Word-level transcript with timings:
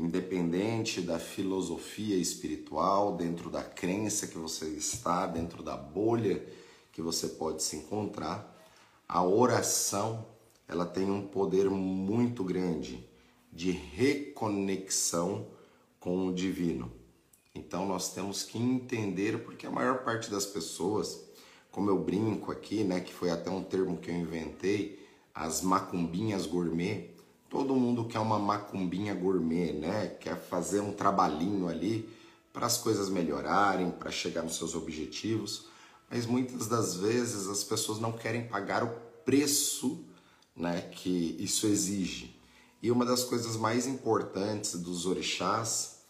independente 0.00 1.02
da 1.02 1.18
filosofia 1.18 2.16
espiritual, 2.16 3.16
dentro 3.16 3.50
da 3.50 3.62
crença 3.62 4.26
que 4.26 4.38
você 4.38 4.64
está, 4.66 5.26
dentro 5.26 5.62
da 5.62 5.76
bolha 5.76 6.42
que 6.90 7.02
você 7.02 7.28
pode 7.28 7.62
se 7.62 7.76
encontrar, 7.76 8.58
a 9.06 9.22
oração 9.22 10.26
ela 10.66 10.86
tem 10.86 11.10
um 11.10 11.26
poder 11.26 11.68
muito 11.68 12.42
grande 12.42 13.06
de 13.52 13.72
reconexão 13.72 15.48
com 15.98 16.28
o 16.28 16.32
divino. 16.32 16.90
Então 17.54 17.86
nós 17.86 18.14
temos 18.14 18.42
que 18.42 18.56
entender 18.56 19.44
porque 19.44 19.66
a 19.66 19.70
maior 19.70 20.02
parte 20.02 20.30
das 20.30 20.46
pessoas, 20.46 21.24
como 21.70 21.90
eu 21.90 21.98
brinco 21.98 22.50
aqui, 22.50 22.84
né, 22.84 23.00
que 23.00 23.12
foi 23.12 23.30
até 23.30 23.50
um 23.50 23.62
termo 23.62 23.98
que 23.98 24.10
eu 24.10 24.14
inventei, 24.14 25.06
as 25.34 25.60
macumbinhas 25.60 26.46
gourmet, 26.46 27.10
todo 27.50 27.74
mundo 27.74 28.04
quer 28.04 28.20
uma 28.20 28.38
macumbinha 28.38 29.12
gourmet, 29.12 29.72
né? 29.72 30.16
Quer 30.20 30.36
fazer 30.36 30.80
um 30.80 30.92
trabalhinho 30.92 31.68
ali 31.68 32.08
para 32.52 32.66
as 32.66 32.78
coisas 32.78 33.10
melhorarem, 33.10 33.90
para 33.90 34.10
chegar 34.10 34.42
nos 34.42 34.56
seus 34.56 34.74
objetivos, 34.74 35.66
mas 36.08 36.26
muitas 36.26 36.68
das 36.68 36.96
vezes 36.96 37.48
as 37.48 37.62
pessoas 37.64 37.98
não 37.98 38.12
querem 38.12 38.46
pagar 38.46 38.84
o 38.84 38.90
preço, 39.24 40.04
né, 40.56 40.80
que 40.80 41.36
isso 41.38 41.66
exige. 41.66 42.36
E 42.82 42.90
uma 42.90 43.04
das 43.04 43.24
coisas 43.24 43.56
mais 43.56 43.86
importantes 43.86 44.78
dos 44.78 45.06
orixás 45.06 46.00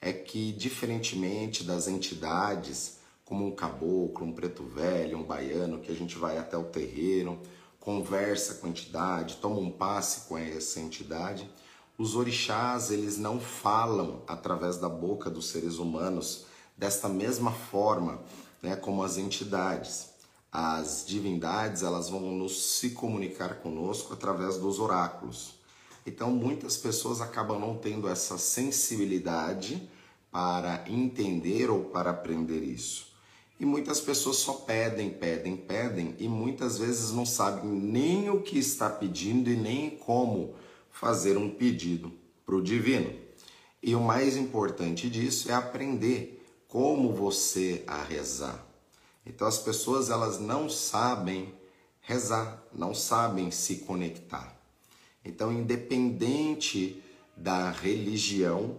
é 0.00 0.12
que, 0.12 0.52
diferentemente 0.52 1.64
das 1.64 1.88
entidades, 1.88 2.98
como 3.24 3.46
um 3.46 3.54
caboclo, 3.54 4.26
um 4.26 4.32
preto 4.32 4.62
velho, 4.62 5.18
um 5.18 5.24
baiano, 5.24 5.80
que 5.80 5.90
a 5.90 5.94
gente 5.94 6.16
vai 6.16 6.36
até 6.36 6.56
o 6.56 6.64
terreiro, 6.64 7.40
conversa 7.86 8.54
com 8.54 8.66
a 8.66 8.70
entidade, 8.70 9.36
toma 9.36 9.60
um 9.60 9.70
passe 9.70 10.22
com 10.22 10.36
essa 10.36 10.80
entidade, 10.80 11.48
os 11.96 12.16
orixás, 12.16 12.90
eles 12.90 13.16
não 13.16 13.38
falam 13.38 14.24
através 14.26 14.76
da 14.76 14.88
boca 14.88 15.30
dos 15.30 15.50
seres 15.50 15.78
humanos 15.78 16.46
desta 16.76 17.08
mesma 17.08 17.52
forma, 17.52 18.20
né, 18.60 18.74
como 18.74 19.04
as 19.04 19.16
entidades. 19.16 20.08
As 20.50 21.04
divindades, 21.06 21.84
elas 21.84 22.08
vão 22.08 22.22
nos 22.32 22.60
se 22.72 22.90
comunicar 22.90 23.60
conosco 23.60 24.12
através 24.12 24.56
dos 24.56 24.80
oráculos. 24.80 25.54
Então, 26.04 26.32
muitas 26.32 26.76
pessoas 26.76 27.20
acabam 27.20 27.60
não 27.60 27.78
tendo 27.78 28.08
essa 28.08 28.36
sensibilidade 28.36 29.88
para 30.32 30.84
entender 30.88 31.70
ou 31.70 31.84
para 31.84 32.10
aprender 32.10 32.64
isso. 32.64 33.05
E 33.58 33.64
muitas 33.64 34.00
pessoas 34.00 34.36
só 34.36 34.52
pedem, 34.52 35.10
pedem, 35.10 35.56
pedem 35.56 36.14
e 36.18 36.28
muitas 36.28 36.78
vezes 36.78 37.10
não 37.12 37.24
sabem 37.24 37.70
nem 37.70 38.28
o 38.28 38.42
que 38.42 38.58
está 38.58 38.90
pedindo 38.90 39.50
e 39.50 39.56
nem 39.56 39.90
como 39.90 40.54
fazer 40.90 41.38
um 41.38 41.48
pedido 41.48 42.12
para 42.44 42.54
o 42.54 42.62
divino. 42.62 43.12
E 43.82 43.94
o 43.94 44.00
mais 44.00 44.36
importante 44.36 45.08
disso 45.08 45.50
é 45.50 45.54
aprender 45.54 46.44
como 46.68 47.12
você 47.12 47.82
a 47.86 48.02
rezar. 48.02 48.66
Então 49.24 49.46
as 49.46 49.58
pessoas 49.58 50.10
elas 50.10 50.38
não 50.38 50.68
sabem 50.68 51.54
rezar, 52.00 52.62
não 52.72 52.94
sabem 52.94 53.50
se 53.50 53.76
conectar. 53.78 54.56
Então, 55.24 55.52
independente 55.52 57.02
da 57.36 57.70
religião, 57.70 58.76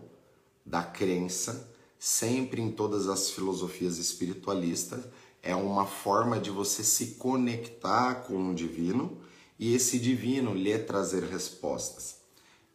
da 0.65 0.81
crença, 0.81 1.69
sempre 2.07 2.61
em 2.61 2.71
todas 2.71 3.09
as 3.09 3.31
filosofias 3.31 3.97
espiritualistas, 3.97 5.03
é 5.43 5.53
uma 5.53 5.85
forma 5.85 6.39
de 6.39 6.49
você 6.49 6.81
se 6.81 7.15
conectar 7.15 8.23
com 8.25 8.49
o 8.49 8.55
divino 8.55 9.17
e 9.59 9.75
esse 9.75 9.99
divino 9.99 10.53
lhe 10.53 10.77
trazer 10.79 11.23
respostas. 11.23 12.19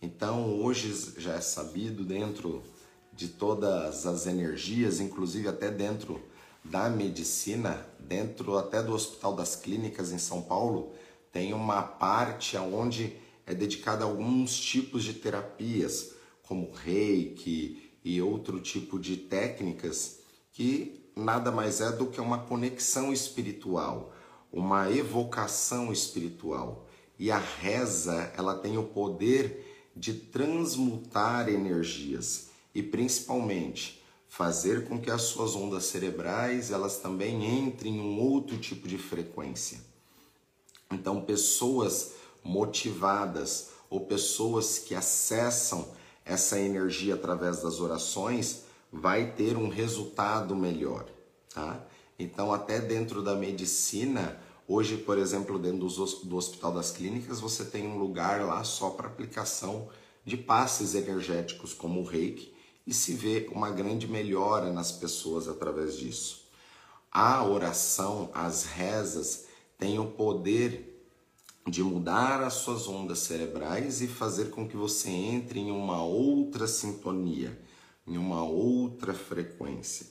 Então, 0.02 0.60
hoje 0.60 1.14
já 1.16 1.36
é 1.36 1.40
sabido 1.40 2.04
dentro 2.04 2.62
de 3.14 3.28
todas 3.28 4.04
as 4.04 4.26
energias, 4.26 5.00
inclusive 5.00 5.48
até 5.48 5.70
dentro 5.70 6.22
da 6.62 6.90
medicina, 6.90 7.86
dentro 7.98 8.58
até 8.58 8.82
do 8.82 8.92
Hospital 8.92 9.34
das 9.34 9.56
Clínicas 9.56 10.12
em 10.12 10.18
São 10.18 10.42
Paulo, 10.42 10.92
tem 11.32 11.54
uma 11.54 11.82
parte 11.82 12.54
onde 12.58 13.16
é 13.46 13.54
dedicada 13.54 14.04
a 14.04 14.06
alguns 14.06 14.54
tipos 14.60 15.02
de 15.02 15.14
terapias, 15.14 16.12
como 16.42 16.70
reiki, 16.70 17.81
e 18.04 18.20
outro 18.20 18.60
tipo 18.60 18.98
de 18.98 19.16
técnicas 19.16 20.18
que 20.52 21.00
nada 21.16 21.50
mais 21.50 21.80
é 21.80 21.92
do 21.92 22.06
que 22.06 22.20
uma 22.20 22.38
conexão 22.38 23.12
espiritual, 23.12 24.14
uma 24.52 24.90
evocação 24.90 25.92
espiritual. 25.92 26.88
E 27.18 27.30
a 27.30 27.38
reza, 27.38 28.32
ela 28.36 28.54
tem 28.54 28.76
o 28.76 28.84
poder 28.84 29.90
de 29.94 30.14
transmutar 30.14 31.48
energias 31.48 32.48
e 32.74 32.82
principalmente 32.82 34.02
fazer 34.26 34.88
com 34.88 34.98
que 34.98 35.10
as 35.10 35.22
suas 35.22 35.54
ondas 35.54 35.84
cerebrais, 35.84 36.70
elas 36.70 36.96
também 36.96 37.44
entrem 37.60 37.96
em 37.96 38.00
um 38.00 38.18
outro 38.18 38.56
tipo 38.56 38.88
de 38.88 38.96
frequência. 38.96 39.78
Então, 40.90 41.20
pessoas 41.20 42.12
motivadas 42.42 43.68
ou 43.90 44.00
pessoas 44.06 44.78
que 44.78 44.94
acessam 44.94 45.86
essa 46.24 46.58
energia 46.58 47.14
através 47.14 47.62
das 47.62 47.80
orações, 47.80 48.64
vai 48.92 49.32
ter 49.32 49.56
um 49.56 49.68
resultado 49.68 50.54
melhor, 50.54 51.06
tá? 51.52 51.84
Então, 52.18 52.52
até 52.52 52.78
dentro 52.78 53.22
da 53.22 53.34
medicina, 53.34 54.38
hoje, 54.68 54.96
por 54.96 55.18
exemplo, 55.18 55.58
dentro 55.58 55.88
do 56.24 56.36
Hospital 56.36 56.72
das 56.72 56.90
Clínicas, 56.90 57.40
você 57.40 57.64
tem 57.64 57.86
um 57.86 57.98
lugar 57.98 58.42
lá 58.42 58.62
só 58.62 58.90
para 58.90 59.08
aplicação 59.08 59.88
de 60.24 60.36
passes 60.36 60.94
energéticos, 60.94 61.74
como 61.74 62.00
o 62.00 62.04
reiki, 62.04 62.54
e 62.86 62.92
se 62.92 63.14
vê 63.14 63.48
uma 63.52 63.70
grande 63.70 64.06
melhora 64.06 64.72
nas 64.72 64.92
pessoas 64.92 65.48
através 65.48 65.96
disso. 65.96 66.42
A 67.10 67.44
oração, 67.44 68.30
as 68.32 68.64
rezas, 68.64 69.46
têm 69.78 69.98
o 69.98 70.06
poder 70.06 70.91
de 71.66 71.82
mudar 71.82 72.42
as 72.42 72.54
suas 72.54 72.88
ondas 72.88 73.20
cerebrais 73.20 74.02
e 74.02 74.08
fazer 74.08 74.50
com 74.50 74.68
que 74.68 74.76
você 74.76 75.08
entre 75.08 75.60
em 75.60 75.70
uma 75.70 76.02
outra 76.02 76.66
sintonia, 76.66 77.58
em 78.06 78.16
uma 78.16 78.42
outra 78.42 79.14
frequência. 79.14 80.06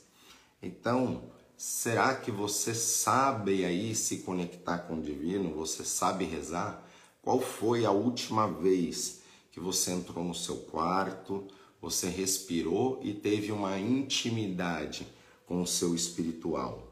Então, 0.63 1.23
será 1.57 2.15
que 2.15 2.31
você 2.31 2.73
sabe 2.73 3.65
aí 3.65 3.93
se 3.93 4.19
conectar 4.19 4.79
com 4.79 4.95
o 4.95 5.01
divino? 5.01 5.53
Você 5.55 5.83
sabe 5.83 6.23
rezar? 6.23 6.87
Qual 7.21 7.39
foi 7.39 7.85
a 7.85 7.91
última 7.91 8.47
vez 8.47 9.21
que 9.51 9.59
você 9.59 9.91
entrou 9.91 10.23
no 10.23 10.33
seu 10.33 10.57
quarto, 10.57 11.45
você 11.81 12.07
respirou 12.07 12.99
e 13.03 13.13
teve 13.13 13.51
uma 13.51 13.77
intimidade 13.77 15.05
com 15.45 15.61
o 15.61 15.67
seu 15.67 15.93
espiritual? 15.93 16.90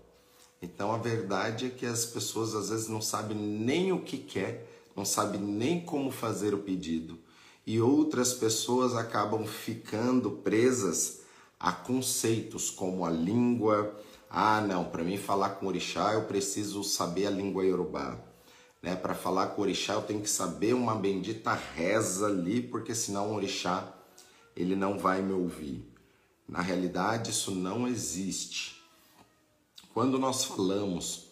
Então 0.62 0.92
a 0.92 0.98
verdade 0.98 1.68
é 1.68 1.70
que 1.70 1.86
as 1.86 2.06
pessoas 2.06 2.54
às 2.54 2.70
vezes 2.70 2.88
não 2.88 3.02
sabem 3.02 3.38
nem 3.38 3.92
o 3.92 4.02
que 4.02 4.18
quer, 4.18 4.68
não 4.96 5.06
sabem 5.06 5.40
nem 5.40 5.80
como 5.82 6.12
fazer 6.12 6.54
o 6.54 6.60
pedido. 6.60 7.18
E 7.66 7.80
outras 7.80 8.34
pessoas 8.34 8.96
acabam 8.96 9.46
ficando 9.46 10.32
presas 10.32 11.22
a 11.60 11.72
conceitos 11.72 12.70
como 12.70 13.06
a 13.06 13.10
língua. 13.10 13.96
Ah, 14.30 14.62
não, 14.62 14.86
para 14.86 15.04
mim 15.04 15.18
falar 15.18 15.52
com 15.52 15.68
orixá 15.68 16.14
eu 16.14 16.24
preciso 16.24 16.84
saber 16.84 17.28
a 17.28 17.32
língua 17.32 17.66
iorubá. 17.66 18.20
Né? 18.82 18.96
Para 18.96 19.14
falar 19.14 19.48
com 19.48 19.62
orixá 19.62 19.94
eu 19.94 20.02
tenho 20.02 20.22
que 20.22 20.30
saber 20.30 20.74
uma 20.74 20.96
bendita 20.96 21.54
reza 21.54 22.28
ali, 22.28 22.62
porque 22.62 22.96
senão 22.96 23.32
o 23.32 23.36
orixá 23.36 23.94
ele 24.56 24.76
não 24.76 24.98
vai 24.98 25.22
me 25.22 25.34
ouvir. 25.34 25.86
Na 26.48 26.62
realidade, 26.62 27.30
isso 27.30 27.52
não 27.52 27.88
existe. 27.88 28.79
Quando 29.94 30.20
nós 30.20 30.44
falamos 30.46 31.30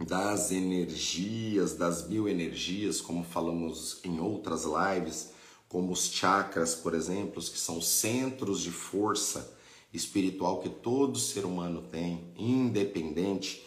das 0.00 0.52
energias, 0.52 1.74
das 1.74 2.02
bioenergias, 2.02 3.00
como 3.00 3.24
falamos 3.24 4.00
em 4.04 4.20
outras 4.20 4.64
lives, 4.64 5.30
como 5.68 5.92
os 5.92 6.10
chakras, 6.10 6.74
por 6.74 6.94
exemplo, 6.94 7.42
que 7.42 7.58
são 7.58 7.80
centros 7.80 8.60
de 8.60 8.70
força 8.70 9.56
espiritual 9.92 10.60
que 10.60 10.68
todo 10.68 11.18
ser 11.18 11.44
humano 11.44 11.82
tem, 11.90 12.32
independente 12.36 13.66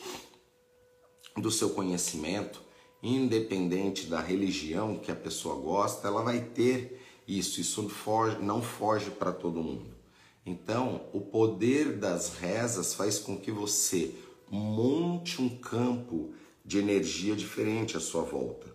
do 1.37 1.51
seu 1.51 1.71
conhecimento, 1.71 2.61
independente 3.03 4.07
da 4.07 4.21
religião 4.21 4.97
que 4.97 5.11
a 5.11 5.15
pessoa 5.15 5.55
gosta, 5.55 6.07
ela 6.07 6.23
vai 6.23 6.41
ter 6.41 7.01
isso. 7.27 7.59
Isso 7.59 7.87
foge, 7.89 8.37
não 8.39 8.61
foge 8.61 9.11
para 9.11 9.31
todo 9.31 9.61
mundo. 9.61 9.94
Então, 10.45 11.07
o 11.11 11.21
poder 11.21 11.97
das 11.97 12.35
rezas 12.35 12.93
faz 12.93 13.17
com 13.17 13.35
que 13.35 13.51
você 13.51 14.13
monte 14.49 15.41
um 15.41 15.49
campo 15.49 16.33
de 16.63 16.77
energia 16.77 17.35
diferente 17.35 17.97
à 17.97 17.99
sua 17.99 18.21
volta. 18.21 18.67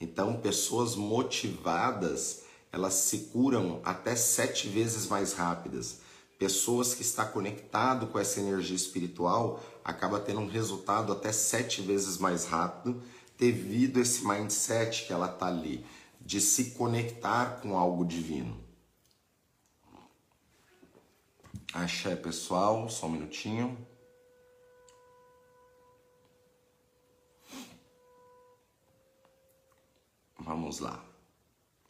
Então, 0.00 0.40
pessoas 0.40 0.96
motivadas, 0.96 2.42
elas 2.72 2.94
se 2.94 3.18
curam 3.32 3.80
até 3.84 4.16
sete 4.16 4.68
vezes 4.68 5.06
mais 5.06 5.32
rápidas. 5.32 6.00
Pessoas 6.36 6.94
que 6.94 7.02
estão 7.02 7.28
conectado 7.28 8.08
com 8.08 8.18
essa 8.18 8.40
energia 8.40 8.74
espiritual 8.74 9.62
acaba 9.84 10.18
tendo 10.18 10.40
um 10.40 10.48
resultado 10.48 11.12
até 11.12 11.30
sete 11.30 11.80
vezes 11.80 12.18
mais 12.18 12.44
rápido 12.44 13.00
devido 13.38 13.98
a 13.98 14.02
esse 14.02 14.26
mindset 14.26 15.06
que 15.06 15.12
ela 15.12 15.30
está 15.30 15.46
ali 15.46 15.86
de 16.20 16.40
se 16.40 16.72
conectar 16.72 17.60
com 17.60 17.78
algo 17.78 18.04
divino. 18.04 18.63
Axé, 21.74 22.14
pessoal, 22.14 22.88
só 22.88 23.06
um 23.06 23.10
minutinho. 23.10 23.76
Vamos 30.38 30.78
lá. 30.78 31.04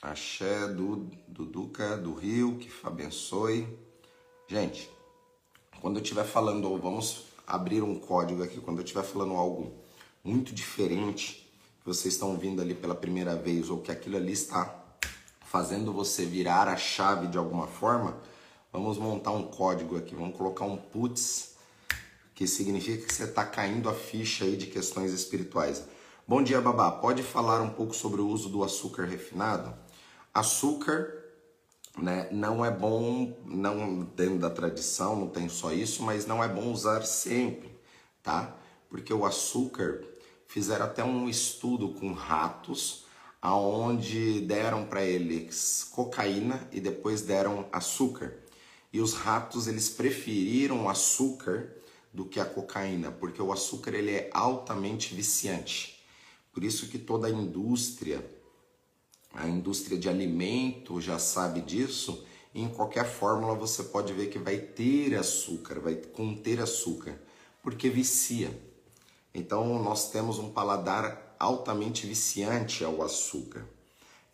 Axé 0.00 0.69
do, 0.69 1.10
do 1.28 1.44
Duca 1.44 1.98
do 1.98 2.14
Rio, 2.14 2.56
que 2.56 2.72
abençoe. 2.82 3.69
Gente, 4.48 4.90
quando 5.82 5.98
eu 5.98 6.02
estiver 6.02 6.25
falando, 6.25 6.78
vamos 6.78 7.26
abrir 7.46 7.82
um 7.82 7.98
código 7.98 8.42
aqui, 8.42 8.62
quando 8.62 8.78
eu 8.78 8.84
estiver 8.84 9.04
falando 9.04 9.34
algo 9.34 9.70
muito 10.25 10.54
diferente, 10.54 11.46
que 11.81 11.84
vocês 11.84 12.14
estão 12.14 12.31
ouvindo 12.31 12.62
ali 12.62 12.75
pela 12.75 12.94
primeira 12.94 13.36
vez, 13.36 13.69
ou 13.69 13.82
que 13.82 13.92
aquilo 13.92 14.16
ali 14.16 14.32
está 14.32 14.82
fazendo 15.44 15.92
você 15.92 16.25
virar 16.25 16.69
a 16.69 16.76
chave 16.78 17.26
de 17.26 17.36
alguma 17.36 17.66
forma, 17.66 18.19
vamos 18.74 18.98
montar 18.98 19.30
um 19.30 19.44
código 19.44 19.96
aqui, 19.96 20.16
vamos 20.16 20.36
colocar 20.36 20.64
um 20.64 20.76
puts, 20.76 21.54
que 22.34 22.44
significa 22.44 23.06
que 23.06 23.14
você 23.14 23.22
está 23.22 23.44
caindo 23.46 23.88
a 23.88 23.94
ficha 23.94 24.44
aí 24.44 24.56
de 24.56 24.66
questões 24.66 25.12
espirituais. 25.12 25.84
Bom 26.26 26.42
dia, 26.42 26.60
Babá. 26.60 26.90
Pode 26.90 27.22
falar 27.22 27.62
um 27.62 27.70
pouco 27.70 27.94
sobre 27.94 28.20
o 28.20 28.26
uso 28.26 28.48
do 28.48 28.64
açúcar 28.64 29.04
refinado? 29.04 29.72
Açúcar, 30.34 31.22
né, 31.96 32.28
não 32.32 32.64
é 32.64 32.70
bom, 32.72 33.38
não 33.46 34.00
dentro 34.16 34.40
da 34.40 34.50
tradição, 34.50 35.14
não 35.14 35.28
tem 35.28 35.48
só 35.48 35.72
isso, 35.72 36.02
mas 36.02 36.26
não 36.26 36.42
é 36.42 36.48
bom 36.48 36.72
usar 36.72 37.02
sempre, 37.02 37.70
tá? 38.24 38.56
Porque 38.90 39.14
o 39.14 39.24
açúcar, 39.24 40.02
fizeram 40.48 40.86
até 40.86 41.04
um 41.04 41.28
estudo 41.28 41.90
com 41.90 42.12
ratos, 42.12 43.04
aonde 43.40 44.40
deram 44.40 44.84
para 44.84 45.04
eles 45.04 45.88
cocaína 45.92 46.68
e 46.72 46.80
depois 46.80 47.22
deram 47.22 47.66
açúcar. 47.70 48.42
E 48.94 49.00
os 49.00 49.12
ratos, 49.12 49.67
eles 49.67 49.88
preferiram 49.88 50.88
açúcar 50.88 51.69
do 52.12 52.25
que 52.25 52.38
a 52.38 52.44
cocaína, 52.44 53.11
porque 53.11 53.43
o 53.43 53.52
açúcar 53.52 53.93
ele 53.93 54.12
é 54.12 54.31
altamente 54.32 55.17
viciante. 55.17 56.00
Por 56.52 56.62
isso 56.62 56.87
que 56.87 56.96
toda 56.96 57.26
a 57.26 57.31
indústria, 57.31 58.25
a 59.32 59.49
indústria 59.49 59.99
de 59.99 60.08
alimento 60.08 61.00
já 61.00 61.19
sabe 61.19 61.61
disso. 61.61 62.25
E 62.55 62.62
em 62.62 62.69
qualquer 62.69 63.05
fórmula 63.05 63.56
você 63.56 63.82
pode 63.82 64.12
ver 64.12 64.29
que 64.29 64.38
vai 64.38 64.58
ter 64.58 65.17
açúcar, 65.17 65.81
vai 65.81 65.96
conter 65.96 66.61
açúcar, 66.61 67.20
porque 67.64 67.91
vicia. 67.91 68.56
Então 69.35 69.82
nós 69.82 70.12
temos 70.12 70.38
um 70.38 70.52
paladar 70.52 71.35
altamente 71.41 72.06
viciante 72.06 72.85
ao 72.85 73.02
açúcar. 73.02 73.67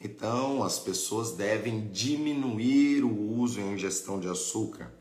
Então 0.01 0.63
as 0.63 0.79
pessoas 0.79 1.33
devem 1.33 1.89
diminuir 1.89 3.05
o 3.05 3.39
uso 3.39 3.61
e 3.61 3.63
a 3.63 3.67
ingestão 3.67 4.19
de 4.19 4.29
açúcar. 4.29 4.93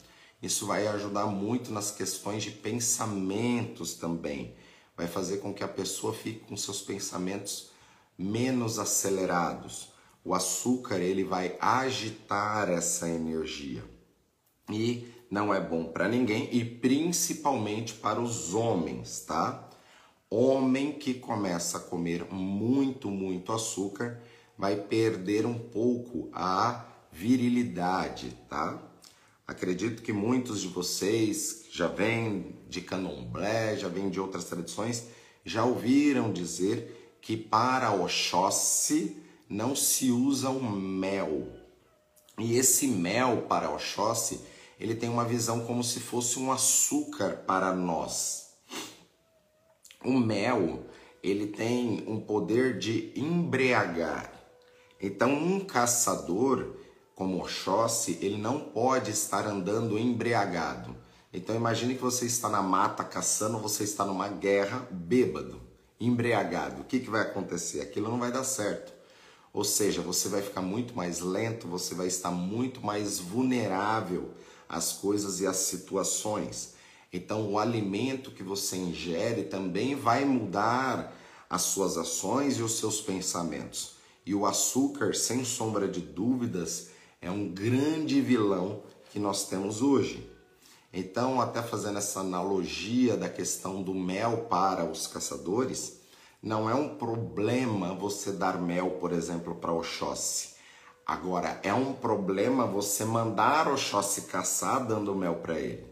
Isso 0.42 0.66
vai 0.66 0.88
ajudar 0.88 1.28
muito 1.28 1.72
nas 1.72 1.92
questões 1.92 2.44
de 2.44 2.52
pensamentos 2.52 3.94
também 3.94 4.56
vai 5.00 5.08
fazer 5.08 5.38
com 5.38 5.54
que 5.54 5.64
a 5.64 5.68
pessoa 5.68 6.14
fique 6.14 6.42
com 6.42 6.58
seus 6.58 6.82
pensamentos 6.82 7.70
menos 8.18 8.78
acelerados. 8.78 9.94
O 10.26 10.34
açúcar 10.34 10.98
ele 10.98 11.24
vai 11.24 11.56
agitar 11.62 12.70
essa 12.70 13.08
energia 13.08 13.82
e 14.70 15.08
não 15.32 15.54
é 15.54 15.62
bom 15.62 15.86
para 15.86 16.10
ninguém 16.10 16.50
e 16.52 16.66
principalmente 16.66 17.94
para 17.94 18.20
os 18.20 18.54
homens, 18.54 19.22
tá? 19.22 19.70
Homem 20.30 20.92
que 20.92 21.14
começa 21.14 21.78
a 21.78 21.82
comer 21.82 22.26
muito, 22.30 23.10
muito 23.10 23.54
açúcar 23.54 24.22
vai 24.60 24.76
perder 24.76 25.46
um 25.46 25.58
pouco 25.58 26.30
a 26.34 26.86
virilidade, 27.14 28.38
tá? 28.50 28.78
Acredito 29.48 30.04
que 30.04 30.12
muitos 30.12 30.60
de 30.60 30.68
vocês 30.68 31.64
já 31.72 31.88
vêm 31.88 32.58
de 32.68 32.82
candomblé, 32.82 33.78
já 33.78 33.88
vêm 33.88 34.10
de 34.10 34.20
outras 34.20 34.44
tradições, 34.44 35.06
já 35.46 35.64
ouviram 35.64 36.34
dizer 36.34 37.18
que 37.22 37.38
para 37.38 37.94
Oxóssi 37.94 39.24
não 39.48 39.78
se 39.78 40.12
usa 40.12 40.50
o 40.50 40.62
mel. 40.62 41.48
E 42.38 42.58
esse 42.58 42.86
mel 42.86 43.46
para 43.48 43.72
Oxóssi, 43.72 44.42
ele 44.78 44.94
tem 44.94 45.10
uma 45.10 45.24
visão 45.24 45.66
como 45.66 45.86
se 45.86 46.02
fosse 46.02 46.38
um 46.38 46.52
açúcar 46.52 47.44
para 47.48 47.74
nós. 47.74 48.50
O 50.04 50.20
mel, 50.20 50.86
ele 51.24 51.48
tem 51.48 52.04
um 52.08 52.20
poder 52.20 52.78
de 52.78 53.14
embriagar. 53.16 54.39
Então, 55.02 55.32
um 55.32 55.60
caçador 55.60 56.76
como 57.20 57.42
Oxóssi, 57.42 58.18
ele 58.22 58.38
não 58.38 58.62
pode 58.62 59.12
estar 59.12 59.46
andando 59.46 60.00
embriagado. 60.00 60.96
Então 61.34 61.54
imagine 61.54 61.96
que 61.96 62.02
você 62.02 62.26
está 62.26 62.48
na 62.48 62.62
mata 62.62 63.04
caçando, 63.04 63.60
você 63.60 63.84
está 63.84 64.06
numa 64.06 64.30
guerra 64.30 64.88
bêbado, 64.90 65.62
embriagado. 66.00 66.82
O 66.82 66.86
que, 66.86 67.00
que 67.00 67.10
vai 67.10 67.22
acontecer? 67.22 67.82
Aquilo 67.82 68.10
não 68.10 68.18
vai 68.18 68.32
dar 68.32 68.46
certo. 68.46 68.94
Ou 69.52 69.66
seja, 69.66 70.02
você 70.02 70.30
vai 70.30 70.42
ficar 70.42 70.62
muito 70.62 70.96
mais 70.96 71.20
lento, 71.20 71.68
você 71.68 71.94
vai 71.94 72.08
estar 72.08 72.32
muito 72.32 72.80
mais 72.82 73.20
vulnerável 73.20 74.34
às 74.70 74.94
coisas 74.94 75.42
e 75.42 75.46
às 75.46 75.58
situações. 75.58 76.76
Então, 77.12 77.52
o 77.52 77.60
alimento 77.60 78.32
que 78.32 78.44
você 78.44 78.78
ingere 78.78 79.44
também 79.44 79.94
vai 79.94 80.24
mudar 80.24 81.14
as 81.50 81.64
suas 81.64 81.98
ações 81.98 82.58
e 82.58 82.62
os 82.62 82.80
seus 82.80 83.02
pensamentos. 83.02 83.99
E 84.30 84.36
o 84.36 84.46
açúcar, 84.46 85.16
sem 85.16 85.44
sombra 85.44 85.88
de 85.88 86.02
dúvidas, 86.02 86.92
é 87.20 87.32
um 87.32 87.50
grande 87.50 88.22
vilão 88.22 88.84
que 89.12 89.18
nós 89.18 89.48
temos 89.48 89.82
hoje. 89.82 90.32
Então, 90.94 91.42
até 91.42 91.64
fazendo 91.64 91.98
essa 91.98 92.20
analogia 92.20 93.18
da 93.18 93.28
questão 93.28 93.82
do 93.82 93.92
mel 93.92 94.46
para 94.48 94.86
os 94.86 95.08
caçadores, 95.08 96.02
não 96.44 96.70
é 96.70 96.76
um 96.76 96.96
problema 96.96 97.96
você 97.96 98.32
dar 98.32 98.62
mel, 98.62 99.00
por 99.00 99.14
exemplo, 99.14 99.56
para 99.56 99.74
Oxóssi. 99.74 100.50
Agora, 101.04 101.60
é 101.64 101.74
um 101.74 101.94
problema 101.94 102.68
você 102.68 103.04
mandar 103.04 103.68
Oxóssi 103.68 104.28
caçar 104.28 104.86
dando 104.86 105.16
mel 105.16 105.38
para 105.38 105.60
ele. 105.60 105.88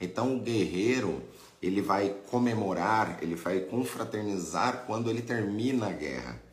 Então, 0.00 0.34
o 0.34 0.40
guerreiro, 0.40 1.22
ele 1.62 1.80
vai 1.80 2.16
comemorar, 2.32 3.18
ele 3.22 3.36
vai 3.36 3.60
confraternizar 3.60 4.86
quando 4.88 5.08
ele 5.08 5.22
termina 5.22 5.86
a 5.86 5.92
guerra. 5.92 6.45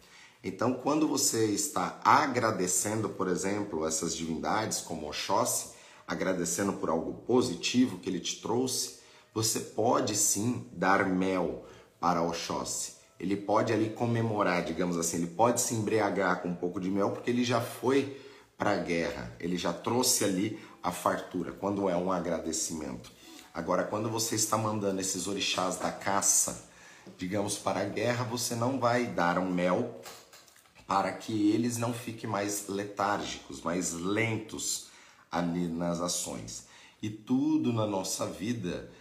Então, 0.43 0.73
quando 0.73 1.07
você 1.07 1.45
está 1.45 2.01
agradecendo, 2.03 3.07
por 3.07 3.29
exemplo, 3.29 3.87
essas 3.87 4.13
divindades 4.13 4.81
como 4.81 5.07
Oxóssi, 5.07 5.69
agradecendo 6.05 6.73
por 6.73 6.89
algo 6.89 7.13
positivo 7.25 7.97
que 8.00 8.09
ele 8.09 8.19
te 8.19 8.41
trouxe, 8.41 9.00
você 9.33 9.62
pode 9.62 10.17
sim 10.17 10.67
dar 10.73 11.05
mel 11.05 11.65
para 11.97 12.21
Oxóssi. 12.21 12.95
Ele 13.17 13.38
pode 13.38 13.71
ali 13.71 13.91
comemorar, 13.91 14.65
digamos 14.65 14.97
assim, 14.97 15.15
ele 15.15 15.27
pode 15.27 15.62
se 15.62 15.75
embriagar 15.75 16.41
com 16.41 16.50
um 16.50 16.55
pouco 16.55 16.77
de 16.77 16.91
mel 16.91 17.12
porque 17.12 17.31
ele 17.31 17.45
já 17.45 17.62
foi 17.62 18.19
para 18.57 18.71
a 18.71 18.77
guerra, 18.77 19.33
ele 19.39 19.57
já 19.57 19.71
trouxe 19.71 20.25
ali 20.25 20.59
a 20.83 20.91
fartura, 20.91 21.53
quando 21.53 21.88
é 21.88 21.95
um 21.95 22.12
agradecimento. 22.12 23.09
Agora, 23.53 23.85
quando 23.85 24.09
você 24.09 24.35
está 24.35 24.57
mandando 24.57 25.00
esses 25.00 25.25
orixás 25.25 25.77
da 25.77 25.89
caça, 25.89 26.69
digamos, 27.17 27.57
para 27.57 27.79
a 27.79 27.85
guerra, 27.85 28.25
você 28.25 28.55
não 28.55 28.77
vai 28.77 29.05
dar 29.05 29.38
um 29.39 29.50
mel 29.50 30.01
para 30.93 31.12
que 31.12 31.50
eles 31.50 31.79
não 31.79 31.91
fiquem 31.91 32.29
mais 32.29 32.67
letárgicos, 32.67 33.63
mais 33.63 33.93
lentos 33.93 34.89
nas 35.71 36.00
ações. 36.00 36.67
E 37.01 37.09
tudo 37.09 37.73
na 37.73 37.88
nossa 37.88 38.27
vida 38.27 38.91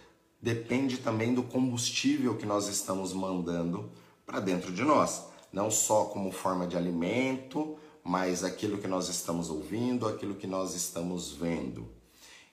depende 0.41 0.97
também 0.97 1.35
do 1.35 1.43
combustível 1.43 2.35
que 2.35 2.47
nós 2.47 2.67
estamos 2.67 3.13
mandando 3.13 3.91
para 4.25 4.39
dentro 4.39 4.71
de 4.71 4.81
nós, 4.81 5.21
não 5.51 5.69
só 5.69 6.05
como 6.05 6.31
forma 6.31 6.65
de 6.65 6.75
alimento, 6.75 7.77
mas 8.03 8.43
aquilo 8.43 8.79
que 8.79 8.87
nós 8.87 9.07
estamos 9.07 9.51
ouvindo, 9.51 10.07
aquilo 10.07 10.33
que 10.33 10.47
nós 10.47 10.73
estamos 10.73 11.31
vendo. 11.31 11.87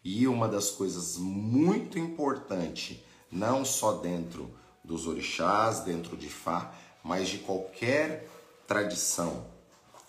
E 0.04 0.28
uma 0.28 0.49
das 0.49 0.70
coisas 0.70 1.16
muito 1.16 1.99
importante, 1.99 3.02
não 3.32 3.64
só 3.64 3.92
dentro 3.92 4.50
dos 4.85 5.06
orixás, 5.06 5.80
dentro 5.80 6.14
de 6.14 6.28
Fá, 6.28 6.75
mas 7.02 7.30
de 7.30 7.38
qualquer 7.38 8.28
tradição 8.71 9.47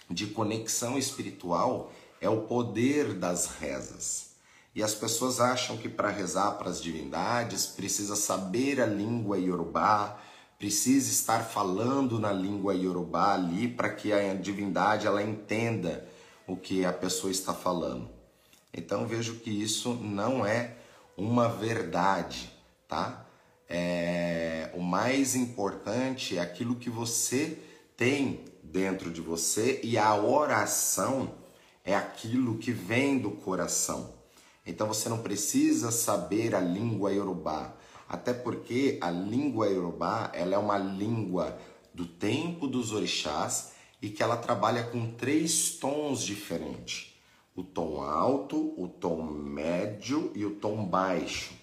de 0.08 0.28
conexão 0.28 0.96
espiritual 0.96 1.92
é 2.22 2.30
o 2.30 2.42
poder 2.42 3.16
das 3.16 3.48
rezas. 3.48 4.36
E 4.76 4.84
as 4.84 4.94
pessoas 4.94 5.40
acham 5.40 5.78
que 5.78 5.90
para 5.90 6.10
rezar 6.10 6.52
para 6.60 6.70
as 6.70 6.80
divindades 6.80 7.66
precisa 7.66 8.16
saber 8.16 8.80
a 8.80 8.86
língua 8.86 9.40
iorubá, 9.40 10.16
precisa 10.60 11.10
estar 11.10 11.40
falando 11.40 12.20
na 12.20 12.32
língua 12.32 12.76
iorubá 12.76 13.34
ali 13.34 13.68
para 13.68 13.90
que 13.90 14.14
a 14.14 14.36
divindade 14.36 15.08
ela 15.08 15.24
entenda 15.24 16.08
o 16.46 16.56
que 16.56 16.86
a 16.86 16.94
pessoa 16.94 17.32
está 17.32 17.56
falando. 17.56 18.08
Então 18.72 19.08
vejo 19.08 19.40
que 19.40 19.50
isso 19.50 19.96
não 19.96 20.46
é 20.46 20.78
uma 21.18 21.50
verdade, 21.50 22.54
tá? 22.88 23.26
É, 23.68 24.70
o 24.76 24.82
mais 24.84 25.36
importante 25.36 26.38
é 26.38 26.42
aquilo 26.42 26.76
que 26.76 26.92
você 26.92 27.58
tem 27.98 28.51
dentro 28.72 29.12
de 29.12 29.22
você 29.22 29.82
e 29.84 29.98
a 29.98 30.16
oração 30.16 31.34
é 31.84 31.96
aquilo 31.96 32.58
que 32.58 32.72
vem 32.72 33.20
do 33.20 33.32
coração. 33.32 34.14
Então 34.66 34.88
você 34.88 35.10
não 35.10 35.18
precisa 35.18 35.92
saber 35.92 36.56
a 36.56 36.60
língua 36.60 37.12
iorubá, 37.12 37.74
até 38.08 38.34
porque 38.34 38.98
a 39.02 39.10
língua 39.10 39.68
iorubá 39.68 40.32
ela 40.34 40.56
é 40.56 40.58
uma 40.58 40.78
língua 40.78 41.58
do 41.94 42.06
tempo 42.06 42.68
dos 42.68 42.92
orixás 42.92 43.72
e 44.02 44.10
que 44.10 44.24
ela 44.24 44.38
trabalha 44.38 44.84
com 44.84 45.12
três 45.12 45.72
tons 45.72 46.22
diferentes: 46.24 47.14
o 47.56 47.64
tom 47.64 48.02
alto, 48.02 48.74
o 48.78 48.88
tom 48.88 49.24
médio 49.24 50.32
e 50.36 50.46
o 50.46 50.52
tom 50.52 50.86
baixo. 50.86 51.54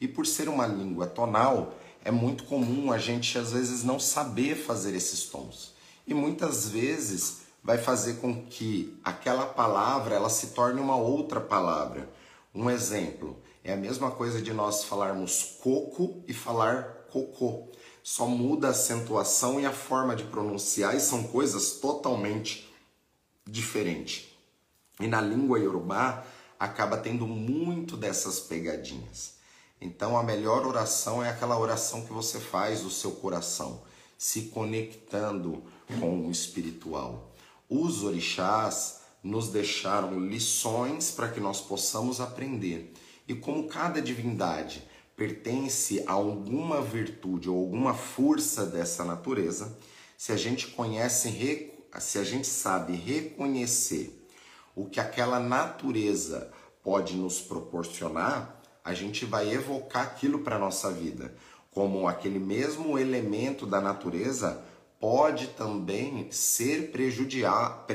E 0.00 0.08
por 0.08 0.26
ser 0.26 0.48
uma 0.48 0.66
língua 0.66 1.06
tonal, 1.06 1.74
é 2.04 2.10
muito 2.10 2.44
comum 2.44 2.90
a 2.90 2.98
gente 2.98 3.38
às 3.38 3.52
vezes 3.52 3.84
não 3.84 4.00
saber 4.00 4.56
fazer 4.56 4.94
esses 4.94 5.26
tons. 5.26 5.79
E 6.06 6.14
muitas 6.14 6.68
vezes 6.68 7.42
vai 7.62 7.78
fazer 7.78 8.14
com 8.14 8.46
que 8.46 8.98
aquela 9.04 9.46
palavra 9.46 10.14
ela 10.14 10.30
se 10.30 10.48
torne 10.48 10.80
uma 10.80 10.96
outra 10.96 11.40
palavra. 11.40 12.08
Um 12.54 12.68
exemplo 12.70 13.40
é 13.62 13.72
a 13.72 13.76
mesma 13.76 14.10
coisa 14.10 14.40
de 14.40 14.52
nós 14.52 14.84
falarmos 14.84 15.58
coco 15.62 16.24
e 16.26 16.32
falar 16.32 17.06
cocô. 17.10 17.68
Só 18.02 18.26
muda 18.26 18.68
a 18.68 18.70
acentuação 18.70 19.60
e 19.60 19.66
a 19.66 19.72
forma 19.72 20.16
de 20.16 20.24
pronunciar 20.24 20.96
e 20.96 21.00
são 21.00 21.24
coisas 21.24 21.72
totalmente 21.72 22.68
diferentes. 23.46 24.28
E 24.98 25.06
na 25.06 25.20
língua 25.20 25.58
iorubá 25.58 26.24
acaba 26.58 26.96
tendo 26.96 27.26
muito 27.26 27.96
dessas 27.96 28.40
pegadinhas. 28.40 29.34
Então 29.80 30.18
a 30.18 30.22
melhor 30.22 30.66
oração 30.66 31.22
é 31.22 31.30
aquela 31.30 31.58
oração 31.58 32.04
que 32.04 32.12
você 32.12 32.38
faz 32.38 32.82
do 32.82 32.90
seu 32.90 33.12
coração, 33.12 33.82
se 34.20 34.42
conectando 34.42 35.62
com 35.98 36.26
o 36.26 36.30
espiritual. 36.30 37.32
Os 37.70 38.04
orixás 38.04 39.00
nos 39.22 39.48
deixaram 39.48 40.20
lições 40.20 41.10
para 41.10 41.28
que 41.28 41.40
nós 41.40 41.62
possamos 41.62 42.20
aprender. 42.20 42.92
E 43.26 43.34
como 43.34 43.66
cada 43.66 43.98
divindade 44.02 44.86
pertence 45.16 46.04
a 46.06 46.12
alguma 46.12 46.82
virtude 46.82 47.48
ou 47.48 47.58
alguma 47.58 47.94
força 47.94 48.66
dessa 48.66 49.06
natureza, 49.06 49.74
se 50.18 50.32
a 50.32 50.36
gente 50.36 50.66
conhece, 50.66 51.72
se 51.98 52.18
a 52.18 52.24
gente 52.24 52.46
sabe 52.46 52.92
reconhecer 52.92 54.28
o 54.76 54.84
que 54.84 55.00
aquela 55.00 55.40
natureza 55.40 56.52
pode 56.82 57.16
nos 57.16 57.40
proporcionar, 57.40 58.60
a 58.84 58.92
gente 58.92 59.24
vai 59.24 59.50
evocar 59.50 60.02
aquilo 60.02 60.40
para 60.40 60.58
nossa 60.58 60.90
vida. 60.90 61.34
Como 61.70 62.08
aquele 62.08 62.38
mesmo 62.38 62.98
elemento 62.98 63.66
da 63.66 63.80
natureza 63.80 64.62
pode 64.98 65.48
também 65.48 66.30
ser 66.30 66.90
prejudicial 66.90 67.86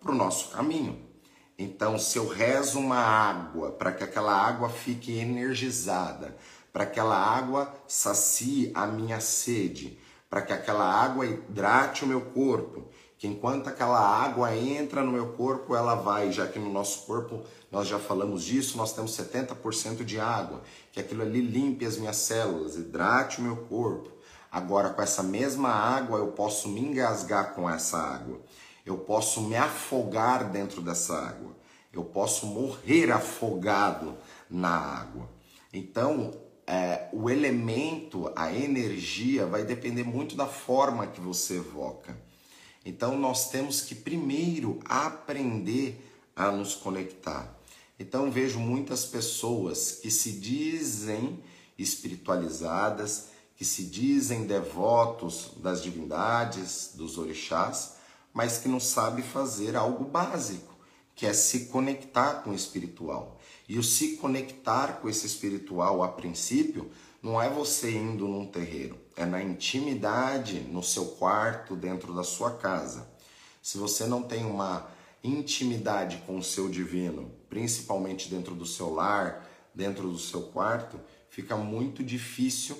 para 0.00 0.12
o 0.12 0.14
nosso 0.14 0.50
caminho. 0.50 1.06
Então, 1.58 1.98
se 1.98 2.18
eu 2.18 2.28
rezo 2.28 2.78
uma 2.78 2.98
água 2.98 3.72
para 3.72 3.92
que 3.92 4.04
aquela 4.04 4.32
água 4.32 4.68
fique 4.68 5.18
energizada, 5.18 6.36
para 6.72 6.86
que 6.86 7.00
aquela 7.00 7.16
água 7.16 7.74
sacie 7.88 8.70
a 8.74 8.86
minha 8.86 9.20
sede, 9.20 9.98
para 10.30 10.42
que 10.42 10.52
aquela 10.52 10.84
água 10.84 11.26
hidrate 11.26 12.04
o 12.04 12.06
meu 12.06 12.20
corpo, 12.20 12.86
que 13.16 13.26
enquanto 13.26 13.66
aquela 13.66 13.98
água 13.98 14.54
entra 14.54 15.02
no 15.02 15.10
meu 15.10 15.32
corpo, 15.32 15.74
ela 15.74 15.96
vai, 15.96 16.30
já 16.30 16.46
que 16.46 16.58
no 16.58 16.72
nosso 16.72 17.06
corpo 17.06 17.42
nós 17.72 17.88
já 17.88 17.98
falamos 17.98 18.44
disso, 18.44 18.76
nós 18.76 18.92
temos 18.92 19.18
70% 19.18 20.04
de 20.04 20.20
água, 20.20 20.62
que 20.98 21.02
aquilo 21.02 21.22
ali 21.22 21.40
limpe 21.40 21.86
as 21.86 21.96
minhas 21.96 22.16
células, 22.16 22.74
hidrate 22.74 23.38
o 23.38 23.42
meu 23.42 23.56
corpo. 23.56 24.10
Agora, 24.50 24.90
com 24.90 25.00
essa 25.00 25.22
mesma 25.22 25.68
água, 25.68 26.18
eu 26.18 26.32
posso 26.32 26.68
me 26.68 26.80
engasgar 26.80 27.54
com 27.54 27.70
essa 27.70 27.98
água, 27.98 28.40
eu 28.84 28.98
posso 28.98 29.42
me 29.42 29.54
afogar 29.54 30.50
dentro 30.50 30.82
dessa 30.82 31.14
água, 31.14 31.56
eu 31.92 32.04
posso 32.04 32.46
morrer 32.46 33.12
afogado 33.12 34.16
na 34.50 34.70
água. 34.70 35.28
Então, 35.72 36.32
é, 36.66 37.08
o 37.12 37.30
elemento, 37.30 38.32
a 38.34 38.52
energia, 38.52 39.46
vai 39.46 39.64
depender 39.64 40.02
muito 40.02 40.34
da 40.34 40.46
forma 40.46 41.06
que 41.06 41.20
você 41.20 41.58
evoca. 41.58 42.16
Então 42.84 43.16
nós 43.16 43.50
temos 43.50 43.82
que 43.82 43.94
primeiro 43.94 44.80
aprender 44.84 46.04
a 46.34 46.50
nos 46.50 46.74
conectar. 46.74 47.57
Então 47.98 48.30
vejo 48.30 48.60
muitas 48.60 49.04
pessoas 49.04 49.92
que 49.92 50.10
se 50.10 50.32
dizem 50.32 51.42
espiritualizadas, 51.76 53.28
que 53.56 53.64
se 53.64 53.84
dizem 53.84 54.46
devotos 54.46 55.52
das 55.56 55.82
divindades, 55.82 56.92
dos 56.94 57.18
orixás, 57.18 57.96
mas 58.32 58.58
que 58.58 58.68
não 58.68 58.78
sabe 58.78 59.20
fazer 59.22 59.74
algo 59.74 60.04
básico, 60.04 60.76
que 61.14 61.26
é 61.26 61.32
se 61.32 61.66
conectar 61.66 62.42
com 62.42 62.50
o 62.50 62.54
espiritual. 62.54 63.40
E 63.68 63.78
o 63.78 63.82
se 63.82 64.16
conectar 64.16 65.00
com 65.00 65.08
esse 65.08 65.26
espiritual 65.26 66.02
a 66.02 66.08
princípio 66.08 66.88
não 67.20 67.42
é 67.42 67.50
você 67.50 67.90
indo 67.90 68.28
num 68.28 68.46
terreiro, 68.46 68.96
é 69.16 69.26
na 69.26 69.42
intimidade, 69.42 70.60
no 70.60 70.82
seu 70.82 71.06
quarto, 71.06 71.74
dentro 71.74 72.14
da 72.14 72.22
sua 72.22 72.52
casa. 72.52 73.10
Se 73.60 73.76
você 73.76 74.06
não 74.06 74.22
tem 74.22 74.44
uma 74.44 74.88
intimidade 75.22 76.22
com 76.24 76.38
o 76.38 76.42
seu 76.42 76.68
divino, 76.68 77.37
principalmente 77.48 78.28
dentro 78.28 78.54
do 78.54 78.66
seu 78.66 78.92
lar, 78.92 79.48
dentro 79.74 80.10
do 80.10 80.18
seu 80.18 80.42
quarto, 80.42 81.00
fica 81.30 81.56
muito 81.56 82.02
difícil 82.02 82.76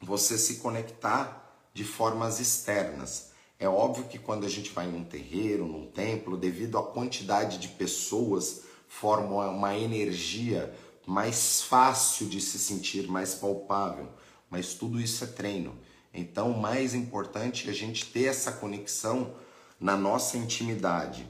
você 0.00 0.38
se 0.38 0.56
conectar 0.56 1.68
de 1.72 1.84
formas 1.84 2.40
externas. 2.40 3.30
É 3.58 3.68
óbvio 3.68 4.04
que 4.04 4.18
quando 4.18 4.46
a 4.46 4.48
gente 4.48 4.70
vai 4.70 4.86
num 4.86 5.04
terreiro, 5.04 5.66
num 5.66 5.86
templo, 5.86 6.36
devido 6.36 6.78
à 6.78 6.82
quantidade 6.82 7.58
de 7.58 7.68
pessoas, 7.68 8.62
forma 8.88 9.46
uma 9.48 9.76
energia 9.76 10.74
mais 11.06 11.62
fácil 11.62 12.28
de 12.28 12.40
se 12.40 12.58
sentir, 12.58 13.06
mais 13.06 13.34
palpável. 13.34 14.08
Mas 14.48 14.74
tudo 14.74 15.00
isso 15.00 15.22
é 15.24 15.26
treino. 15.26 15.78
Então, 16.12 16.52
mais 16.52 16.94
importante 16.94 17.68
é 17.68 17.70
a 17.70 17.74
gente 17.74 18.06
ter 18.06 18.24
essa 18.24 18.50
conexão 18.50 19.34
na 19.78 19.96
nossa 19.96 20.36
intimidade. 20.36 21.26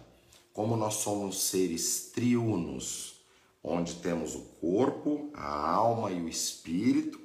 Como 0.53 0.77
nós 0.77 0.95
somos 0.95 1.43
seres 1.43 2.11
triunos, 2.13 3.21
onde 3.63 3.95
temos 3.95 4.35
o 4.35 4.41
corpo, 4.61 5.31
a 5.35 5.71
alma 5.71 6.11
e 6.11 6.21
o 6.21 6.29
espírito, 6.29 7.21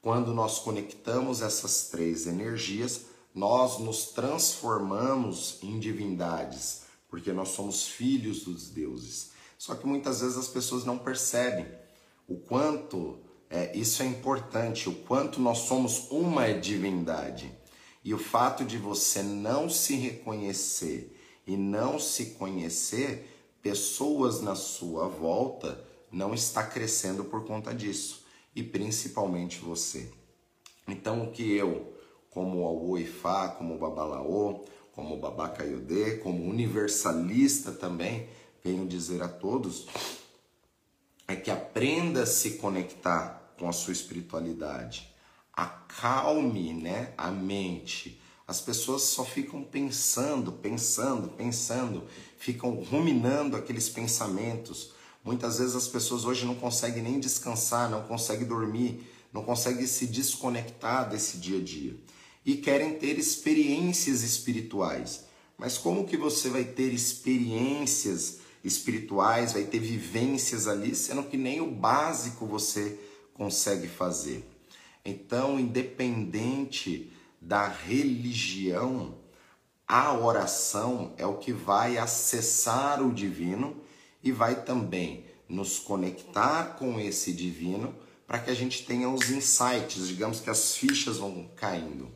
quando 0.00 0.32
nós 0.32 0.58
conectamos 0.58 1.42
essas 1.42 1.88
três 1.88 2.26
energias, 2.26 3.06
nós 3.34 3.78
nos 3.78 4.06
transformamos 4.06 5.58
em 5.62 5.78
divindades, 5.78 6.82
porque 7.08 7.32
nós 7.32 7.50
somos 7.50 7.86
filhos 7.86 8.44
dos 8.44 8.70
deuses. 8.70 9.30
Só 9.56 9.74
que 9.74 9.86
muitas 9.86 10.20
vezes 10.20 10.36
as 10.36 10.48
pessoas 10.48 10.84
não 10.84 10.98
percebem 10.98 11.66
o 12.28 12.36
quanto 12.36 13.18
é, 13.50 13.76
isso 13.76 14.02
é 14.02 14.06
importante, 14.06 14.88
o 14.88 14.94
quanto 14.94 15.40
nós 15.40 15.58
somos 15.58 16.10
uma 16.10 16.52
divindade. 16.52 17.50
E 18.04 18.14
o 18.14 18.18
fato 18.18 18.64
de 18.64 18.76
você 18.76 19.22
não 19.22 19.68
se 19.68 19.94
reconhecer 19.94 21.17
e 21.48 21.56
não 21.56 21.98
se 21.98 22.26
conhecer, 22.32 23.56
pessoas 23.60 24.40
na 24.40 24.54
sua 24.54 25.08
volta 25.08 25.82
não 26.12 26.32
está 26.34 26.62
crescendo 26.62 27.24
por 27.24 27.44
conta 27.44 27.74
disso, 27.74 28.24
e 28.54 28.62
principalmente 28.62 29.58
você. 29.58 30.12
Então 30.86 31.24
o 31.24 31.32
que 31.32 31.56
eu, 31.56 31.92
como 32.30 32.64
o 32.64 32.98
Ifá, 32.98 33.48
como 33.48 33.74
o 33.74 33.78
Babalaô, 33.78 34.64
como 34.92 35.14
o 35.14 35.18
Babacaiodê, 35.18 36.18
como 36.18 36.44
universalista 36.44 37.72
também, 37.72 38.28
venho 38.62 38.86
dizer 38.86 39.22
a 39.22 39.28
todos 39.28 39.86
é 41.26 41.36
que 41.36 41.50
aprenda 41.50 42.22
a 42.22 42.26
se 42.26 42.52
conectar 42.52 43.52
com 43.58 43.68
a 43.68 43.72
sua 43.72 43.92
espiritualidade. 43.92 45.14
Acalme, 45.52 46.72
né, 46.72 47.12
a 47.18 47.30
mente. 47.30 48.18
As 48.48 48.62
pessoas 48.62 49.02
só 49.02 49.26
ficam 49.26 49.62
pensando, 49.62 50.50
pensando, 50.50 51.28
pensando, 51.28 52.04
ficam 52.38 52.70
ruminando 52.82 53.54
aqueles 53.54 53.90
pensamentos. 53.90 54.92
Muitas 55.22 55.58
vezes 55.58 55.76
as 55.76 55.86
pessoas 55.86 56.24
hoje 56.24 56.46
não 56.46 56.54
conseguem 56.54 57.02
nem 57.02 57.20
descansar, 57.20 57.90
não 57.90 58.04
conseguem 58.04 58.46
dormir, 58.46 59.06
não 59.34 59.42
conseguem 59.42 59.86
se 59.86 60.06
desconectar 60.06 61.10
desse 61.10 61.36
dia 61.36 61.58
a 61.58 61.62
dia 61.62 61.94
e 62.42 62.56
querem 62.56 62.94
ter 62.98 63.18
experiências 63.18 64.22
espirituais. 64.22 65.26
Mas 65.58 65.76
como 65.76 66.06
que 66.06 66.16
você 66.16 66.48
vai 66.48 66.64
ter 66.64 66.90
experiências 66.90 68.38
espirituais, 68.64 69.52
vai 69.52 69.64
ter 69.64 69.78
vivências 69.78 70.66
ali, 70.66 70.94
sendo 70.94 71.24
que 71.24 71.36
nem 71.36 71.60
o 71.60 71.70
básico 71.70 72.46
você 72.46 72.98
consegue 73.34 73.86
fazer. 73.86 74.42
Então, 75.04 75.60
independente 75.60 77.12
da 77.40 77.68
religião, 77.68 79.16
a 79.86 80.12
oração 80.12 81.14
é 81.16 81.26
o 81.26 81.38
que 81.38 81.52
vai 81.52 81.96
acessar 81.96 83.02
o 83.02 83.12
divino 83.12 83.76
e 84.22 84.30
vai 84.30 84.62
também 84.62 85.24
nos 85.48 85.78
conectar 85.78 86.76
com 86.78 87.00
esse 87.00 87.32
divino 87.32 87.94
para 88.26 88.38
que 88.38 88.50
a 88.50 88.54
gente 88.54 88.84
tenha 88.84 89.08
os 89.08 89.30
insights, 89.30 90.06
digamos 90.06 90.40
que 90.40 90.50
as 90.50 90.76
fichas 90.76 91.16
vão 91.16 91.50
caindo. 91.56 92.10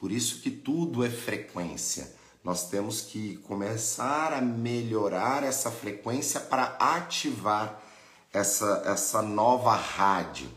Por 0.00 0.10
isso 0.10 0.40
que 0.40 0.50
tudo 0.50 1.04
é 1.04 1.08
frequência. 1.08 2.12
Nós 2.42 2.68
temos 2.68 3.00
que 3.00 3.36
começar 3.38 4.32
a 4.32 4.40
melhorar 4.40 5.44
essa 5.44 5.70
frequência 5.70 6.40
para 6.40 6.76
ativar 6.78 7.80
essa, 8.32 8.82
essa 8.84 9.22
nova 9.22 9.74
rádio. 9.74 10.50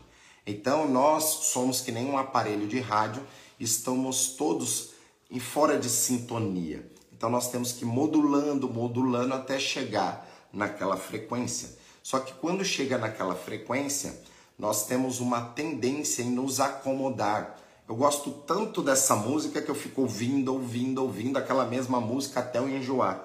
Então 0.44 0.88
nós 0.88 1.24
somos 1.24 1.80
que 1.80 1.92
nem 1.92 2.06
um 2.06 2.18
aparelho 2.18 2.66
de 2.66 2.80
rádio, 2.80 3.22
estamos 3.58 4.30
todos 4.30 4.90
em 5.30 5.40
fora 5.40 5.78
de 5.78 5.88
sintonia. 5.88 6.90
Então 7.12 7.28
nós 7.28 7.50
temos 7.50 7.72
que 7.72 7.84
ir 7.84 7.88
modulando, 7.88 8.68
modulando 8.68 9.34
até 9.34 9.58
chegar 9.58 10.28
naquela 10.52 10.96
frequência. 10.96 11.76
Só 12.02 12.20
que 12.20 12.32
quando 12.34 12.64
chega 12.64 12.96
naquela 12.96 13.34
frequência, 13.34 14.22
nós 14.58 14.86
temos 14.86 15.20
uma 15.20 15.40
tendência 15.40 16.22
em 16.22 16.30
nos 16.30 16.60
acomodar. 16.60 17.58
Eu 17.88 17.96
gosto 17.96 18.30
tanto 18.30 18.82
dessa 18.82 19.14
música 19.14 19.62
que 19.62 19.70
eu 19.70 19.74
fico 19.74 20.02
ouvindo, 20.02 20.52
ouvindo, 20.52 21.02
ouvindo 21.02 21.36
aquela 21.36 21.64
mesma 21.64 22.00
música 22.00 22.40
até 22.40 22.58
eu 22.58 22.68
enjoar. 22.68 23.24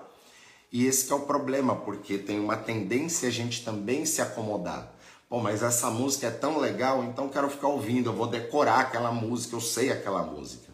E 0.72 0.86
esse 0.86 1.12
é 1.12 1.16
o 1.16 1.22
problema, 1.22 1.75
porque 1.75 2.18
tem 2.18 2.40
uma 2.40 2.58
tendência 2.58 3.28
a 3.28 3.32
gente 3.32 3.63
também 3.63 4.06
se 4.06 4.22
acomodar. 4.22 4.93
Pô, 5.34 5.40
mas 5.40 5.63
essa 5.63 5.90
música 5.90 6.28
é 6.28 6.30
tão 6.30 6.60
legal, 6.60 7.04
então 7.04 7.28
quero 7.28 7.50
ficar 7.50 7.68
ouvindo, 7.68 8.12
eu 8.12 8.13
vou 8.13 8.28
decorar 8.28 8.82
aquela 8.82 9.12
música, 9.12 9.56
eu 9.56 9.62
sei 9.62 9.92
aquela 9.92 10.22
música. 10.22 10.72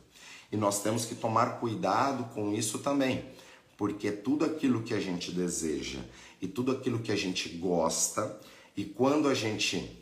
E 0.51 0.57
nós 0.57 0.83
temos 0.83 1.05
que 1.05 1.15
tomar 1.15 1.61
cuidado 1.61 2.25
com 2.33 2.53
isso 2.53 2.79
também, 2.79 3.23
porque 3.77 4.11
tudo 4.11 4.43
aquilo 4.43 4.83
que 4.83 4.93
a 4.93 4.99
gente 4.99 5.31
deseja 5.31 5.99
e 6.41 6.45
tudo 6.45 6.73
aquilo 6.73 6.99
que 6.99 7.09
a 7.09 7.15
gente 7.15 7.47
gosta, 7.47 8.37
e 8.75 8.83
quando 8.83 9.29
a 9.29 9.33
gente 9.33 9.97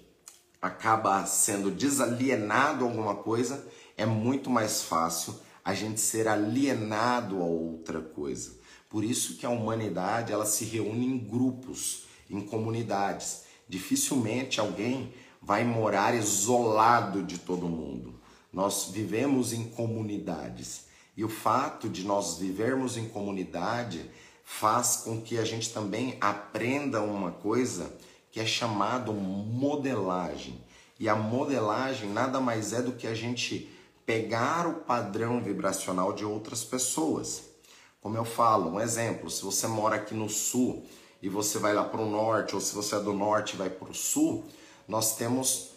acaba 0.59 1.23
sendo 1.27 1.69
desalienado 1.69 2.83
a 2.83 2.87
alguma 2.87 3.13
coisa, 3.13 3.63
é 3.95 4.07
muito 4.07 4.49
mais 4.49 4.81
fácil 4.81 5.35
a 5.63 5.75
gente 5.75 6.01
ser 6.01 6.27
alienado 6.27 7.43
a 7.43 7.45
outra 7.45 8.01
coisa. 8.01 8.57
Por 8.89 9.03
isso 9.03 9.37
que 9.37 9.45
a 9.45 9.51
humanidade 9.51 10.33
ela 10.33 10.47
se 10.47 10.65
reúne 10.65 11.05
em 11.05 11.15
grupos, 11.15 12.07
em 12.27 12.41
comunidades. 12.41 13.45
Dificilmente 13.67 14.59
alguém 14.59 15.13
vai 15.41 15.63
morar 15.63 16.15
isolado 16.15 17.23
de 17.23 17.37
todo 17.37 17.67
mundo. 17.67 18.15
Nós 18.51 18.89
vivemos 18.91 19.53
em 19.53 19.69
comunidades. 19.69 20.87
E 21.15 21.23
o 21.23 21.29
fato 21.29 21.89
de 21.89 22.03
nós 22.03 22.37
vivermos 22.37 22.97
em 22.97 23.07
comunidade 23.07 24.09
faz 24.43 24.97
com 24.97 25.21
que 25.21 25.37
a 25.37 25.43
gente 25.43 25.73
também 25.73 26.17
aprenda 26.21 27.01
uma 27.01 27.31
coisa 27.31 27.93
que 28.31 28.39
é 28.39 28.45
chamado 28.45 29.13
modelagem. 29.13 30.61
E 30.99 31.09
a 31.09 31.15
modelagem 31.15 32.09
nada 32.09 32.39
mais 32.39 32.73
é 32.73 32.81
do 32.81 32.93
que 32.93 33.07
a 33.07 33.13
gente 33.13 33.69
pegar 34.05 34.67
o 34.67 34.75
padrão 34.75 35.43
vibracional 35.43 36.13
de 36.13 36.23
outras 36.23 36.63
pessoas. 36.63 37.43
Como 38.01 38.15
eu 38.15 38.23
falo, 38.23 38.71
um 38.71 38.79
exemplo, 38.79 39.29
se 39.29 39.43
você 39.43 39.67
mora 39.67 39.97
aqui 39.97 40.13
no 40.13 40.29
sul 40.29 40.85
e 41.21 41.29
você 41.29 41.57
vai 41.57 41.73
lá 41.73 41.83
para 41.83 42.01
o 42.01 42.09
norte, 42.09 42.55
ou 42.55 42.61
se 42.61 42.75
você 42.75 42.95
é 42.95 42.99
do 42.99 43.13
norte 43.13 43.53
e 43.53 43.57
vai 43.57 43.69
para 43.69 43.89
o 43.89 43.93
sul, 43.93 44.45
nós 44.87 45.15
temos, 45.15 45.71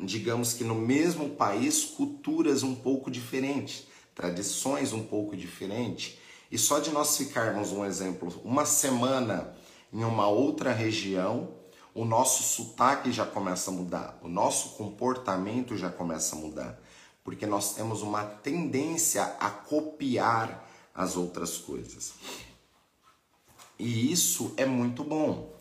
digamos 0.00 0.52
que 0.52 0.64
no 0.64 0.74
mesmo 0.74 1.30
país, 1.30 1.84
culturas 1.84 2.62
um 2.62 2.74
pouco 2.74 3.10
diferentes, 3.10 3.86
tradições 4.14 4.92
um 4.92 5.02
pouco 5.02 5.36
diferentes. 5.36 6.18
E 6.50 6.58
só 6.58 6.78
de 6.78 6.90
nós 6.90 7.16
ficarmos, 7.16 7.72
um 7.72 7.84
exemplo, 7.84 8.32
uma 8.44 8.64
semana 8.64 9.54
em 9.92 10.04
uma 10.04 10.28
outra 10.28 10.72
região, 10.72 11.50
o 11.94 12.04
nosso 12.04 12.42
sotaque 12.42 13.10
já 13.10 13.26
começa 13.26 13.70
a 13.70 13.74
mudar, 13.74 14.18
o 14.22 14.28
nosso 14.28 14.76
comportamento 14.76 15.76
já 15.76 15.90
começa 15.90 16.36
a 16.36 16.38
mudar, 16.38 16.80
porque 17.24 17.46
nós 17.46 17.74
temos 17.74 18.02
uma 18.02 18.24
tendência 18.24 19.24
a 19.40 19.50
copiar 19.50 20.68
as 20.94 21.16
outras 21.16 21.56
coisas. 21.58 22.12
E 23.78 24.10
isso 24.10 24.52
é 24.56 24.66
muito 24.66 25.04
bom. 25.04 25.56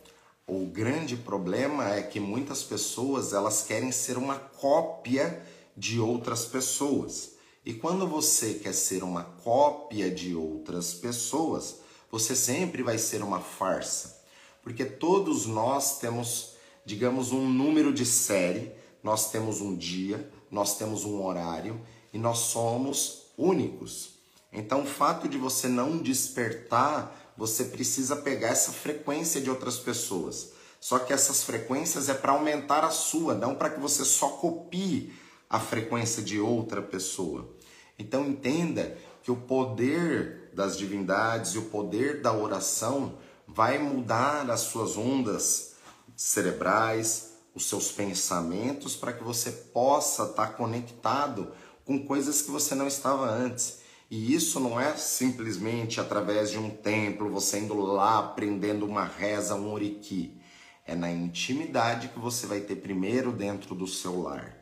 O 0.47 0.65
grande 0.65 1.15
problema 1.15 1.93
é 1.93 2.01
que 2.01 2.19
muitas 2.19 2.63
pessoas 2.63 3.33
elas 3.33 3.61
querem 3.61 3.91
ser 3.91 4.17
uma 4.17 4.35
cópia 4.35 5.45
de 5.75 5.99
outras 5.99 6.45
pessoas. 6.45 7.31
E 7.65 7.73
quando 7.73 8.07
você 8.07 8.53
quer 8.55 8.73
ser 8.73 9.03
uma 9.03 9.23
cópia 9.23 10.09
de 10.09 10.33
outras 10.33 10.93
pessoas, 10.93 11.81
você 12.09 12.35
sempre 12.35 12.81
vai 12.81 12.97
ser 12.97 13.21
uma 13.21 13.41
farsa. 13.41 14.23
Porque 14.63 14.85
todos 14.85 15.45
nós 15.45 15.99
temos, 15.99 16.53
digamos, 16.85 17.31
um 17.31 17.47
número 17.47 17.93
de 17.93 18.05
série, 18.05 18.71
nós 19.03 19.29
temos 19.31 19.61
um 19.61 19.75
dia, 19.75 20.31
nós 20.49 20.77
temos 20.77 21.03
um 21.05 21.23
horário 21.23 21.79
e 22.13 22.17
nós 22.17 22.39
somos 22.39 23.23
únicos. 23.37 24.11
Então, 24.51 24.83
o 24.83 24.87
fato 24.87 25.27
de 25.27 25.37
você 25.37 25.67
não 25.67 25.97
despertar, 25.97 27.26
você 27.37 27.65
precisa 27.65 28.15
pegar 28.15 28.49
essa 28.49 28.71
frequência 28.71 29.39
de 29.39 29.49
outras 29.49 29.77
pessoas. 29.77 30.51
Só 30.79 30.99
que 30.99 31.13
essas 31.13 31.43
frequências 31.43 32.09
é 32.09 32.13
para 32.13 32.31
aumentar 32.31 32.83
a 32.83 32.89
sua, 32.89 33.33
não 33.33 33.55
para 33.55 33.69
que 33.69 33.79
você 33.79 34.03
só 34.03 34.29
copie 34.29 35.13
a 35.49 35.59
frequência 35.59 36.21
de 36.21 36.39
outra 36.39 36.81
pessoa. 36.81 37.49
Então, 37.97 38.25
entenda 38.25 38.97
que 39.23 39.31
o 39.31 39.35
poder 39.35 40.51
das 40.53 40.77
divindades 40.77 41.53
e 41.53 41.57
o 41.57 41.65
poder 41.65 42.21
da 42.21 42.33
oração 42.33 43.17
vai 43.47 43.77
mudar 43.77 44.49
as 44.49 44.61
suas 44.61 44.97
ondas 44.97 45.73
cerebrais, 46.15 47.33
os 47.53 47.67
seus 47.67 47.91
pensamentos, 47.91 48.95
para 48.95 49.13
que 49.13 49.23
você 49.23 49.51
possa 49.51 50.23
estar 50.23 50.47
conectado 50.49 51.51
com 51.85 52.05
coisas 52.05 52.41
que 52.41 52.51
você 52.51 52.75
não 52.75 52.87
estava 52.87 53.29
antes. 53.29 53.79
E 54.09 54.33
isso 54.33 54.59
não 54.59 54.79
é 54.79 54.95
simplesmente 54.95 55.99
através 55.99 56.49
de 56.49 56.57
um 56.57 56.69
templo, 56.69 57.29
você 57.29 57.59
indo 57.59 57.75
lá 57.75 58.19
aprendendo 58.19 58.85
uma 58.85 59.03
reza, 59.03 59.55
um 59.55 59.71
oriki. 59.71 60.39
É 60.85 60.95
na 60.95 61.11
intimidade 61.11 62.07
que 62.07 62.19
você 62.19 62.47
vai 62.47 62.61
ter 62.61 62.77
primeiro 62.77 63.33
dentro 63.33 63.75
do 63.75 63.85
seu 63.85 64.21
lar. 64.21 64.55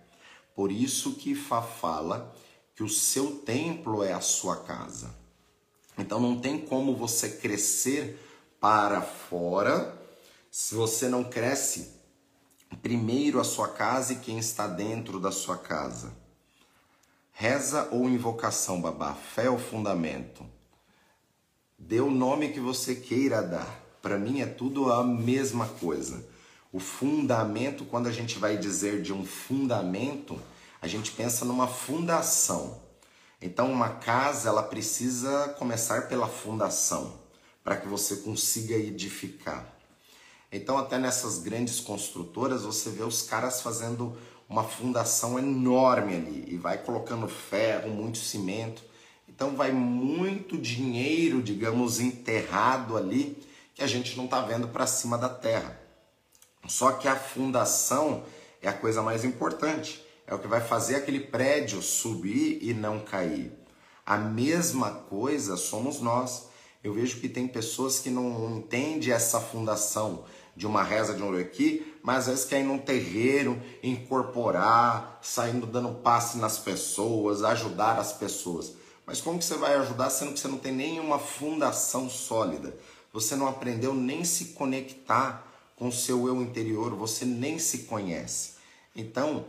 Por 0.55 0.71
isso 0.71 1.13
que 1.15 1.35
Fá 1.35 1.61
fala 1.61 2.35
que 2.75 2.81
o 2.81 2.89
seu 2.89 3.37
templo 3.37 4.03
é 4.03 4.13
a 4.13 4.21
sua 4.21 4.63
casa. 4.63 5.15
Então 5.97 6.19
não 6.19 6.39
tem 6.39 6.59
como 6.59 6.95
você 6.95 7.29
crescer 7.29 8.19
para 8.59 9.01
fora 9.01 9.95
se 10.49 10.73
você 10.73 11.07
não 11.07 11.23
cresce 11.23 11.93
primeiro 12.81 13.39
a 13.39 13.43
sua 13.43 13.67
casa 13.67 14.13
e 14.13 14.17
quem 14.17 14.39
está 14.39 14.67
dentro 14.67 15.19
da 15.19 15.31
sua 15.31 15.57
casa. 15.57 16.24
Reza 17.37 17.89
ou 17.91 18.07
invocação, 18.07 18.79
babá. 18.79 19.13
Fé 19.13 19.47
é 19.47 19.49
o 19.49 19.59
fundamento. 19.59 20.45
Dê 21.77 21.99
o 21.99 22.09
nome 22.09 22.53
que 22.53 22.61
você 22.61 22.95
queira 22.95 23.43
dar. 23.43 23.83
Para 24.01 24.17
mim 24.17 24.39
é 24.39 24.45
tudo 24.45 24.89
a 24.89 25.03
mesma 25.03 25.67
coisa. 25.67 26.25
O 26.71 26.79
fundamento, 26.79 27.83
quando 27.83 28.07
a 28.07 28.11
gente 28.11 28.39
vai 28.39 28.55
dizer 28.55 29.01
de 29.01 29.11
um 29.11 29.25
fundamento, 29.25 30.41
a 30.81 30.87
gente 30.87 31.11
pensa 31.11 31.43
numa 31.43 31.67
fundação. 31.67 32.81
Então, 33.41 33.69
uma 33.69 33.89
casa, 33.89 34.47
ela 34.47 34.63
precisa 34.63 35.49
começar 35.59 36.07
pela 36.07 36.29
fundação, 36.29 37.19
para 37.65 37.75
que 37.75 37.85
você 37.85 38.15
consiga 38.15 38.75
edificar. 38.75 39.75
Então, 40.49 40.77
até 40.77 40.97
nessas 40.97 41.39
grandes 41.39 41.81
construtoras, 41.81 42.63
você 42.63 42.89
vê 42.89 43.03
os 43.03 43.23
caras 43.23 43.61
fazendo 43.61 44.17
uma 44.47 44.63
fundação 44.63 45.39
enorme 45.39 46.15
ali 46.15 46.45
e 46.47 46.57
vai 46.57 46.77
colocando 46.77 47.27
ferro, 47.27 47.89
muito 47.89 48.17
cimento. 48.17 48.83
Então 49.27 49.55
vai 49.55 49.71
muito 49.71 50.57
dinheiro, 50.57 51.41
digamos, 51.41 51.99
enterrado 51.99 52.95
ali 52.95 53.37
que 53.73 53.83
a 53.83 53.87
gente 53.87 54.15
não 54.15 54.25
está 54.25 54.41
vendo 54.41 54.67
para 54.67 54.87
cima 54.87 55.17
da 55.17 55.29
terra. 55.29 55.79
Só 56.67 56.93
que 56.93 57.07
a 57.07 57.15
fundação 57.15 58.23
é 58.61 58.69
a 58.69 58.73
coisa 58.73 59.01
mais 59.01 59.23
importante. 59.25 60.03
É 60.27 60.33
o 60.33 60.39
que 60.39 60.47
vai 60.47 60.61
fazer 60.61 60.95
aquele 60.95 61.19
prédio 61.19 61.81
subir 61.81 62.59
e 62.61 62.73
não 62.73 62.99
cair. 62.99 63.51
A 64.05 64.17
mesma 64.17 64.91
coisa 64.91 65.57
somos 65.57 65.99
nós. 65.99 66.47
Eu 66.83 66.93
vejo 66.93 67.19
que 67.19 67.29
tem 67.29 67.47
pessoas 67.47 67.99
que 67.99 68.09
não 68.09 68.57
entendem 68.57 69.11
essa 69.11 69.39
fundação 69.39 70.23
de 70.55 70.65
uma 70.65 70.83
reza 70.83 71.13
de 71.13 71.21
um 71.21 71.27
Uruqui, 71.27 71.94
mas 72.05 72.19
às 72.19 72.27
vezes 72.27 72.45
quer 72.45 72.59
ir 72.59 72.65
num 72.65 72.77
terreiro, 72.77 73.59
incorporar, 73.81 75.17
saindo 75.23 75.65
dando 75.65 75.91
passe 76.03 76.37
nas 76.37 76.59
pessoas, 76.59 77.43
ajudar 77.43 77.97
as 77.97 78.13
pessoas. 78.13 78.73
Mas 79.07 79.21
como 79.21 79.39
que 79.39 79.45
você 79.45 79.57
vai 79.57 79.73
ajudar 79.73 80.11
sendo 80.11 80.33
que 80.33 80.39
você 80.39 80.47
não 80.47 80.59
tem 80.59 80.71
nenhuma 80.71 81.17
fundação 81.17 82.07
sólida? 82.07 82.77
Você 83.11 83.35
não 83.35 83.47
aprendeu 83.47 83.91
nem 83.91 84.23
se 84.23 84.49
conectar 84.49 85.51
com 85.75 85.87
o 85.87 85.91
seu 85.91 86.27
eu 86.27 86.39
interior, 86.43 86.93
você 86.93 87.25
nem 87.25 87.57
se 87.57 87.79
conhece. 87.79 88.53
Então, 88.95 89.43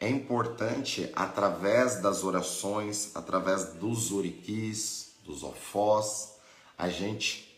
é 0.00 0.08
importante 0.08 1.10
através 1.14 2.00
das 2.00 2.24
orações, 2.24 3.10
através 3.14 3.74
dos 3.74 4.12
oriquis, 4.12 5.10
dos 5.26 5.42
ofós, 5.42 6.36
a 6.78 6.88
gente 6.88 7.54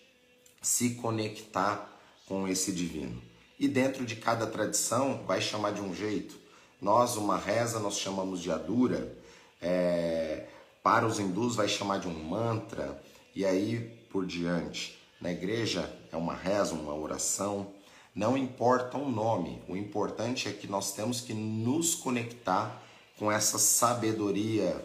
se 0.61 0.95
conectar 0.95 1.89
com 2.27 2.49
esse 2.49 2.73
divino. 2.73 3.30
E 3.61 3.69
dentro 3.69 4.07
de 4.07 4.17
cada 4.17 4.47
tradição 4.47 5.23
vai 5.27 5.41
chamar 5.41 5.73
de 5.73 5.83
um 5.83 5.95
jeito. 5.95 6.35
Nós, 6.81 7.17
uma 7.17 7.37
reza, 7.37 7.79
nós 7.79 7.99
chamamos 7.99 8.41
de 8.41 8.51
adura. 8.51 9.15
É, 9.61 10.47
para 10.83 11.07
os 11.07 11.21
hindus 11.21 11.57
vai 11.57 11.69
chamar 11.69 12.01
de 12.01 12.09
um 12.09 12.25
mantra. 12.25 13.01
e 13.37 13.45
aí 13.45 13.79
por 14.11 14.27
diante. 14.27 14.99
Na 15.21 15.31
igreja 15.31 15.95
é 16.11 16.17
uma 16.17 16.35
reza, 16.35 16.73
uma 16.73 16.95
oração, 16.95 17.73
não 18.15 18.37
importa 18.37 18.99
o 18.99 19.09
nome, 19.09 19.63
o 19.69 19.77
importante 19.77 20.49
é 20.49 20.53
que 20.53 20.67
nós 20.67 20.93
temos 20.93 21.21
que 21.21 21.33
nos 21.33 21.95
conectar 21.95 22.83
com 23.19 23.31
essa 23.31 23.59
sabedoria 23.59 24.85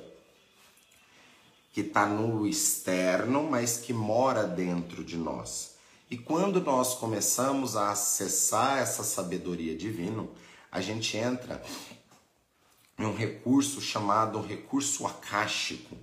que 1.74 1.82
está 1.82 2.06
no 2.06 2.46
externo, 2.46 3.44
mas 3.50 3.78
que 3.78 3.94
mora 3.94 4.44
dentro 4.44 5.04
de 5.04 5.18
nós. 5.18 5.75
E 6.10 6.18
quando 6.18 6.62
nós 6.62 6.94
começamos 6.96 7.76
a 7.76 7.92
acessar 7.92 8.78
essa 8.78 9.04
sabedoria 9.04 9.76
divina, 9.76 10.28
a 10.72 10.80
gente 10.80 11.18
entra 11.18 11.64
em 13.00 13.06
um 13.06 13.16
recurso 13.16 13.82
chamado 13.82 14.40
recurso 14.40 15.08
acástico. 15.08 15.98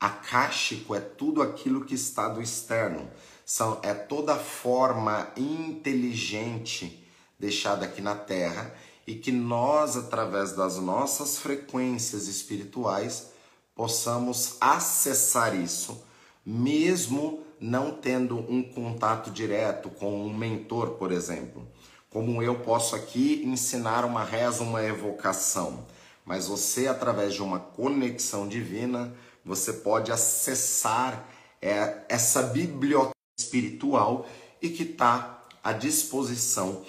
Acástico 0.00 0.94
é 0.94 1.00
tudo 1.00 1.42
aquilo 1.42 1.84
que 1.84 1.94
está 1.94 2.28
do 2.28 2.42
externo, 2.42 3.08
são, 3.44 3.78
é 3.82 3.94
toda 3.94 4.36
forma 4.36 5.30
inteligente 5.36 7.06
deixada 7.38 7.84
aqui 7.84 8.00
na 8.00 8.16
Terra 8.16 8.74
e 9.06 9.14
que 9.14 9.30
nós, 9.30 9.96
através 9.96 10.52
das 10.52 10.76
nossas 10.76 11.38
frequências 11.38 12.26
espirituais, 12.26 13.30
possamos 13.74 14.56
acessar 14.60 15.54
isso, 15.54 16.04
mesmo 16.44 17.44
não 17.60 17.92
tendo 17.92 18.38
um 18.38 18.62
contato 18.62 19.30
direto 19.30 19.90
com 19.90 20.26
um 20.26 20.32
mentor, 20.32 20.92
por 20.92 21.12
exemplo. 21.12 21.68
Como 22.08 22.42
eu 22.42 22.60
posso 22.60 22.96
aqui 22.96 23.42
ensinar 23.44 24.04
uma 24.04 24.24
reza, 24.24 24.62
uma 24.62 24.82
evocação, 24.82 25.86
mas 26.24 26.48
você, 26.48 26.88
através 26.88 27.34
de 27.34 27.42
uma 27.42 27.60
conexão 27.60 28.48
divina, 28.48 29.14
você 29.44 29.74
pode 29.74 30.10
acessar 30.10 31.28
é, 31.60 32.04
essa 32.08 32.42
biblioteca 32.42 33.14
espiritual 33.38 34.26
e 34.60 34.70
que 34.70 34.82
está 34.82 35.44
à 35.62 35.72
disposição. 35.72 36.84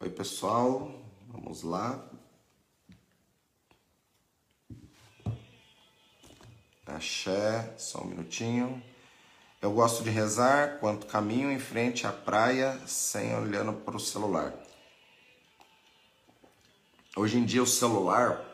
Oi, 0.00 0.10
pessoal, 0.10 0.90
vamos 1.28 1.62
lá. 1.62 2.02
Axé, 6.86 7.74
só 7.78 8.02
um 8.02 8.06
minutinho. 8.06 8.82
Eu 9.62 9.70
gosto 9.70 10.02
de 10.02 10.10
rezar 10.10 10.78
quando 10.80 11.06
caminho 11.06 11.48
em 11.48 11.58
frente 11.60 12.04
à 12.04 12.10
praia 12.10 12.76
sem 12.84 13.32
olhando 13.36 13.72
para 13.72 13.96
o 13.96 14.00
celular. 14.00 14.52
Hoje 17.16 17.38
em 17.38 17.44
dia 17.44 17.62
o 17.62 17.66
celular 17.66 18.44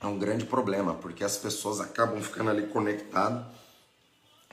é 0.00 0.06
um 0.06 0.16
grande 0.16 0.46
problema, 0.46 0.94
porque 0.94 1.24
as 1.24 1.36
pessoas 1.36 1.80
acabam 1.80 2.22
ficando 2.22 2.50
ali 2.50 2.68
conectadas 2.68 3.44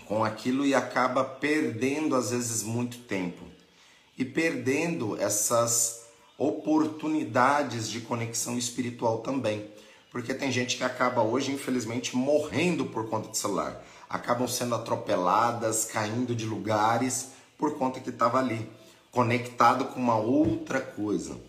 com 0.07 0.23
aquilo 0.23 0.65
e 0.65 0.73
acaba 0.73 1.23
perdendo 1.23 2.15
às 2.15 2.31
vezes 2.31 2.63
muito 2.63 2.97
tempo. 3.01 3.45
E 4.17 4.25
perdendo 4.25 5.21
essas 5.21 6.07
oportunidades 6.35 7.87
de 7.87 8.01
conexão 8.01 8.57
espiritual 8.57 9.19
também. 9.19 9.69
Porque 10.09 10.33
tem 10.33 10.51
gente 10.51 10.77
que 10.77 10.83
acaba 10.83 11.21
hoje, 11.21 11.51
infelizmente, 11.51 12.15
morrendo 12.15 12.87
por 12.87 13.07
conta 13.07 13.29
de 13.29 13.37
celular. 13.37 13.85
Acabam 14.11 14.45
sendo 14.45 14.75
atropeladas, 14.75 15.85
caindo 15.85 16.35
de 16.35 16.45
lugares 16.45 17.29
por 17.57 17.77
conta 17.77 18.01
que 18.01 18.09
estava 18.09 18.39
ali, 18.39 18.69
conectado 19.09 19.85
com 19.85 20.01
uma 20.01 20.17
outra 20.17 20.81
coisa. 20.81 21.39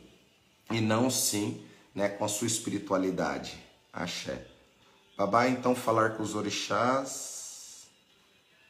E 0.70 0.80
não 0.80 1.10
sim 1.10 1.60
né, 1.92 2.08
com 2.08 2.24
a 2.24 2.28
sua 2.28 2.46
espiritualidade. 2.46 3.60
Axé. 3.92 4.46
Babá, 5.18 5.48
então 5.48 5.74
falar 5.74 6.10
com 6.10 6.22
os 6.22 6.36
orixás. 6.36 7.88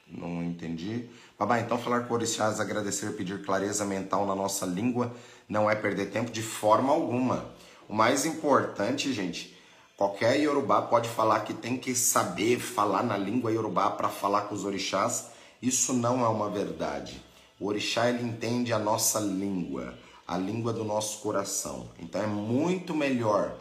Não 0.09 0.43
entendi. 0.43 1.07
Babá, 1.39 1.61
então 1.61 1.77
falar 1.77 2.07
com 2.07 2.15
orixás, 2.15 2.61
agradecer, 2.61 3.15
pedir 3.15 3.45
clareza 3.45 3.85
mental 3.85 4.27
na 4.27 4.35
nossa 4.35 4.65
língua 4.65 5.15
não 5.47 5.71
é 5.71 5.75
perder 5.75 6.07
tempo 6.07 6.31
de 6.31 6.43
forma 6.43 6.91
alguma. 6.91 7.53
O 7.87 7.95
mais 7.95 8.25
importante, 8.25 9.13
gente, 9.13 9.55
qualquer 10.03 10.41
iorubá 10.41 10.83
pode 10.83 11.09
falar 11.09 11.45
que 11.45 11.55
tem 11.55 11.77
que 11.77 11.95
saber 11.95 12.59
falar 12.59 13.05
na 13.05 13.17
língua 13.17 13.53
iorubá 13.53 13.89
para 13.89 14.09
falar 14.09 14.43
com 14.43 14.55
os 14.57 14.65
orixás. 14.65 15.29
Isso 15.63 15.93
não 15.93 16.25
é 16.25 16.29
uma 16.29 16.51
verdade. 16.51 17.23
O 17.61 17.69
orixá 17.69 18.09
ele 18.09 18.25
entende 18.25 18.73
a 18.73 18.81
nossa 18.81 19.21
língua, 19.21 19.97
a 20.27 20.37
língua 20.37 20.73
do 20.73 20.83
nosso 20.83 21.21
coração. 21.21 21.89
Então 22.01 22.21
é 22.21 22.27
muito 22.27 22.93
melhor 22.93 23.57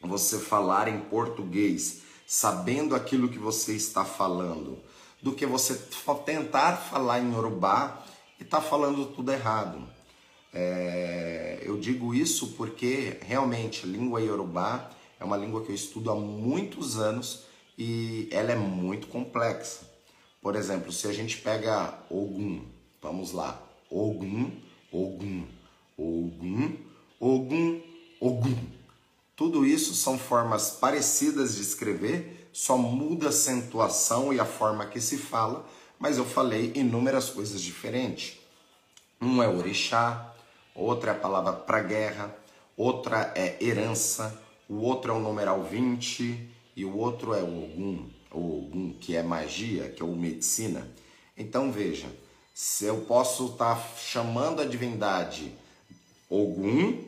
você 0.00 0.40
falar 0.40 0.88
em 0.88 1.02
português, 1.02 2.02
sabendo 2.26 2.96
aquilo 2.96 3.28
que 3.28 3.38
você 3.38 3.72
está 3.72 4.04
falando, 4.04 4.76
do 5.22 5.30
que 5.30 5.46
você 5.46 5.80
tentar 6.26 6.78
falar 6.78 7.20
em 7.20 7.32
urubá 7.32 8.04
e 8.40 8.44
tá 8.44 8.60
falando 8.60 9.06
tudo 9.14 9.30
errado. 9.30 9.80
É, 10.52 11.62
eu 11.62 11.78
digo 11.78 12.12
isso 12.12 12.54
porque 12.56 13.18
realmente 13.20 13.84
a 13.84 13.88
língua 13.88 14.20
iorubá 14.20 14.98
é 15.20 15.24
uma 15.24 15.36
língua 15.36 15.62
que 15.62 15.70
eu 15.70 15.74
estudo 15.74 16.10
há 16.10 16.14
muitos 16.14 16.98
anos 16.98 17.44
e 17.78 18.26
ela 18.32 18.50
é 18.52 18.56
muito 18.56 19.06
complexa. 19.06 19.88
Por 20.40 20.56
exemplo, 20.56 20.90
se 20.90 21.06
a 21.06 21.12
gente 21.12 21.36
pega 21.36 21.98
Ogum, 22.10 22.64
vamos 23.02 23.32
lá, 23.32 23.60
Ogum, 23.90 24.50
Ogum, 24.90 25.46
Ogum, 25.98 26.76
Ogum, 27.20 27.80
Ogum. 28.18 28.58
Tudo 29.36 29.66
isso 29.66 29.94
são 29.94 30.18
formas 30.18 30.70
parecidas 30.70 31.56
de 31.56 31.62
escrever, 31.62 32.48
só 32.52 32.78
muda 32.78 33.26
a 33.26 33.28
acentuação 33.28 34.32
e 34.32 34.40
a 34.40 34.46
forma 34.46 34.86
que 34.86 35.00
se 35.00 35.18
fala, 35.18 35.66
mas 35.98 36.16
eu 36.16 36.24
falei 36.24 36.72
inúmeras 36.74 37.28
coisas 37.28 37.60
diferentes. 37.60 38.38
Um 39.20 39.42
é 39.42 39.48
orixá, 39.48 40.34
outra 40.74 41.12
é 41.12 41.14
a 41.14 41.18
palavra 41.18 41.52
para 41.52 41.82
guerra, 41.82 42.34
outra 42.74 43.32
é 43.36 43.62
herança, 43.62 44.40
o 44.70 44.82
outro 44.82 45.10
é 45.10 45.14
o 45.16 45.18
numeral 45.18 45.64
20 45.64 46.48
e 46.76 46.84
o 46.84 46.96
outro 46.96 47.34
é 47.34 47.42
o 47.42 47.64
Ogum, 47.64 48.08
Ogum, 48.30 48.94
que 49.00 49.16
é 49.16 49.22
magia, 49.22 49.88
que 49.88 50.00
é 50.00 50.04
o 50.04 50.14
medicina. 50.14 50.86
Então 51.36 51.72
veja, 51.72 52.06
se 52.54 52.84
eu 52.84 52.98
posso 52.98 53.46
estar 53.46 53.74
tá 53.74 53.88
chamando 53.98 54.62
a 54.62 54.64
divindade 54.64 55.52
Ogum 56.28 57.02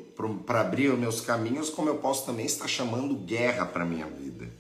para 0.45 0.61
abrir 0.61 0.89
os 0.89 0.99
meus 0.99 1.21
caminhos, 1.21 1.71
como 1.71 1.89
eu 1.89 1.99
posso 1.99 2.27
também 2.27 2.47
estar 2.47 2.67
chamando 2.67 3.15
guerra 3.15 3.65
para 3.65 3.85
minha 3.85 4.07
vida. 4.07 4.51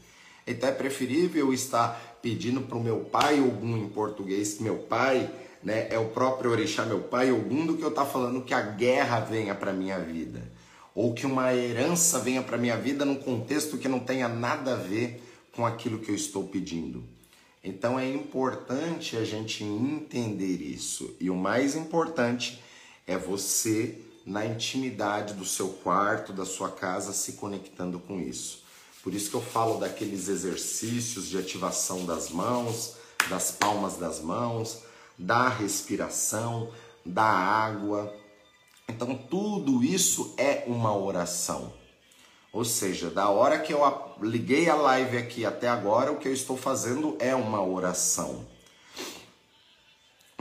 Então 0.47 0.69
é 0.69 0.73
preferível 0.73 1.53
estar 1.53 2.21
pedindo 2.23 2.61
para 2.61 2.79
o 2.79 2.83
meu 2.83 3.01
pai 3.01 3.41
Ogum 3.41 3.79
em 3.79 3.89
português, 3.89 4.55
que 4.55 4.63
meu 4.63 4.79
pai 4.79 5.29
né, 5.61 5.89
é 5.91 5.99
o 5.99 6.11
próprio 6.11 6.53
orixá, 6.53 6.87
meu 6.87 7.01
pai 7.01 7.33
Ogum, 7.33 7.67
do 7.67 7.77
que 7.77 7.83
eu 7.83 7.89
estar 7.89 8.07
falando 8.07 8.45
que 8.45 8.55
a 8.55 8.63
guerra 8.63 9.19
venha 9.19 9.57
para 9.57 9.73
minha 9.73 9.99
vida. 9.99 10.52
Ou 10.95 11.15
que 11.15 11.27
uma 11.27 11.55
herança 11.55 12.19
venha 12.19 12.43
para 12.43 12.59
minha 12.59 12.77
vida 12.77 13.05
num 13.05 13.17
contexto 13.17 13.79
que 13.79 13.89
não 13.89 14.01
tenha 14.01 14.29
nada 14.29 14.75
a 14.75 14.77
ver 14.77 15.23
com 15.53 15.65
aquilo 15.65 15.99
que 15.99 16.11
eu 16.11 16.15
estou 16.15 16.45
pedindo. 16.45 17.05
Então 17.65 17.99
é 17.99 18.09
importante 18.09 19.17
a 19.17 19.25
gente 19.25 19.63
entender 19.63 20.61
isso. 20.61 21.15
E 21.21 21.31
o 21.31 21.37
mais 21.37 21.77
importante 21.77 22.63
é 23.07 23.17
você 23.17 23.99
na 24.27 24.45
intimidade 24.47 25.35
do 25.35 25.45
seu 25.45 25.69
quarto, 25.69 26.33
da 26.33 26.45
sua 26.45 26.71
casa, 26.71 27.13
se 27.13 27.33
conectando 27.33 27.99
com 27.99 28.21
isso. 28.21 28.63
Por 29.03 29.13
isso 29.15 29.31
que 29.31 29.37
eu 29.37 29.43
falo 29.43 29.79
daqueles 29.79 30.29
exercícios 30.29 31.29
de 31.29 31.37
ativação 31.37 32.05
das 32.05 32.31
mãos, 32.31 32.97
das 33.29 33.51
palmas 33.51 33.97
das 33.97 34.21
mãos, 34.21 34.83
da 35.19 35.49
respiração, 35.49 36.71
da 37.05 37.25
água. 37.25 38.15
Então, 38.89 39.15
tudo 39.15 39.83
isso 39.83 40.35
é 40.37 40.65
uma 40.67 40.97
oração. 40.97 41.73
Ou 42.53 42.65
seja, 42.65 43.09
da 43.11 43.29
hora 43.31 43.59
que 43.59 43.73
eu 43.73 43.81
liguei 44.21 44.69
a 44.69 44.75
live 44.75 45.17
aqui 45.17 45.45
até 45.45 45.69
agora, 45.69 46.13
o 46.13 46.19
que 46.19 46.29
eu 46.29 46.33
estou 46.33 46.57
fazendo 46.57 47.17
é 47.19 47.35
uma 47.35 47.65
oração 47.65 48.47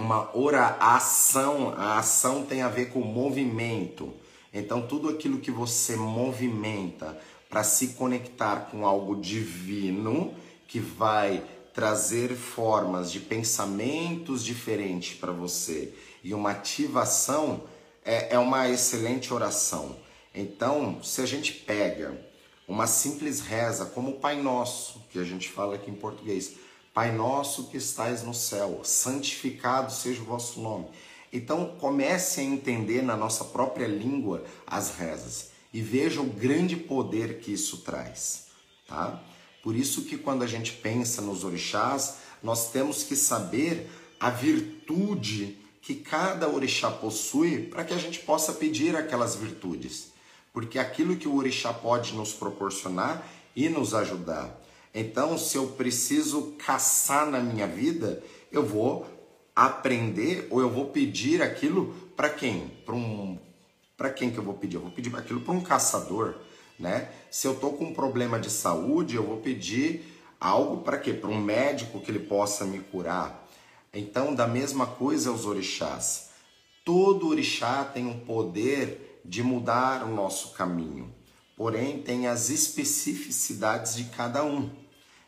uma 0.02 0.36
oração, 0.36 1.74
a 1.78 2.00
ação 2.00 2.44
tem 2.44 2.62
a 2.62 2.68
ver 2.68 2.90
com 2.90 3.00
movimento. 3.02 4.12
Então, 4.52 4.86
tudo 4.86 5.08
aquilo 5.08 5.40
que 5.40 5.52
você 5.52 5.96
movimenta 5.96 7.18
para 7.50 7.64
se 7.64 7.90
conectar 7.90 8.68
com 8.72 8.86
algo 8.86 9.16
divino, 9.16 10.34
que 10.68 10.80
vai 10.80 11.44
trazer 11.74 12.36
formas 12.36 13.12
de 13.12 13.20
pensamentos 13.20 14.44
diferentes 14.44 15.18
para 15.18 15.32
você 15.32 15.94
e 16.24 16.34
uma 16.34 16.52
ativação, 16.52 17.64
é, 18.04 18.36
é 18.36 18.40
uma 18.40 18.70
excelente 18.70 19.34
oração. 19.34 19.96
Então, 20.34 21.04
se 21.04 21.22
a 21.22 21.26
gente 21.26 21.54
pega 21.54 22.20
uma 22.68 22.88
simples 22.88 23.42
reza, 23.42 23.86
como 23.86 24.12
o 24.12 24.20
Pai 24.20 24.42
Nosso, 24.42 25.02
que 25.10 25.20
a 25.20 25.24
gente 25.24 25.50
fala 25.50 25.76
aqui 25.76 25.92
em 25.92 25.96
português, 25.96 26.56
Pai 26.94 27.12
nosso 27.14 27.68
que 27.70 27.78
estais 27.78 28.22
no 28.22 28.34
céu, 28.34 28.82
santificado 28.84 29.94
seja 29.94 30.22
o 30.22 30.26
vosso 30.26 30.60
nome. 30.60 30.88
Então 31.32 31.78
comece 31.80 32.42
a 32.42 32.44
entender 32.44 33.02
na 33.02 33.16
nossa 33.16 33.46
própria 33.46 33.88
língua 33.88 34.44
as 34.68 34.98
rezas 34.98 35.52
e 35.74 35.80
veja 35.80 36.20
o 36.20 36.26
grande 36.26 36.76
poder 36.76 37.40
que 37.40 37.54
isso 37.54 37.78
traz, 37.78 38.48
tá? 38.86 39.24
Por 39.64 39.74
isso 39.74 40.04
que 40.04 40.18
quando 40.18 40.44
a 40.44 40.48
gente 40.48 40.74
pensa 40.74 41.22
nos 41.22 41.46
orixás, 41.46 42.18
Nós 42.44 42.72
temos 42.72 43.04
que 43.04 43.16
saber 43.16 43.88
a 44.20 44.32
virtude 44.32 45.61
que 45.82 45.96
cada 45.96 46.48
orixá 46.48 46.91
possui 46.91 47.63
para 47.63 47.84
que 47.84 47.94
a 47.94 47.98
gente 47.98 48.20
possa 48.20 48.54
pedir 48.54 48.96
aquelas 48.96 49.36
virtudes. 49.36 50.12
Porque 50.54 50.78
aquilo 50.78 51.15
que 51.15 51.28
o 51.28 51.36
orixá 51.36 51.74
pode 51.74 52.13
nos 52.13 52.34
proporcionar 52.34 53.26
e 53.56 53.67
nos 53.67 53.94
ajudar. 53.94 54.60
Então, 54.94 55.38
se 55.38 55.58
eu 55.58 55.67
preciso 55.67 56.56
caçar 56.58 57.26
na 57.26 57.39
minha 57.39 57.65
vida, 57.65 58.22
eu 58.52 58.65
vou 58.65 59.08
aprender 59.56 60.48
ou 60.50 60.60
eu 60.60 60.70
vou 60.70 60.88
pedir 60.88 61.41
aquilo 61.41 61.94
para 62.15 62.30
quem? 62.30 62.67
Para 62.86 62.96
um 62.96 63.39
para 63.98 64.10
quem 64.10 64.32
que 64.32 64.38
eu 64.39 64.44
vou 64.44 64.56
pedir? 64.56 64.78
Eu 64.78 64.82
vou 64.82 64.91
pedir 64.91 65.15
aquilo 65.15 65.41
para 65.41 65.54
um 65.54 65.62
caçador, 65.62 66.36
né? 66.80 67.10
Se 67.30 67.48
eu 67.48 67.56
tô 67.56 67.70
com 67.72 67.86
um 67.86 67.94
problema 67.94 68.39
de 68.39 68.50
saúde, 68.50 69.15
eu 69.15 69.24
vou 69.24 69.38
pedir 69.38 70.04
algo 70.39 70.82
para 70.82 70.98
quê? 70.98 71.13
Para 71.13 71.30
um 71.30 71.39
médico 71.39 72.00
que 72.02 72.10
ele 72.10 72.20
possa 72.20 72.65
me 72.65 72.80
curar. 72.80 73.48
Então, 73.94 74.34
da 74.34 74.48
mesma 74.48 74.86
coisa 74.86 75.34
os 75.34 75.46
orixás. 75.46 76.30
Todo 76.86 77.28
orixá 77.28 77.84
tem 77.84 78.06
um 78.06 78.20
poder 78.22 79.22
de 79.26 79.44
mudar 79.44 80.04
o 80.04 80.16
nosso 80.16 80.54
caminho. 80.54 81.14
Porém, 81.58 82.02
tem 82.02 82.26
as 82.26 82.50
especificidades 82.50 83.96
de 83.96 84.06
cada 84.06 84.46
um. 84.46 84.70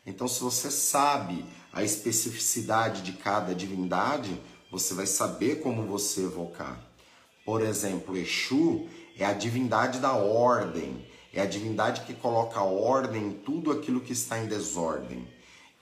Então, 0.06 0.26
se 0.26 0.40
você 0.40 0.70
sabe 0.70 1.44
a 1.72 1.82
especificidade 1.82 3.02
de 3.02 3.12
cada 3.12 3.54
divindade, 3.54 4.40
você 4.70 4.94
vai 4.94 5.06
saber 5.06 5.60
como 5.60 5.86
você 5.86 6.22
evocar. 6.22 6.80
Por 7.44 7.60
exemplo, 7.60 8.16
Exu 8.16 8.88
é 9.18 9.26
a 9.26 9.34
divindade 9.34 9.98
da 9.98 10.14
ordem, 10.14 11.06
é 11.34 11.42
a 11.42 11.46
divindade 11.46 12.00
que 12.02 12.14
coloca 12.14 12.62
ordem 12.62 13.26
em 13.26 13.32
tudo 13.32 13.70
aquilo 13.70 14.00
que 14.00 14.14
está 14.14 14.38
em 14.38 14.46
desordem. 14.46 15.33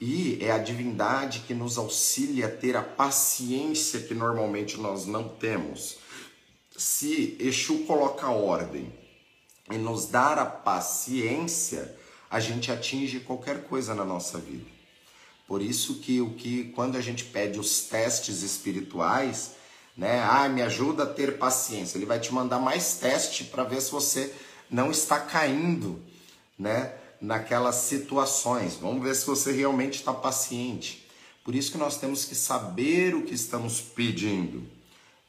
E 0.04 0.36
é 0.40 0.50
a 0.50 0.58
divindade 0.58 1.44
que 1.46 1.54
nos 1.54 1.78
auxilia 1.78 2.46
a 2.46 2.50
ter 2.50 2.76
a 2.76 2.82
paciência 2.82 4.00
que 4.00 4.12
normalmente 4.12 4.76
nós 4.76 5.06
não 5.06 5.28
temos. 5.28 5.98
Se 6.76 7.36
Exu 7.38 7.84
coloca 7.84 8.28
ordem 8.28 8.92
e 9.70 9.78
nos 9.78 10.06
dar 10.06 10.40
a 10.40 10.44
paciência, 10.44 11.96
a 12.28 12.40
gente 12.40 12.72
atinge 12.72 13.20
qualquer 13.20 13.62
coisa 13.62 13.94
na 13.94 14.04
nossa 14.04 14.40
vida. 14.40 14.64
Por 15.46 15.62
isso 15.62 16.00
que 16.00 16.20
o 16.20 16.30
que 16.34 16.72
quando 16.74 16.96
a 16.96 17.00
gente 17.00 17.26
pede 17.26 17.60
os 17.60 17.82
testes 17.82 18.42
espirituais, 18.42 19.52
né? 19.96 20.20
Ah, 20.24 20.48
me 20.48 20.62
ajuda 20.62 21.04
a 21.04 21.14
ter 21.14 21.38
paciência. 21.38 21.96
Ele 21.96 22.06
vai 22.06 22.18
te 22.18 22.34
mandar 22.34 22.58
mais 22.58 22.94
teste 22.94 23.44
para 23.44 23.62
ver 23.62 23.80
se 23.80 23.92
você 23.92 24.34
não 24.68 24.90
está 24.90 25.20
caindo, 25.20 26.02
né? 26.58 26.92
Naquelas 27.22 27.76
situações. 27.76 28.74
Vamos 28.74 29.02
ver 29.02 29.14
se 29.14 29.24
você 29.24 29.52
realmente 29.52 30.00
está 30.00 30.12
paciente. 30.12 31.08
Por 31.44 31.54
isso 31.54 31.72
que 31.72 31.78
nós 31.78 31.96
temos 31.96 32.24
que 32.24 32.34
saber 32.34 33.14
o 33.14 33.22
que 33.22 33.34
estamos 33.34 33.80
pedindo. 33.80 34.64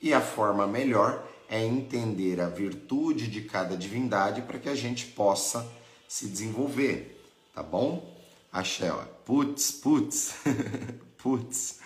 E 0.01 0.13
a 0.13 0.19
forma 0.19 0.67
melhor 0.67 1.23
é 1.47 1.63
entender 1.63 2.41
a 2.41 2.49
virtude 2.49 3.27
de 3.27 3.43
cada 3.43 3.77
divindade 3.77 4.41
para 4.41 4.57
que 4.57 4.67
a 4.67 4.75
gente 4.75 5.05
possa 5.05 5.65
se 6.07 6.27
desenvolver, 6.27 7.23
tá 7.53 7.61
bom? 7.61 8.11
Axé, 8.51 8.91
ó. 8.91 9.03
Putz, 9.23 9.71
putz, 9.71 10.33
putz. 11.17 11.79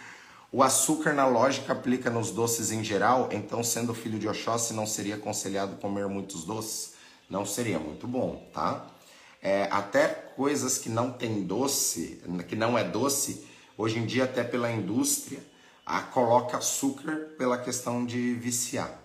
O 0.51 0.63
açúcar 0.63 1.13
na 1.13 1.27
lógica 1.27 1.73
aplica 1.73 2.09
nos 2.09 2.31
doces 2.31 2.71
em 2.71 2.83
geral, 2.83 3.29
então 3.31 3.63
sendo 3.63 3.93
filho 3.93 4.17
de 4.17 4.27
Oxóssi 4.27 4.73
não 4.73 4.87
seria 4.87 5.15
aconselhado 5.15 5.75
comer 5.75 6.07
muitos 6.07 6.45
doces? 6.45 6.93
Não 7.29 7.45
seria 7.45 7.77
muito 7.77 8.07
bom, 8.07 8.49
tá? 8.53 8.85
É, 9.47 9.65
até 9.71 10.09
coisas 10.09 10.77
que 10.77 10.89
não 10.89 11.09
tem 11.09 11.41
doce, 11.41 12.21
que 12.49 12.55
não 12.57 12.77
é 12.77 12.83
doce, 12.83 13.47
hoje 13.77 13.97
em 13.97 14.05
dia 14.05 14.25
até 14.25 14.43
pela 14.43 14.69
indústria, 14.69 15.39
a, 15.85 16.01
coloca 16.01 16.57
açúcar 16.57 17.29
pela 17.37 17.57
questão 17.57 18.05
de 18.05 18.33
viciar, 18.33 18.99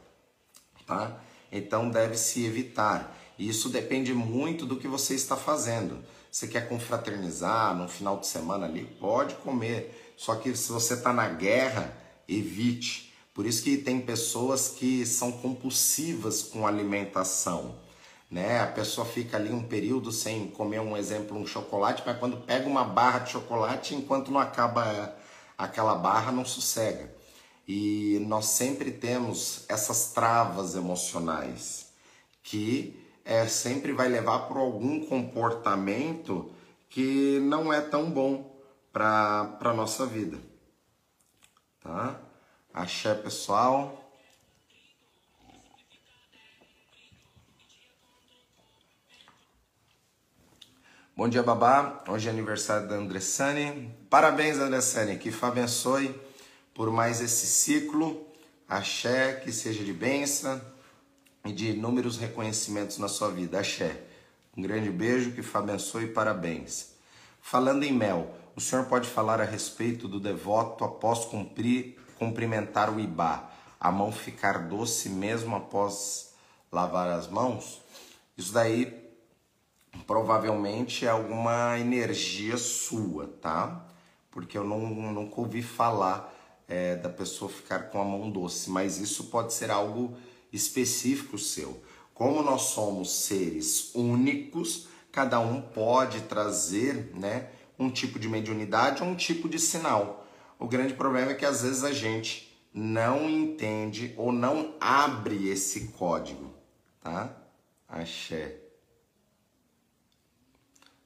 tá? 0.85 1.17
Então 1.53 1.89
deve 1.89 2.17
se 2.17 2.45
evitar. 2.45 3.17
E 3.39 3.49
isso 3.49 3.69
depende 3.69 4.13
muito 4.13 4.67
do 4.67 4.75
que 4.75 4.89
você 4.89 5.15
está 5.15 5.37
fazendo. 5.37 6.05
Você 6.29 6.49
quer 6.49 6.69
confraternizar 6.69 7.77
no 7.77 7.87
final 7.87 8.19
de 8.19 8.27
semana 8.27 8.67
ali? 8.67 8.85
Pode 8.99 9.37
comer. 9.37 10.13
Só 10.17 10.35
que 10.35 10.57
se 10.57 10.73
você 10.73 10.95
está 10.95 11.13
na 11.13 11.29
guerra, 11.29 11.97
evite. 12.27 13.15
Por 13.33 13.47
isso 13.47 13.63
que 13.63 13.77
tem 13.77 14.01
pessoas 14.01 14.71
que 14.71 15.07
são 15.07 15.31
compulsivas 15.31 16.43
com 16.43 16.67
alimentação. 16.67 17.77
Né? 18.33 18.61
A 18.61 18.67
pessoa 18.67 19.07
fica 19.07 19.37
ali 19.37 19.53
um 19.53 19.63
período 19.63 20.11
sem 20.11 20.49
comer, 20.49 20.81
um 20.81 20.97
exemplo, 20.97 21.37
um 21.37 21.47
chocolate, 21.47 22.03
mas 22.07 22.19
quando 22.19 22.39
pega 22.39 22.67
uma 22.67 22.83
barra 22.83 23.19
de 23.19 23.33
chocolate, 23.33 23.95
enquanto 23.95 24.31
não 24.33 24.41
acaba 24.41 25.15
aquela 25.59 25.95
barra, 25.95 26.33
não 26.33 26.43
sossega. 26.43 27.15
E 27.69 28.19
nós 28.27 28.47
sempre 28.47 28.91
temos 28.91 29.67
essas 29.69 30.13
travas 30.13 30.75
emocionais 30.75 31.93
que 32.43 32.99
é, 33.23 33.47
sempre 33.47 33.93
vai 33.93 34.09
levar 34.09 34.49
por 34.49 34.57
algum 34.57 35.05
comportamento 35.05 36.51
que 36.89 37.39
não 37.41 37.71
é 37.71 37.83
tão 37.83 38.11
bom 38.11 38.51
para 38.91 39.59
a 39.61 39.75
nossa 39.75 40.07
vida. 40.07 40.39
Tá? 41.83 42.19
Axé, 42.73 43.15
pessoal. 43.15 44.02
Bom 51.23 51.29
dia, 51.29 51.41
babá. 51.41 52.03
Hoje 52.09 52.27
é 52.27 52.33
aniversário 52.33 52.89
da 52.89 52.97
Andressane. 52.97 53.95
Parabéns, 54.11 54.59
Andressane. 54.59 55.17
Que 55.19 55.31
Fá 55.31 55.47
abençoe 55.47 56.13
por 56.75 56.91
mais 56.91 57.21
esse 57.21 57.47
ciclo. 57.47 58.27
Axé, 58.69 59.35
que 59.35 59.53
seja 59.53 59.85
de 59.85 59.93
bênção 59.93 60.61
e 61.45 61.53
de 61.53 61.71
inúmeros 61.71 62.17
reconhecimentos 62.17 62.99
na 62.99 63.07
sua 63.07 63.31
vida. 63.31 63.61
Axé. 63.61 64.03
Um 64.57 64.63
grande 64.63 64.91
beijo, 64.91 65.31
que 65.31 65.43
Fá 65.43 65.61
abençoe 65.61 66.07
e 66.07 66.09
parabéns. 66.09 66.95
Falando 67.41 67.85
em 67.85 67.93
mel, 67.93 68.35
o 68.57 68.61
senhor 68.61 68.87
pode 68.87 69.09
falar 69.09 69.41
a 69.41 69.45
respeito 69.45 70.09
do 70.09 70.19
devoto 70.19 70.83
após 70.83 71.25
cumprir, 71.27 72.01
cumprimentar 72.19 72.93
o 72.93 72.99
Ibá, 72.99 73.49
a 73.79 73.93
mão 73.93 74.11
ficar 74.11 74.67
doce 74.67 75.09
mesmo 75.09 75.55
após 75.55 76.35
lavar 76.73 77.09
as 77.11 77.29
mãos? 77.29 77.81
Isso 78.37 78.53
daí 78.53 79.02
provavelmente 80.07 81.07
é 81.07 81.11
alguma 81.11 81.79
energia 81.79 82.57
sua, 82.57 83.29
tá? 83.41 83.87
Porque 84.31 84.57
eu 84.57 84.65
não, 84.65 84.81
nunca 84.81 85.41
ouvi 85.41 85.63
falar 85.63 86.33
é, 86.69 86.97
da 86.97 87.09
pessoa 87.09 87.51
ficar 87.51 87.91
com 87.91 88.01
a 88.01 88.05
mão 88.05 88.31
doce, 88.31 88.71
mas 88.71 88.99
isso 88.99 89.25
pode 89.25 89.53
ser 89.53 89.71
algo 89.71 90.17
específico 90.53 91.39
seu. 91.39 91.83
Como 92.15 92.43
nós 92.43 92.63
somos 92.63 93.11
seres 93.11 93.95
únicos, 93.95 94.89
cada 95.11 95.41
um 95.41 95.61
pode 95.61 96.23
trazer, 96.23 97.13
né, 97.15 97.49
um 97.79 97.91
tipo 97.91 98.19
de 98.19 98.29
mediunidade 98.29 99.03
ou 99.03 99.09
um 99.09 99.15
tipo 99.15 99.49
de 99.49 99.59
sinal. 99.59 100.27
O 100.59 100.67
grande 100.67 100.95
problema 100.95 101.33
é 101.33 101.35
que 101.35 101.45
às 101.45 101.63
vezes 101.63 101.85
a 101.85 101.93
gente 101.93 102.53
não 102.73 103.29
entende 103.29 104.15
ou 104.17 104.33
não 104.33 104.75
abre 104.81 105.49
esse 105.49 105.89
código, 105.89 106.55
tá? 107.03 107.37
Axé. 107.89 108.62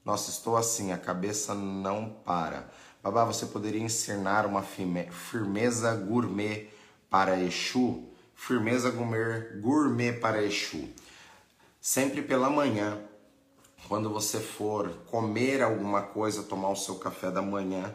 Nossa, 0.07 0.29
estou 0.29 0.55
assim, 0.55 0.93
a 0.93 0.97
cabeça 0.97 1.53
não 1.53 2.09
para. 2.23 2.71
Babá, 3.03 3.25
você 3.25 3.45
poderia 3.45 3.81
ensinar 3.81 4.45
uma 4.45 4.63
firmeza 4.63 5.93
gourmet 5.95 6.69
para 7.09 7.37
Exu? 7.37 8.05
Firmeza 8.33 8.89
gourmet, 8.89 9.59
gourmet 9.59 10.13
para 10.13 10.41
Exu. 10.41 10.87
Sempre 11.81 12.21
pela 12.21 12.49
manhã, 12.49 12.97
quando 13.89 14.09
você 14.09 14.39
for 14.39 14.89
comer 15.07 15.61
alguma 15.61 16.01
coisa, 16.01 16.41
tomar 16.41 16.69
o 16.69 16.75
seu 16.77 16.95
café 16.95 17.29
da 17.29 17.41
manhã, 17.41 17.93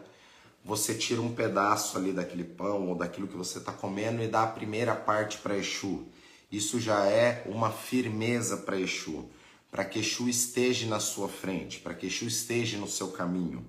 você 0.62 0.94
tira 0.94 1.22
um 1.22 1.34
pedaço 1.34 1.96
ali 1.96 2.12
daquele 2.12 2.44
pão 2.44 2.88
ou 2.88 2.94
daquilo 2.94 3.26
que 3.26 3.38
você 3.38 3.56
está 3.56 3.72
comendo 3.72 4.22
e 4.22 4.28
dá 4.28 4.42
a 4.42 4.48
primeira 4.48 4.94
parte 4.94 5.38
para 5.38 5.56
Exu. 5.56 6.06
Isso 6.50 6.78
já 6.78 7.06
é 7.06 7.42
uma 7.46 7.70
firmeza 7.70 8.58
para 8.58 8.78
Exu, 8.78 9.30
para 9.72 9.86
que 9.86 10.00
Exu 10.00 10.28
esteja 10.28 10.86
na 10.86 11.00
sua 11.00 11.30
frente, 11.30 11.80
para 11.80 11.94
que 11.94 12.06
Exu 12.06 12.26
esteja 12.26 12.76
no 12.76 12.86
seu 12.86 13.08
caminho. 13.08 13.66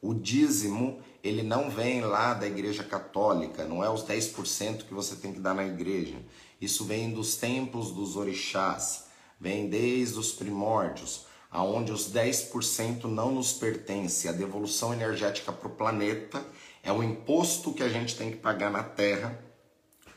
O 0.00 0.14
dízimo, 0.14 1.00
ele 1.24 1.42
não 1.42 1.68
vem 1.68 2.02
lá 2.02 2.32
da 2.32 2.46
igreja 2.46 2.84
católica, 2.84 3.64
não 3.64 3.82
é 3.84 3.90
os 3.90 4.04
10% 4.04 4.84
que 4.84 4.94
você 4.94 5.16
tem 5.16 5.32
que 5.32 5.40
dar 5.40 5.52
na 5.52 5.66
igreja. 5.66 6.18
Isso 6.60 6.84
vem 6.84 7.12
dos 7.12 7.34
templos 7.34 7.90
dos 7.90 8.16
orixás, 8.16 9.06
vem 9.40 9.68
desde 9.68 10.20
os 10.20 10.30
primórdios, 10.30 11.26
aonde 11.50 11.90
os 11.90 12.08
10% 12.12 13.06
não 13.06 13.32
nos 13.32 13.52
pertence. 13.52 14.28
A 14.28 14.32
devolução 14.32 14.94
energética 14.94 15.50
para 15.50 15.66
o 15.66 15.74
planeta 15.74 16.46
é 16.80 16.92
o 16.92 17.02
imposto 17.02 17.74
que 17.74 17.82
a 17.82 17.88
gente 17.88 18.16
tem 18.16 18.30
que 18.30 18.36
pagar 18.36 18.70
na 18.70 18.84
Terra 18.84 19.36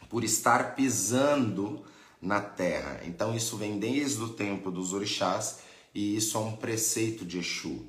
por 0.08 0.24
estar 0.24 0.76
pisando 0.76 1.84
na 2.24 2.40
Terra. 2.40 3.02
Então 3.06 3.36
isso 3.36 3.58
vem 3.58 3.78
desde 3.78 4.24
o 4.24 4.30
tempo 4.30 4.72
dos 4.72 4.94
orixás 4.94 5.60
e 5.94 6.16
isso 6.16 6.38
é 6.38 6.40
um 6.40 6.56
preceito 6.56 7.26
de 7.26 7.40
Exu. 7.40 7.86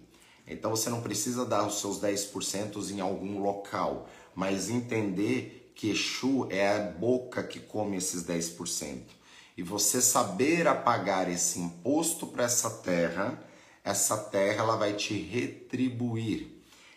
Então 0.46 0.72
você 0.72 0.90
não 0.90 1.00
precisa 1.00 1.46
dar 1.46 1.66
os 1.66 1.80
seus 1.80 2.00
10% 2.00 2.90
em 2.90 3.00
algum 3.00 3.40
local, 3.40 4.08
mas 4.34 4.68
entender 4.68 5.72
que 5.74 5.90
Exu 5.90 6.46
é 6.50 6.76
a 6.76 6.80
boca 6.80 7.42
que 7.42 7.60
come 7.60 7.96
esses 7.96 8.24
10%. 8.24 9.02
E 9.56 9.62
você 9.62 10.02
saber 10.02 10.66
apagar 10.66 11.30
esse 11.30 11.60
imposto 11.60 12.26
para 12.26 12.44
essa 12.44 12.68
terra, 12.68 13.40
essa 13.84 14.16
terra 14.16 14.64
ela 14.64 14.76
vai 14.76 14.94
te 14.94 15.14
retribuir. 15.14 16.54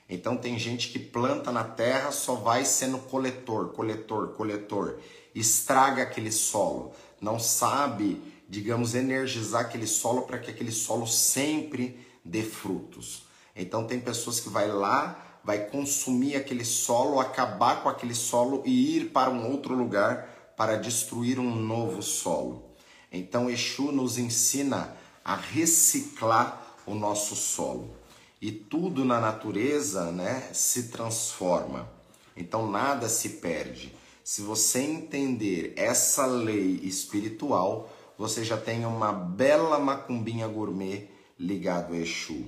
Então 0.09 0.37
tem 0.37 0.57
gente 0.57 0.89
que 0.89 0.97
planta 0.97 1.51
na 1.51 1.63
terra, 1.63 2.11
só 2.11 2.35
vai 2.35 2.65
sendo 2.65 2.97
coletor, 2.97 3.69
coletor, 3.73 4.29
coletor, 4.29 4.99
estraga 5.35 6.03
aquele 6.03 6.31
solo, 6.31 6.93
não 7.19 7.39
sabe, 7.39 8.21
digamos, 8.47 8.95
energizar 8.95 9.61
aquele 9.61 9.87
solo 9.87 10.23
para 10.23 10.37
que 10.37 10.51
aquele 10.51 10.71
solo 10.71 11.07
sempre 11.07 11.99
dê 12.23 12.43
frutos. 12.43 13.23
Então 13.55 13.85
tem 13.85 13.99
pessoas 13.99 14.39
que 14.39 14.49
vai 14.49 14.67
lá, 14.67 15.39
vai 15.43 15.65
consumir 15.65 16.35
aquele 16.35 16.65
solo, 16.65 17.19
acabar 17.19 17.81
com 17.81 17.89
aquele 17.89 18.13
solo 18.13 18.61
e 18.65 18.97
ir 18.97 19.09
para 19.11 19.29
um 19.29 19.51
outro 19.51 19.73
lugar 19.73 20.53
para 20.55 20.75
destruir 20.77 21.39
um 21.39 21.55
novo 21.55 22.01
solo. 22.01 22.75
Então 23.11 23.49
Exu 23.49 23.91
nos 23.91 24.17
ensina 24.17 24.93
a 25.23 25.35
reciclar 25.35 26.75
o 26.85 26.93
nosso 26.93 27.35
solo. 27.35 27.95
E 28.41 28.51
tudo 28.51 29.03
na 29.03 29.19
natureza, 29.19 30.11
né, 30.11 30.49
se 30.53 30.89
transforma. 30.89 31.89
Então 32.35 32.69
nada 32.69 33.09
se 33.09 33.29
perde. 33.29 33.96
Se 34.29 34.41
você 34.41 34.81
entender 34.81 35.71
essa 35.77 36.25
lei 36.25 36.81
espiritual, 36.83 37.89
você 38.17 38.43
já 38.43 38.57
tem 38.57 38.85
uma 38.85 39.13
bela 39.13 39.79
macumbinha 39.79 40.45
gourmet 40.49 41.09
ligado 41.39 41.93
a 41.93 41.97
Exu. 41.97 42.45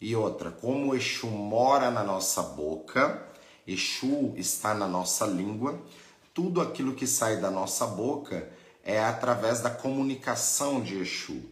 E 0.00 0.16
outra, 0.16 0.50
como 0.50 0.92
Exu 0.92 1.28
mora 1.28 1.88
na 1.88 2.02
nossa 2.02 2.42
boca, 2.42 3.28
Exu 3.64 4.34
está 4.36 4.74
na 4.74 4.88
nossa 4.88 5.24
língua, 5.24 5.80
tudo 6.34 6.60
aquilo 6.60 6.96
que 6.96 7.06
sai 7.06 7.40
da 7.40 7.48
nossa 7.48 7.86
boca 7.86 8.50
é 8.82 8.98
através 8.98 9.60
da 9.60 9.70
comunicação 9.70 10.82
de 10.82 10.98
Exu. 10.98 11.42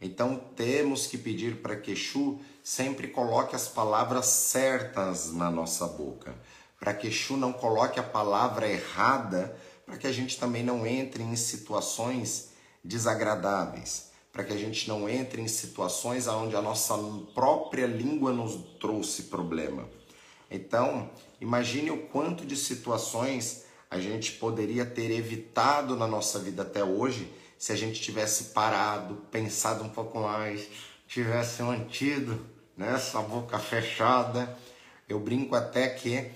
Então 0.00 0.40
temos 0.54 1.08
que 1.08 1.18
pedir 1.18 1.56
para 1.56 1.74
que 1.74 1.90
Exu 1.90 2.38
sempre 2.62 3.08
coloque 3.08 3.56
as 3.56 3.66
palavras 3.66 4.26
certas 4.26 5.32
na 5.32 5.50
nossa 5.50 5.84
boca, 5.84 6.32
para 6.78 6.94
que 6.94 7.08
Exu 7.08 7.36
não 7.36 7.52
coloque 7.52 7.98
a 7.98 8.02
palavra 8.02 8.68
errada, 8.68 9.56
para 9.84 9.96
que 9.96 10.06
a 10.06 10.12
gente 10.12 10.38
também 10.38 10.62
não 10.62 10.86
entre 10.86 11.22
em 11.22 11.36
situações 11.36 12.50
desagradáveis 12.84 14.06
para 14.36 14.44
que 14.44 14.52
a 14.52 14.58
gente 14.58 14.86
não 14.86 15.08
entre 15.08 15.40
em 15.40 15.48
situações 15.48 16.26
onde 16.26 16.54
a 16.54 16.60
nossa 16.60 16.94
própria 17.34 17.86
língua 17.86 18.34
nos 18.34 18.54
trouxe 18.78 19.22
problema. 19.22 19.88
Então, 20.50 21.10
imagine 21.40 21.90
o 21.90 22.02
quanto 22.08 22.44
de 22.44 22.54
situações 22.54 23.64
a 23.90 23.98
gente 23.98 24.32
poderia 24.32 24.84
ter 24.84 25.10
evitado 25.10 25.96
na 25.96 26.06
nossa 26.06 26.38
vida 26.38 26.60
até 26.60 26.84
hoje 26.84 27.32
se 27.56 27.72
a 27.72 27.76
gente 27.76 27.98
tivesse 27.98 28.52
parado, 28.52 29.22
pensado 29.30 29.82
um 29.82 29.88
pouco 29.88 30.20
mais, 30.20 30.68
tivesse 31.08 31.62
mantido 31.62 32.38
né, 32.76 32.94
boca 33.30 33.58
fechada. 33.58 34.54
Eu 35.08 35.18
brinco 35.18 35.54
até 35.54 35.88
que 35.88 36.30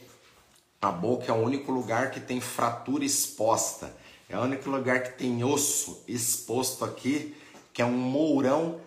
a 0.81 0.91
boca 0.91 1.31
é 1.31 1.35
o 1.35 1.39
único 1.39 1.71
lugar 1.71 2.11
que 2.11 2.21
tem 2.21 2.41
fratura 2.41 3.05
exposta, 3.05 3.95
é 4.29 4.39
o 4.39 4.43
único 4.43 4.71
lugar 4.71 5.03
que 5.03 5.19
tem 5.19 5.45
osso 5.45 6.03
exposto 6.09 6.85
aqui 6.85 7.35
que 7.73 7.83
é 7.83 7.85
um 7.85 7.97
mourão 7.97 8.81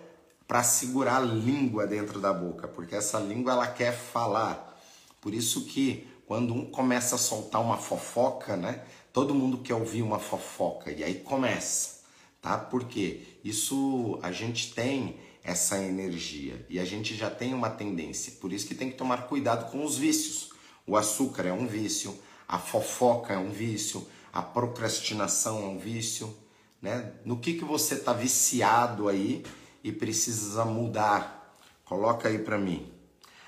para 0.48 0.64
segurar 0.64 1.18
a 1.18 1.22
língua 1.22 1.88
dentro 1.88 2.20
da 2.20 2.34
boca, 2.34 2.68
porque 2.68 2.96
essa 2.96 3.20
língua 3.20 3.54
ela 3.54 3.68
quer 3.68 3.94
falar. 3.94 4.80
Por 5.22 5.34
isso 5.34 5.66
que 5.66 6.08
quando 6.26 6.54
um 6.54 6.66
começa 6.66 7.16
a 7.16 7.18
soltar 7.18 7.62
uma 7.62 7.78
fofoca, 7.78 8.56
né? 8.56 8.84
Todo 9.12 9.36
mundo 9.36 9.60
quer 9.60 9.76
ouvir 9.76 10.02
uma 10.02 10.20
fofoca 10.20 10.92
e 10.92 11.04
aí 11.04 11.16
começa, 11.16 12.02
tá? 12.42 12.58
Porque 12.58 13.22
isso 13.44 14.20
a 14.22 14.32
gente 14.32 14.74
tem 14.74 15.18
essa 15.44 15.82
energia 15.82 16.66
e 16.70 16.80
a 16.80 16.86
gente 16.86 17.16
já 17.16 17.30
tem 17.30 17.54
uma 17.54 17.70
tendência. 17.70 18.34
Por 18.40 18.52
isso 18.52 18.68
que 18.68 18.76
tem 18.76 18.90
que 18.90 18.98
tomar 18.98 19.28
cuidado 19.28 19.72
com 19.72 19.84
os 19.84 19.98
vícios. 19.98 20.53
O 20.86 20.98
açúcar 20.98 21.46
é 21.46 21.54
um 21.54 21.66
vício, 21.66 22.18
a 22.48 22.60
fofoca 22.60 23.34
é 23.34 23.38
um 23.38 23.50
vício, 23.50 24.06
a 24.32 24.42
procrastinação 24.42 25.64
é 25.64 25.68
um 25.68 25.78
vício, 25.78 26.36
né? 26.82 27.14
No 27.24 27.40
que, 27.40 27.54
que 27.54 27.64
você 27.64 27.96
está 27.96 28.12
viciado 28.12 29.08
aí 29.08 29.46
e 29.84 29.92
precisa 29.92 30.66
mudar? 30.66 31.58
Coloca 31.86 32.28
aí 32.28 32.40
para 32.40 32.58
mim. 32.58 32.92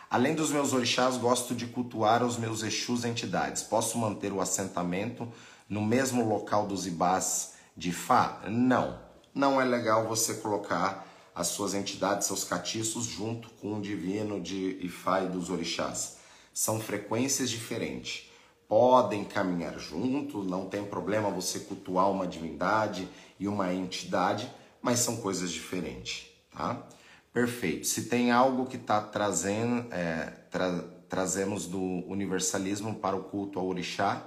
Além 0.09 0.33
dos 0.33 0.51
meus 0.51 0.71
orixás, 0.71 1.17
gosto 1.17 1.53
de 1.53 1.67
cultuar 1.67 2.23
os 2.23 2.37
meus 2.37 2.63
exus 2.63 3.03
entidades. 3.03 3.63
Posso 3.63 3.97
manter 3.97 4.31
o 4.31 4.39
assentamento 4.39 5.27
no 5.67 5.81
mesmo 5.81 6.25
local 6.25 6.65
dos 6.65 6.87
ibás 6.87 7.53
de 7.75 7.91
Fá? 7.91 8.43
Não. 8.47 8.99
Não 9.33 9.59
é 9.59 9.65
legal 9.65 10.07
você 10.07 10.35
colocar 10.35 11.05
as 11.35 11.47
suas 11.47 11.73
entidades, 11.73 12.27
seus 12.27 12.45
catiços, 12.45 13.03
junto 13.05 13.49
com 13.55 13.77
o 13.77 13.81
divino 13.81 14.39
de 14.39 14.79
Ifá 14.81 15.21
e 15.21 15.27
dos 15.27 15.49
orixás. 15.49 16.15
São 16.55 16.79
frequências 16.79 17.51
diferentes 17.51 18.31
podem 18.67 19.23
caminhar 19.23 19.77
juntos, 19.79 20.47
não 20.47 20.67
tem 20.67 20.83
problema 20.83 21.29
você 21.29 21.59
cultuar 21.59 22.09
uma 22.09 22.25
divindade 22.25 23.07
e 23.39 23.47
uma 23.47 23.73
entidade, 23.73 24.51
mas 24.81 24.99
são 24.99 25.17
coisas 25.17 25.51
diferentes, 25.51 26.27
tá? 26.51 26.83
Perfeito. 27.31 27.85
Se 27.85 28.05
tem 28.05 28.31
algo 28.31 28.65
que 28.65 28.77
está 28.77 29.01
trazendo, 29.01 29.93
é, 29.93 30.33
tra 30.49 30.95
trazemos 31.07 31.67
do 31.67 31.79
universalismo 31.79 32.95
para 32.95 33.15
o 33.15 33.25
culto 33.25 33.59
ao 33.59 33.67
orixá, 33.67 34.25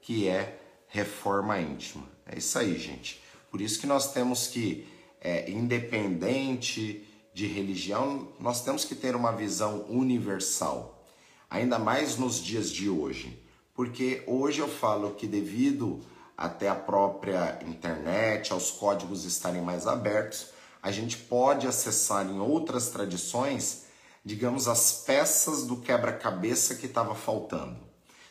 que 0.00 0.26
é 0.28 0.58
reforma 0.88 1.60
íntima. 1.60 2.04
É 2.26 2.36
isso 2.36 2.58
aí, 2.58 2.76
gente. 2.76 3.22
Por 3.50 3.60
isso 3.60 3.80
que 3.80 3.86
nós 3.86 4.12
temos 4.12 4.48
que, 4.48 4.86
é, 5.20 5.48
independente 5.50 7.06
de 7.32 7.46
religião, 7.46 8.28
nós 8.40 8.62
temos 8.62 8.84
que 8.84 8.94
ter 8.94 9.14
uma 9.14 9.30
visão 9.30 9.86
universal, 9.88 10.95
ainda 11.50 11.78
mais 11.78 12.16
nos 12.16 12.42
dias 12.42 12.70
de 12.70 12.88
hoje 12.88 13.46
porque 13.76 14.24
hoje 14.26 14.60
eu 14.60 14.68
falo 14.68 15.10
que 15.10 15.26
devido 15.26 16.00
até 16.36 16.68
a 16.68 16.74
própria 16.74 17.58
internet, 17.66 18.52
aos 18.52 18.70
códigos 18.70 19.24
estarem 19.24 19.60
mais 19.60 19.86
abertos, 19.86 20.48
a 20.82 20.90
gente 20.90 21.18
pode 21.18 21.66
acessar 21.66 22.26
em 22.26 22.40
outras 22.40 22.88
tradições, 22.88 23.84
digamos, 24.24 24.66
as 24.66 25.04
peças 25.06 25.64
do 25.64 25.76
quebra-cabeça 25.76 26.74
que 26.74 26.86
estava 26.86 27.14
faltando. 27.14 27.76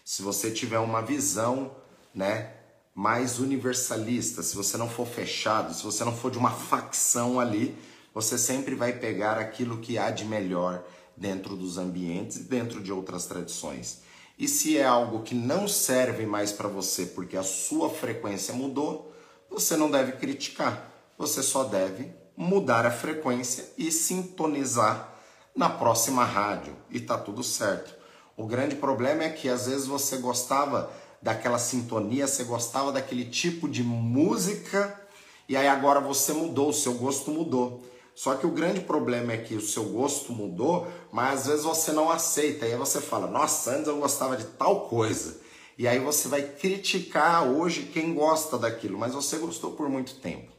Se 0.04 0.24
você 0.24 0.50
tiver 0.50 0.80
uma 0.80 1.02
visão, 1.02 1.76
né, 2.14 2.52
mais 2.94 3.40
universalista, 3.40 4.42
se 4.42 4.56
você 4.56 4.78
não 4.78 4.90
for 4.90 5.06
fechado, 5.06 5.74
se 5.74 5.84
você 5.84 6.04
não 6.04 6.16
for 6.16 6.32
de 6.32 6.38
uma 6.38 6.52
facção 6.52 7.40
ali, 7.40 7.78
você 8.14 8.38
sempre 8.38 8.74
vai 8.74 8.94
pegar 8.94 9.38
aquilo 9.38 9.78
que 9.78 9.98
há 9.98 10.10
de 10.10 10.26
melhor 10.26 10.84
dentro 11.16 11.56
dos 11.56 11.78
ambientes 11.78 12.38
e 12.38 12.44
dentro 12.44 12.82
de 12.82 12.92
outras 12.92 13.26
tradições. 13.26 14.02
E 14.38 14.48
se 14.48 14.78
é 14.78 14.84
algo 14.84 15.24
que 15.24 15.34
não 15.34 15.68
serve 15.68 16.26
mais 16.26 16.52
para 16.52 16.68
você 16.68 17.06
porque 17.06 17.38
a 17.38 17.44
sua 17.44 17.90
frequência 17.90 18.54
mudou, 18.54 19.14
você 19.50 19.78
não 19.78 19.90
deve 19.90 20.14
criticar. 20.14 20.92
Você 21.18 21.42
só 21.42 21.64
deve 21.64 22.12
mudar 22.36 22.86
a 22.86 22.92
frequência 22.92 23.66
e 23.78 23.92
sintonizar 23.92 25.14
na 25.56 25.70
próxima 25.70 26.26
rádio 26.26 26.76
e 26.90 27.00
tá 27.00 27.18
tudo 27.18 27.42
certo. 27.44 27.96
O 28.36 28.46
grande 28.46 28.76
problema 28.76 29.24
é 29.24 29.30
que 29.30 29.48
às 29.48 29.68
vezes 29.68 29.88
você 29.88 30.18
gostava 30.18 30.92
daquela 31.22 31.58
sintonia, 31.58 32.28
você 32.28 32.44
gostava 32.44 32.92
daquele 32.92 33.26
tipo 33.26 33.70
de 33.70 33.82
música 33.82 35.00
e 35.48 35.56
aí 35.56 35.68
agora 35.68 36.02
você 36.02 36.34
mudou, 36.34 36.70
o 36.70 36.74
seu 36.74 36.96
gosto 36.96 37.32
mudou. 37.32 37.82
Só 38.16 38.36
que 38.36 38.48
o 38.48 38.52
grande 38.52 38.80
problema 38.80 39.34
é 39.34 39.38
que 39.38 39.56
o 39.56 39.62
seu 39.62 39.84
gosto 39.84 40.32
mudou, 40.32 40.88
mas 41.12 41.42
às 41.42 41.48
vezes 41.48 41.66
você 41.66 41.92
não 41.92 42.10
aceita. 42.10 42.66
E 42.66 42.72
aí 42.72 42.78
você 42.78 43.02
fala, 43.02 43.28
nossa, 43.28 43.72
antes 43.72 43.88
eu 43.88 43.98
gostava 43.98 44.38
de 44.38 44.46
tal 44.46 44.88
coisa. 44.88 45.38
E 45.78 45.86
aí 45.86 46.00
você 46.00 46.30
vai 46.30 46.42
criticar 46.42 47.46
hoje 47.46 47.90
quem 47.92 48.14
gosta 48.14 48.58
daquilo, 48.58 48.98
mas 48.98 49.14
você 49.14 49.38
gostou 49.38 49.74
por 49.74 49.90
muito 49.90 50.16
tempo. 50.16 50.50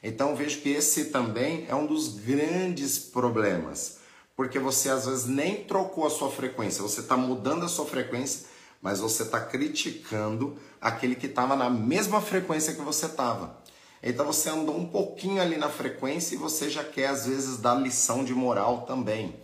Então 0.00 0.36
vejo 0.36 0.60
que 0.60 0.68
esse 0.68 1.06
também 1.06 1.66
é 1.68 1.74
um 1.74 1.86
dos 1.86 2.08
grandes 2.08 2.98
problemas, 2.98 3.98
porque 4.36 4.58
você 4.58 4.90
às 4.90 5.06
vezes 5.06 5.26
nem 5.26 5.64
trocou 5.64 6.06
a 6.06 6.10
sua 6.10 6.30
frequência, 6.30 6.82
você 6.82 7.00
está 7.00 7.16
mudando 7.16 7.64
a 7.64 7.68
sua 7.68 7.86
frequência, 7.86 8.46
mas 8.80 9.00
você 9.00 9.22
está 9.22 9.40
criticando 9.40 10.56
aquele 10.80 11.16
que 11.16 11.26
estava 11.26 11.56
na 11.56 11.70
mesma 11.70 12.20
frequência 12.20 12.74
que 12.74 12.82
você 12.82 13.06
estava. 13.06 13.58
Então 14.06 14.26
você 14.26 14.50
andou 14.50 14.76
um 14.76 14.86
pouquinho 14.86 15.40
ali 15.40 15.56
na 15.56 15.70
frequência 15.70 16.34
e 16.34 16.38
você 16.38 16.68
já 16.68 16.84
quer 16.84 17.06
às 17.06 17.26
vezes 17.26 17.56
dar 17.56 17.74
lição 17.74 18.22
de 18.22 18.34
moral 18.34 18.82
também. 18.82 19.34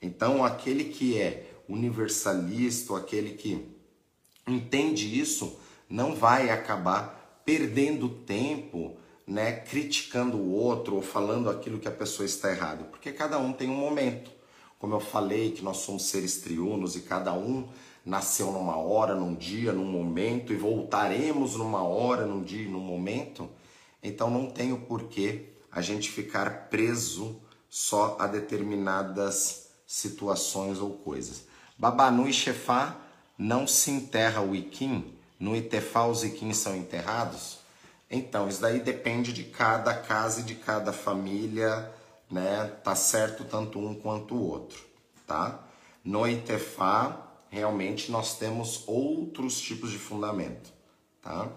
Então 0.00 0.44
aquele 0.44 0.84
que 0.84 1.20
é 1.20 1.50
universalista, 1.68 2.96
aquele 2.96 3.30
que 3.30 3.66
entende 4.46 5.20
isso, 5.20 5.58
não 5.90 6.14
vai 6.14 6.50
acabar 6.50 7.42
perdendo 7.44 8.08
tempo, 8.08 8.96
né, 9.26 9.50
criticando 9.50 10.36
o 10.36 10.52
outro 10.52 10.94
ou 10.94 11.02
falando 11.02 11.50
aquilo 11.50 11.80
que 11.80 11.88
a 11.88 11.92
pessoa 11.92 12.24
está 12.24 12.52
errado, 12.52 12.84
porque 12.84 13.10
cada 13.10 13.38
um 13.38 13.52
tem 13.52 13.68
um 13.68 13.74
momento. 13.74 14.30
como 14.78 14.94
eu 14.94 15.00
falei, 15.00 15.50
que 15.52 15.64
nós 15.64 15.78
somos 15.78 16.04
seres 16.04 16.36
triunos 16.42 16.94
e 16.94 17.00
cada 17.00 17.32
um 17.32 17.66
nasceu 18.04 18.52
numa 18.52 18.76
hora, 18.76 19.14
num 19.16 19.34
dia, 19.34 19.72
num 19.72 19.86
momento 19.86 20.52
e 20.52 20.56
voltaremos 20.56 21.56
numa 21.56 21.82
hora, 21.82 22.24
num 22.24 22.42
dia, 22.42 22.68
num 22.68 22.78
momento. 22.78 23.48
Então 24.06 24.30
não 24.30 24.48
tem 24.48 24.72
o 24.72 24.78
porquê 24.82 25.46
a 25.70 25.82
gente 25.82 26.10
ficar 26.10 26.68
preso 26.68 27.40
só 27.68 28.16
a 28.20 28.28
determinadas 28.28 29.70
situações 29.84 30.78
ou 30.78 30.90
coisas. 30.90 31.44
Babanu 31.76 32.28
e 32.28 32.32
Chefá 32.32 32.96
não 33.36 33.66
se 33.66 33.90
enterra 33.90 34.40
o 34.40 34.54
Iquim, 34.54 35.12
no 35.38 35.54
Itefá 35.56 36.06
os 36.06 36.22
Iquins 36.22 36.56
são 36.56 36.74
enterrados? 36.74 37.58
Então, 38.08 38.48
isso 38.48 38.60
daí 38.60 38.80
depende 38.80 39.32
de 39.32 39.42
cada 39.44 39.92
casa 39.92 40.40
e 40.40 40.44
de 40.44 40.54
cada 40.54 40.92
família, 40.92 41.92
né? 42.30 42.64
Tá 42.84 42.94
certo 42.94 43.44
tanto 43.44 43.78
um 43.78 43.94
quanto 43.94 44.36
o 44.36 44.42
outro, 44.48 44.78
tá? 45.26 45.66
No 46.04 46.26
Itefá, 46.26 47.26
realmente 47.50 48.10
nós 48.10 48.38
temos 48.38 48.84
outros 48.86 49.60
tipos 49.60 49.90
de 49.90 49.98
fundamento, 49.98 50.72
tá? 51.20 51.50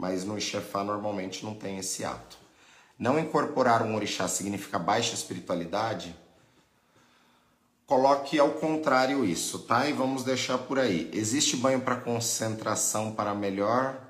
Mas 0.00 0.24
no 0.24 0.38
Ixefá 0.38 0.82
normalmente 0.82 1.44
não 1.44 1.54
tem 1.54 1.76
esse 1.76 2.06
ato. 2.06 2.38
Não 2.98 3.18
incorporar 3.18 3.82
um 3.82 3.94
orixá 3.94 4.26
significa 4.26 4.78
baixa 4.78 5.12
espiritualidade? 5.12 6.16
Coloque 7.86 8.38
ao 8.38 8.52
contrário 8.52 9.26
isso, 9.26 9.58
tá? 9.58 9.86
E 9.86 9.92
vamos 9.92 10.24
deixar 10.24 10.56
por 10.56 10.78
aí. 10.78 11.10
Existe 11.12 11.54
banho 11.54 11.82
para 11.82 11.96
concentração 11.96 13.12
para 13.12 13.34
melhor, 13.34 14.00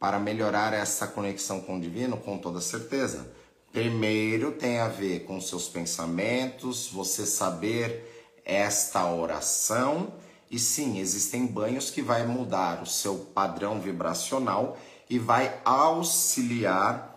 para 0.00 0.18
melhorar 0.18 0.72
essa 0.72 1.06
conexão 1.06 1.60
com 1.60 1.76
o 1.76 1.80
divino? 1.80 2.16
Com 2.16 2.38
toda 2.38 2.60
certeza. 2.60 3.32
Primeiro 3.70 4.50
tem 4.50 4.80
a 4.80 4.88
ver 4.88 5.20
com 5.26 5.40
seus 5.40 5.68
pensamentos, 5.68 6.88
você 6.88 7.24
saber 7.24 8.34
esta 8.44 9.08
oração 9.12 10.12
e 10.50 10.58
sim, 10.58 10.98
existem 10.98 11.46
banhos 11.46 11.90
que 11.90 12.00
vai 12.00 12.26
mudar 12.26 12.82
o 12.82 12.86
seu 12.86 13.18
padrão 13.34 13.80
vibracional 13.80 14.76
e 15.08 15.18
vai 15.18 15.60
auxiliar 15.64 17.14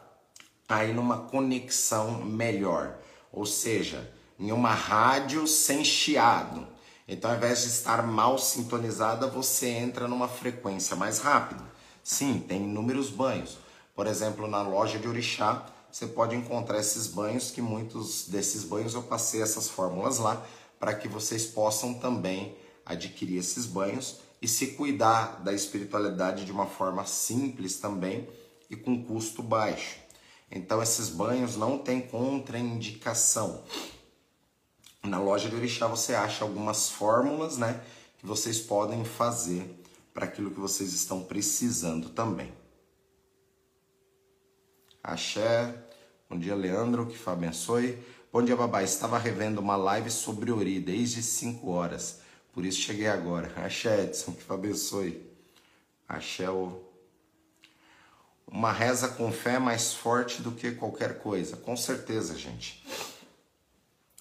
aí 0.67 0.93
numa 0.93 1.17
conexão 1.17 2.23
melhor, 2.23 2.97
ou 3.31 3.45
seja, 3.45 4.13
em 4.39 4.51
uma 4.51 4.73
rádio 4.73 5.47
sem 5.47 5.83
chiado. 5.83 6.67
Então, 7.07 7.31
ao 7.31 7.37
invés 7.37 7.63
de 7.63 7.69
estar 7.69 8.05
mal 8.05 8.37
sintonizada, 8.37 9.27
você 9.27 9.67
entra 9.67 10.07
numa 10.07 10.27
frequência 10.27 10.95
mais 10.95 11.19
rápida. 11.19 11.63
Sim, 12.03 12.39
tem 12.47 12.63
inúmeros 12.63 13.09
banhos. 13.09 13.57
Por 13.95 14.05
exemplo, 14.05 14.47
na 14.47 14.61
loja 14.61 14.99
de 14.99 15.07
Orixá, 15.07 15.65
você 15.91 16.05
pode 16.05 16.35
encontrar 16.35 16.79
esses 16.79 17.07
banhos, 17.07 17.49
que 17.49 17.61
muitos 17.61 18.27
desses 18.27 18.63
banhos 18.63 18.93
eu 18.93 19.01
passei 19.01 19.41
essas 19.41 19.67
fórmulas 19.67 20.19
lá, 20.19 20.41
para 20.79 20.93
que 20.93 21.07
vocês 21.07 21.45
possam 21.45 21.95
também 21.95 22.55
adquirir 22.85 23.39
esses 23.39 23.65
banhos 23.65 24.19
e 24.41 24.47
se 24.47 24.67
cuidar 24.67 25.41
da 25.43 25.53
espiritualidade 25.53 26.45
de 26.45 26.51
uma 26.51 26.65
forma 26.65 27.05
simples 27.05 27.77
também 27.77 28.27
e 28.69 28.75
com 28.75 29.03
custo 29.03 29.43
baixo. 29.43 29.97
Então 30.51 30.81
esses 30.81 31.09
banhos 31.09 31.55
não 31.55 31.77
tem 31.77 32.01
contraindicação. 32.01 33.63
Na 35.03 35.19
loja 35.19 35.49
de 35.49 35.55
orixá 35.55 35.87
você 35.87 36.13
acha 36.13 36.43
algumas 36.43 36.89
fórmulas, 36.89 37.57
né, 37.57 37.81
que 38.17 38.25
vocês 38.25 38.59
podem 38.59 39.05
fazer 39.05 39.79
para 40.13 40.25
aquilo 40.25 40.51
que 40.51 40.59
vocês 40.59 40.93
estão 40.93 41.23
precisando 41.23 42.09
também. 42.09 42.51
Axé. 45.03 45.73
Bom 46.29 46.37
dia, 46.37 46.53
Leandro, 46.53 47.07
que 47.07 47.17
Fá 47.17 47.31
abençoe. 47.31 47.97
Bom 48.31 48.43
dia, 48.43 48.55
babá. 48.55 48.83
Estava 48.83 49.17
revendo 49.17 49.61
uma 49.61 49.75
live 49.75 50.11
sobre 50.11 50.51
Ori 50.51 50.79
desde 50.79 51.23
5 51.23 51.67
horas. 51.71 52.19
Por 52.59 52.65
isso 52.65 52.81
cheguei 52.81 53.07
agora. 53.07 53.49
Axé, 53.63 54.03
Edson, 54.03 54.33
que 54.33 54.43
Fá 54.43 54.55
abençoe. 54.55 55.25
Axé, 56.09 56.49
o 56.49 56.83
uma 58.45 58.73
reza 58.73 59.07
com 59.07 59.31
fé 59.31 59.53
é 59.53 59.59
mais 59.59 59.93
forte 59.93 60.41
do 60.41 60.51
que 60.51 60.71
qualquer 60.71 61.19
coisa, 61.19 61.55
com 61.55 61.77
certeza, 61.77 62.37
gente. 62.37 62.85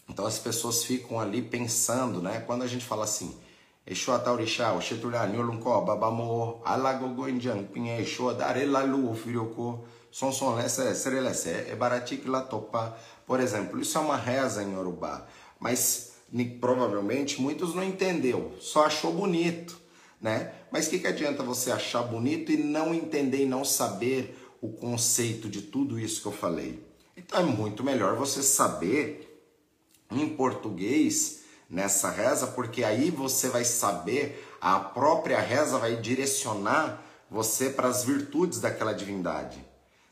Então 0.08 0.24
as 0.24 0.38
pessoas 0.38 0.84
ficam 0.84 1.18
ali 1.18 1.42
pensando, 1.42 2.22
né? 2.22 2.38
Quando 2.46 2.62
a 2.62 2.68
gente 2.68 2.84
fala 2.84 3.02
assim, 3.02 3.36
Exu 3.84 4.12
Ataurixá, 4.12 4.72
Oxeturá, 4.72 5.26
Nyolunkó, 5.26 5.80
Babamô, 5.80 6.60
Alagogo 6.64 7.28
Indian, 7.28 7.64
Pinha 7.64 8.00
Exu, 8.00 8.32
Darelalu, 8.34 9.16
Firiocô, 9.16 9.80
Sonson 10.12 10.54
Lessa, 10.54 10.94
Serelessé, 10.94 11.72
Ebaratik 11.72 12.24
Latopa. 12.28 12.96
Por 13.26 13.40
exemplo, 13.40 13.80
isso 13.80 13.98
é 13.98 14.00
uma 14.00 14.16
reza 14.16 14.62
em 14.62 14.74
Yorubá, 14.74 15.26
mas 15.58 16.07
provavelmente 16.60 17.40
muitos 17.40 17.74
não 17.74 17.84
entendeu, 17.84 18.54
só 18.60 18.84
achou 18.84 19.12
bonito 19.12 19.88
né? 20.20 20.52
Mas 20.70 20.86
o 20.86 20.90
que, 20.90 20.98
que 20.98 21.06
adianta 21.06 21.42
você 21.42 21.70
achar 21.70 22.02
bonito 22.02 22.50
e 22.52 22.56
não 22.56 22.94
entender 22.94 23.42
e 23.42 23.46
não 23.46 23.64
saber 23.64 24.36
o 24.60 24.68
conceito 24.68 25.48
de 25.48 25.62
tudo 25.62 25.98
isso 25.98 26.20
que 26.20 26.28
eu 26.28 26.32
falei? 26.32 26.84
Então 27.16 27.40
é 27.40 27.44
muito 27.44 27.84
melhor 27.84 28.16
você 28.16 28.42
saber 28.42 29.24
em 30.10 30.28
português 30.28 31.40
nessa 31.68 32.10
reza, 32.10 32.46
porque 32.48 32.82
aí 32.82 33.10
você 33.10 33.48
vai 33.48 33.64
saber, 33.64 34.44
a 34.60 34.80
própria 34.80 35.38
reza 35.38 35.78
vai 35.78 35.96
direcionar 35.96 37.04
você 37.30 37.70
para 37.70 37.88
as 37.88 38.04
virtudes 38.04 38.58
daquela 38.60 38.92
divindade. 38.92 39.64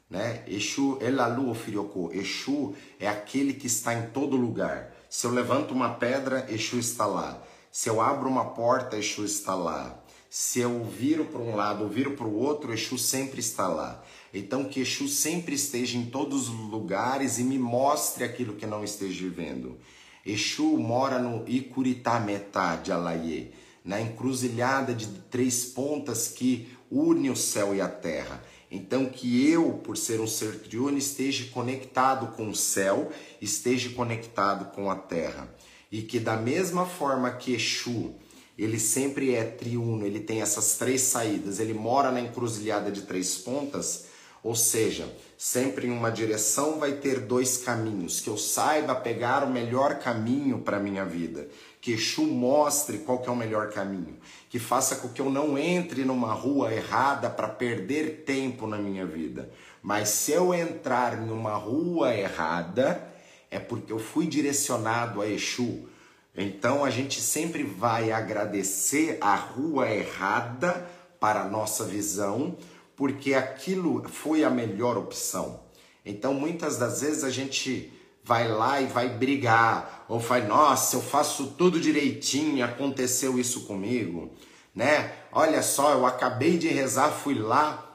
Né? 0.09 0.45
Exu 0.47 0.99
Elalu 1.01 1.51
Ofirioko. 1.51 2.11
Exu 2.13 2.75
é 3.01 3.09
aquele 3.09 3.55
que 3.55 3.67
está 3.67 3.95
em 3.95 4.11
todo 4.11 4.37
lugar. 4.37 4.95
Se 5.09 5.27
eu 5.27 5.31
levanto 5.31 5.73
uma 5.73 5.95
pedra, 5.95 6.47
Exu 6.51 6.79
está 6.79 7.07
lá. 7.07 7.43
Se 7.71 7.89
eu 7.89 8.01
abro 8.01 8.29
uma 8.29 8.47
porta, 8.47 8.97
Exu 8.97 9.25
está 9.25 9.55
lá. 9.55 10.03
Se 10.29 10.61
eu 10.61 10.85
viro 10.85 11.27
para 11.27 11.41
um 11.41 11.55
lado 11.55 11.85
ou 11.85 11.89
viro 11.89 12.13
para 12.13 12.27
o 12.27 12.37
outro, 12.37 12.73
Exu 12.73 12.99
sempre 12.99 13.41
está 13.41 13.69
lá. 13.69 14.03
Então 14.35 14.65
que 14.65 14.81
Exu 14.81 15.09
sempre 15.09 15.55
esteja 15.55 15.97
em 15.97 16.07
todos 16.07 16.49
os 16.49 16.71
lugares 16.71 17.39
e 17.39 17.45
me 17.45 17.59
mostre 17.59 18.25
aquilo 18.25 18.57
que 18.57 18.67
não 18.67 18.83
esteja 18.83 19.29
vendo. 19.29 19.79
Exu 20.25 20.77
mora 20.77 21.19
no 21.21 21.49
Ikuritá 21.49 22.19
Metá 22.19 22.75
de 22.77 22.91
Alaie, 22.91 23.55
na 23.85 24.01
encruzilhada 24.01 24.93
de 24.93 25.07
três 25.31 25.65
pontas 25.65 26.29
que 26.29 26.69
une 26.91 27.31
o 27.31 27.37
céu 27.37 27.75
e 27.75 27.81
a 27.81 27.89
terra. 27.89 28.43
Então 28.71 29.07
que 29.07 29.49
eu, 29.49 29.75
por 29.85 29.97
ser 29.97 30.21
um 30.21 30.27
ser 30.27 30.59
triuno, 30.61 30.99
esteja 30.99 31.51
conectado 31.51 32.35
com 32.37 32.49
o 32.49 32.57
céu, 32.57 33.11
esteja 33.41 33.91
conectado 33.91 34.73
com 34.75 34.91
a 34.91 34.97
terra. 34.97 35.49
E 35.91 36.03
que 36.03 36.19
da 36.19 36.37
mesma 36.37 36.85
forma 36.85 37.31
que 37.31 37.55
Exu, 37.55 38.15
ele 38.59 38.79
sempre 38.79 39.35
é 39.35 39.45
triuno, 39.45 40.05
ele 40.05 40.21
tem 40.21 40.41
essas 40.41 40.77
três 40.77 41.03
saídas, 41.03 41.61
ele 41.61 41.75
mora 41.75 42.11
na 42.11 42.21
encruzilhada 42.21 42.91
de 42.91 43.03
três 43.03 43.37
pontas, 43.37 44.07
ou 44.43 44.55
seja, 44.55 45.13
sempre 45.37 45.87
em 45.87 45.91
uma 45.91 46.11
direção 46.11 46.79
vai 46.79 46.93
ter 46.93 47.21
dois 47.21 47.59
caminhos, 47.59 48.21
que 48.21 48.29
eu 48.29 48.39
saiba 48.39 48.95
pegar 48.95 49.45
o 49.45 49.53
melhor 49.53 49.99
caminho 49.99 50.61
para 50.61 50.79
minha 50.79 51.05
vida, 51.05 51.49
que 51.81 51.93
Exu 51.93 52.23
mostre 52.23 52.99
qual 52.99 53.21
que 53.21 53.29
é 53.29 53.33
o 53.33 53.37
melhor 53.37 53.71
caminho, 53.71 54.17
que 54.57 54.61
faça 54.61 54.97
com 54.97 55.11
que 55.11 55.21
eu 55.21 55.29
não 55.29 55.59
entre 55.59 56.03
numa 56.03 56.33
rua 56.33 56.73
errada 56.73 57.29
para 57.29 57.47
perder 57.47 58.23
tempo 58.25 58.67
na 58.67 58.79
minha 58.79 59.05
vida. 59.05 59.51
Mas 59.83 60.09
se 60.09 60.33
eu 60.33 60.55
entrar 60.55 61.23
em 61.23 61.31
uma 61.31 61.53
rua 61.57 62.15
errada, 62.15 63.07
é 63.51 63.59
porque 63.59 63.93
eu 63.93 63.99
fui 63.99 64.27
direcionado 64.27 65.21
a 65.21 65.29
Exu. 65.29 65.87
Então 66.35 66.87
a 66.87 66.89
gente 66.89 67.21
sempre 67.21 67.65
vai 67.65 68.11
agradecer 68.11 69.19
a 69.21 69.35
rua 69.35 69.91
errada 69.91 70.89
para 71.21 71.43
a 71.43 71.49
nossa 71.51 71.85
visão, 71.85 72.57
porque 72.97 73.35
aquilo 73.35 74.09
foi 74.09 74.43
a 74.43 74.49
melhor 74.49 74.97
opção. 74.97 75.61
Então 76.03 76.33
muitas 76.33 76.79
das 76.79 77.03
vezes 77.03 77.25
a 77.25 77.31
gente 77.31 77.93
vai 78.27 78.49
lá 78.49 78.81
e 78.81 78.87
vai 78.87 79.09
brigar, 79.09 80.05
ou 80.09 80.19
faz, 80.19 80.47
nossa, 80.49 80.97
eu 80.97 81.01
faço 81.01 81.53
tudo 81.57 81.81
direitinho, 81.81 82.65
aconteceu 82.65 83.39
isso 83.39 83.67
comigo, 83.67 84.33
né? 84.75 85.13
Olha 85.31 85.63
só, 85.63 85.93
eu 85.93 86.05
acabei 86.05 86.59
de 86.59 86.67
rezar, 86.67 87.13
fui 87.13 87.39
lá 87.39 87.87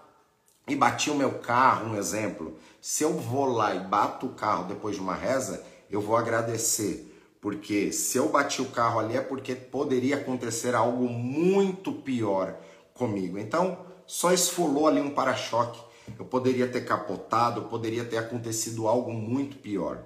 e 0.66 0.74
bati 0.74 1.12
o 1.12 1.16
meu 1.16 1.40
carro, 1.40 1.90
um 1.90 1.98
exemplo. 1.98 2.58
Se 2.80 3.04
eu 3.04 3.12
vou 3.18 3.46
lá 3.46 3.76
e 3.76 3.80
bato 3.82 4.28
o 4.28 4.34
carro 4.34 4.64
depois 4.70 4.96
de 4.96 5.02
uma 5.02 5.16
reza, 5.16 5.62
eu 5.90 6.00
vou 6.00 6.16
agradecer. 6.16 7.14
Porque 7.42 7.92
se 7.92 8.18
eu 8.18 8.30
bati 8.30 8.62
o 8.62 8.70
carro 8.70 9.02
ali 9.02 9.18
é 9.18 9.22
porque 9.22 9.54
poderia 9.54 10.16
acontecer 10.16 10.74
algo 10.74 11.10
muito 11.10 11.92
pior 11.92 12.56
comigo. 12.94 13.38
Então, 13.38 13.80
só 14.08 14.32
esfolou 14.32 14.88
ali 14.88 15.02
um 15.02 15.10
para-choque. 15.10 15.82
Eu 16.18 16.24
poderia 16.24 16.68
ter 16.68 16.86
capotado, 16.86 17.64
poderia 17.64 18.06
ter 18.06 18.18
acontecido 18.18 18.88
algo 18.88 19.12
muito 19.12 19.58
pior. 19.58 20.04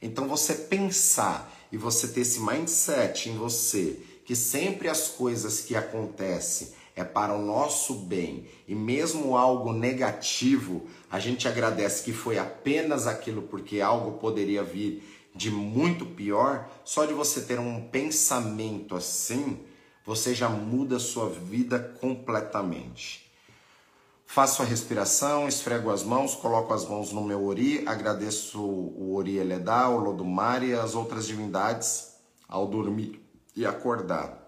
Então, 0.00 0.28
você 0.28 0.54
pensar 0.54 1.52
e 1.72 1.76
você 1.76 2.08
ter 2.08 2.20
esse 2.20 2.40
mindset 2.40 3.28
em 3.28 3.36
você 3.36 4.00
que 4.24 4.36
sempre 4.36 4.88
as 4.88 5.08
coisas 5.08 5.60
que 5.60 5.74
acontecem 5.74 6.68
é 6.94 7.04
para 7.04 7.34
o 7.34 7.44
nosso 7.44 7.94
bem 7.94 8.46
e 8.66 8.74
mesmo 8.74 9.36
algo 9.36 9.72
negativo, 9.72 10.86
a 11.10 11.18
gente 11.20 11.46
agradece 11.46 12.02
que 12.02 12.12
foi 12.12 12.38
apenas 12.38 13.06
aquilo 13.06 13.42
porque 13.42 13.80
algo 13.80 14.18
poderia 14.18 14.62
vir 14.62 15.02
de 15.34 15.50
muito 15.50 16.04
pior, 16.04 16.68
só 16.84 17.04
de 17.04 17.14
você 17.14 17.42
ter 17.42 17.60
um 17.60 17.88
pensamento 17.88 18.96
assim, 18.96 19.60
você 20.04 20.34
já 20.34 20.48
muda 20.48 20.96
a 20.96 21.00
sua 21.00 21.28
vida 21.28 21.78
completamente. 22.00 23.27
Faço 24.30 24.60
a 24.60 24.64
respiração, 24.66 25.48
esfrego 25.48 25.90
as 25.90 26.02
mãos, 26.02 26.34
coloco 26.34 26.74
as 26.74 26.86
mãos 26.86 27.12
no 27.12 27.24
meu 27.24 27.46
ori, 27.46 27.82
agradeço 27.88 28.60
o 28.60 29.14
ori 29.16 29.38
Eledá, 29.38 29.88
o 29.88 29.96
Lodumar 29.96 30.62
e 30.62 30.74
as 30.74 30.94
outras 30.94 31.26
divindades 31.26 32.12
ao 32.46 32.66
dormir 32.66 33.26
e 33.56 33.64
acordar. 33.64 34.38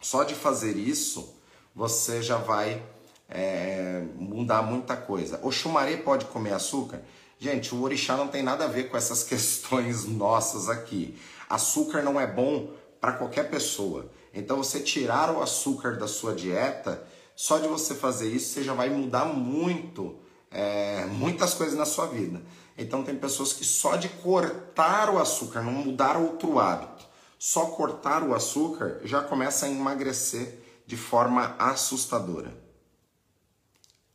Só 0.00 0.24
de 0.24 0.34
fazer 0.34 0.74
isso, 0.74 1.38
você 1.74 2.22
já 2.22 2.38
vai 2.38 2.82
é, 3.28 4.02
mudar 4.16 4.62
muita 4.62 4.96
coisa. 4.96 5.38
O 5.42 5.52
chumaré 5.52 5.98
pode 5.98 6.24
comer 6.24 6.54
açúcar? 6.54 7.02
Gente, 7.38 7.74
o 7.74 7.82
orixá 7.82 8.16
não 8.16 8.26
tem 8.26 8.42
nada 8.42 8.64
a 8.64 8.68
ver 8.68 8.84
com 8.84 8.96
essas 8.96 9.22
questões 9.22 10.06
nossas 10.06 10.70
aqui. 10.70 11.14
Açúcar 11.46 12.00
não 12.00 12.18
é 12.18 12.26
bom 12.26 12.72
para 12.98 13.12
qualquer 13.12 13.50
pessoa. 13.50 14.10
Então, 14.32 14.56
você 14.56 14.80
tirar 14.80 15.30
o 15.30 15.42
açúcar 15.42 15.98
da 15.98 16.08
sua 16.08 16.34
dieta 16.34 17.06
só 17.40 17.56
de 17.56 17.66
você 17.66 17.94
fazer 17.94 18.30
isso, 18.30 18.52
você 18.52 18.62
já 18.62 18.74
vai 18.74 18.90
mudar 18.90 19.24
muito, 19.24 20.14
é, 20.50 21.06
muitas 21.06 21.54
coisas 21.54 21.74
na 21.74 21.86
sua 21.86 22.04
vida. 22.04 22.42
Então 22.76 23.02
tem 23.02 23.16
pessoas 23.16 23.54
que 23.54 23.64
só 23.64 23.96
de 23.96 24.10
cortar 24.10 25.08
o 25.08 25.18
açúcar, 25.18 25.62
não 25.62 25.72
mudar 25.72 26.18
outro 26.18 26.58
hábito, 26.58 27.02
só 27.38 27.64
cortar 27.64 28.22
o 28.22 28.34
açúcar 28.34 29.00
já 29.04 29.22
começa 29.22 29.64
a 29.64 29.70
emagrecer 29.70 30.60
de 30.86 30.98
forma 30.98 31.56
assustadora. 31.58 32.54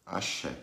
Axé. 0.05 0.55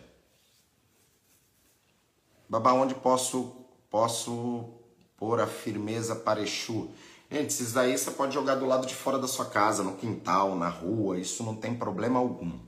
Babá, 2.47 2.71
onde 2.71 2.95
posso 2.95 3.57
posso 3.89 4.69
pôr 5.17 5.41
a 5.41 5.47
firmeza 5.47 6.15
para 6.15 6.41
Exu? 6.41 6.89
Gente, 7.33 7.47
esses 7.47 7.73
daí 7.73 7.97
você 7.97 8.11
pode 8.11 8.31
jogar 8.31 8.53
do 8.53 8.67
lado 8.67 8.85
de 8.85 8.93
fora 8.93 9.17
da 9.17 9.27
sua 9.27 9.45
casa, 9.45 9.81
no 9.81 9.95
quintal, 9.95 10.55
na 10.55 10.69
rua, 10.69 11.17
isso 11.17 11.43
não 11.43 11.55
tem 11.55 11.73
problema 11.73 12.19
algum. 12.19 12.59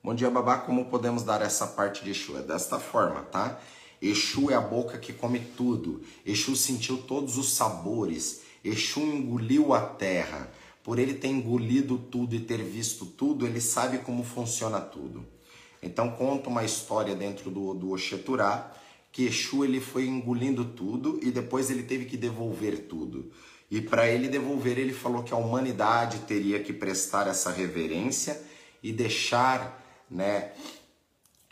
Bom 0.00 0.14
dia, 0.14 0.30
babá. 0.30 0.58
Como 0.58 0.84
podemos 0.84 1.24
dar 1.24 1.42
essa 1.42 1.66
parte 1.66 2.04
de 2.04 2.12
Exu? 2.12 2.38
É 2.38 2.42
desta 2.42 2.78
forma, 2.78 3.22
tá? 3.22 3.58
Exu 4.00 4.52
é 4.52 4.54
a 4.54 4.60
boca 4.60 4.98
que 4.98 5.12
come 5.12 5.40
tudo. 5.40 6.00
Exu 6.24 6.54
sentiu 6.54 6.96
todos 6.96 7.36
os 7.36 7.54
sabores. 7.54 8.42
Exu 8.62 9.00
engoliu 9.00 9.74
a 9.74 9.80
terra. 9.80 10.48
Por 10.84 10.96
ele 10.96 11.14
ter 11.14 11.26
engolido 11.26 11.98
tudo 11.98 12.36
e 12.36 12.40
ter 12.40 12.62
visto 12.62 13.04
tudo, 13.04 13.44
ele 13.44 13.60
sabe 13.60 13.98
como 13.98 14.22
funciona 14.22 14.80
tudo. 14.80 15.26
Então 15.82 16.12
conta 16.12 16.48
uma 16.48 16.62
história 16.62 17.16
dentro 17.16 17.50
do, 17.50 17.74
do 17.74 17.90
Oxeturá 17.94 18.72
que 19.12 19.26
Exu 19.26 19.62
ele 19.62 19.78
foi 19.78 20.06
engolindo 20.06 20.64
tudo 20.64 21.20
e 21.22 21.30
depois 21.30 21.70
ele 21.70 21.82
teve 21.82 22.06
que 22.06 22.16
devolver 22.16 22.86
tudo. 22.88 23.30
E 23.70 23.80
para 23.80 24.08
ele 24.08 24.26
devolver, 24.26 24.78
ele 24.78 24.92
falou 24.92 25.22
que 25.22 25.34
a 25.34 25.36
humanidade 25.36 26.20
teria 26.20 26.62
que 26.62 26.72
prestar 26.72 27.26
essa 27.28 27.50
reverência 27.50 28.42
e 28.82 28.90
deixar, 28.90 29.82
né, 30.10 30.52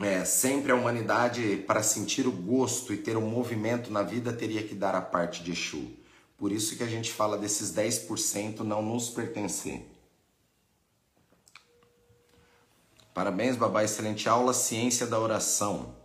é, 0.00 0.24
sempre 0.24 0.72
a 0.72 0.74
humanidade 0.74 1.62
para 1.66 1.82
sentir 1.82 2.26
o 2.26 2.32
gosto 2.32 2.94
e 2.94 2.96
ter 2.96 3.16
um 3.16 3.28
movimento 3.28 3.92
na 3.92 4.02
vida 4.02 4.32
teria 4.32 4.62
que 4.62 4.74
dar 4.74 4.94
a 4.94 5.02
parte 5.02 5.42
de 5.42 5.52
Exu. 5.52 5.90
Por 6.38 6.50
isso 6.50 6.76
que 6.76 6.82
a 6.82 6.86
gente 6.86 7.12
fala 7.12 7.36
desses 7.36 7.70
10% 7.74 8.60
não 8.60 8.80
nos 8.80 9.10
pertencer. 9.10 9.86
Parabéns, 13.12 13.56
babá, 13.56 13.84
excelente 13.84 14.26
aula, 14.28 14.54
ciência 14.54 15.06
da 15.06 15.18
oração. 15.20 15.99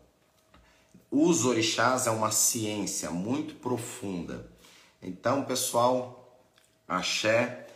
Os 1.11 1.45
orixás 1.45 2.07
é 2.07 2.11
uma 2.11 2.31
ciência 2.31 3.11
muito 3.11 3.55
profunda. 3.55 4.49
Então, 5.01 5.43
pessoal, 5.43 6.39
axé, 6.87 7.67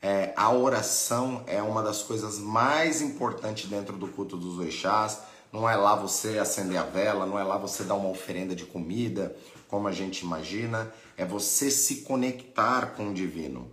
é, 0.00 0.32
a 0.36 0.52
oração 0.52 1.42
é 1.46 1.62
uma 1.62 1.82
das 1.82 2.02
coisas 2.02 2.38
mais 2.38 3.00
importantes 3.00 3.68
dentro 3.68 3.96
do 3.96 4.08
culto 4.08 4.36
dos 4.36 4.58
orixás. 4.58 5.20
Não 5.52 5.68
é 5.68 5.74
lá 5.74 5.94
você 5.94 6.38
acender 6.38 6.76
a 6.76 6.82
vela, 6.82 7.26
não 7.26 7.38
é 7.38 7.42
lá 7.42 7.56
você 7.56 7.82
dar 7.82 7.94
uma 7.94 8.10
oferenda 8.10 8.54
de 8.54 8.66
comida, 8.66 9.34
como 9.68 9.88
a 9.88 9.92
gente 9.92 10.20
imagina. 10.20 10.92
É 11.16 11.24
você 11.24 11.70
se 11.70 12.02
conectar 12.02 12.94
com 12.94 13.08
o 13.10 13.14
divino. 13.14 13.70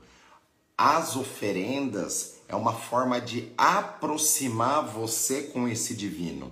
As 0.78 1.16
oferendas 1.16 2.38
é 2.47 2.56
uma 2.56 2.74
forma 2.74 3.20
de 3.20 3.51
aproximar 3.58 4.86
você 4.86 5.43
com 5.43 5.68
esse 5.68 5.93
divino. 5.93 6.51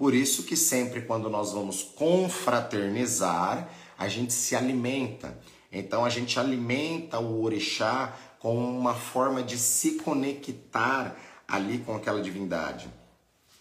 Por 0.00 0.14
isso 0.14 0.44
que 0.44 0.56
sempre 0.56 1.02
quando 1.02 1.28
nós 1.28 1.52
vamos 1.52 1.82
confraternizar, 1.82 3.68
a 3.98 4.08
gente 4.08 4.32
se 4.32 4.56
alimenta. 4.56 5.38
Então 5.70 6.06
a 6.06 6.08
gente 6.08 6.40
alimenta 6.40 7.20
o 7.20 7.42
orixá 7.42 8.16
com 8.38 8.56
uma 8.56 8.94
forma 8.94 9.42
de 9.42 9.58
se 9.58 9.96
conectar 9.96 11.14
ali 11.46 11.80
com 11.80 11.94
aquela 11.94 12.22
divindade. 12.22 12.88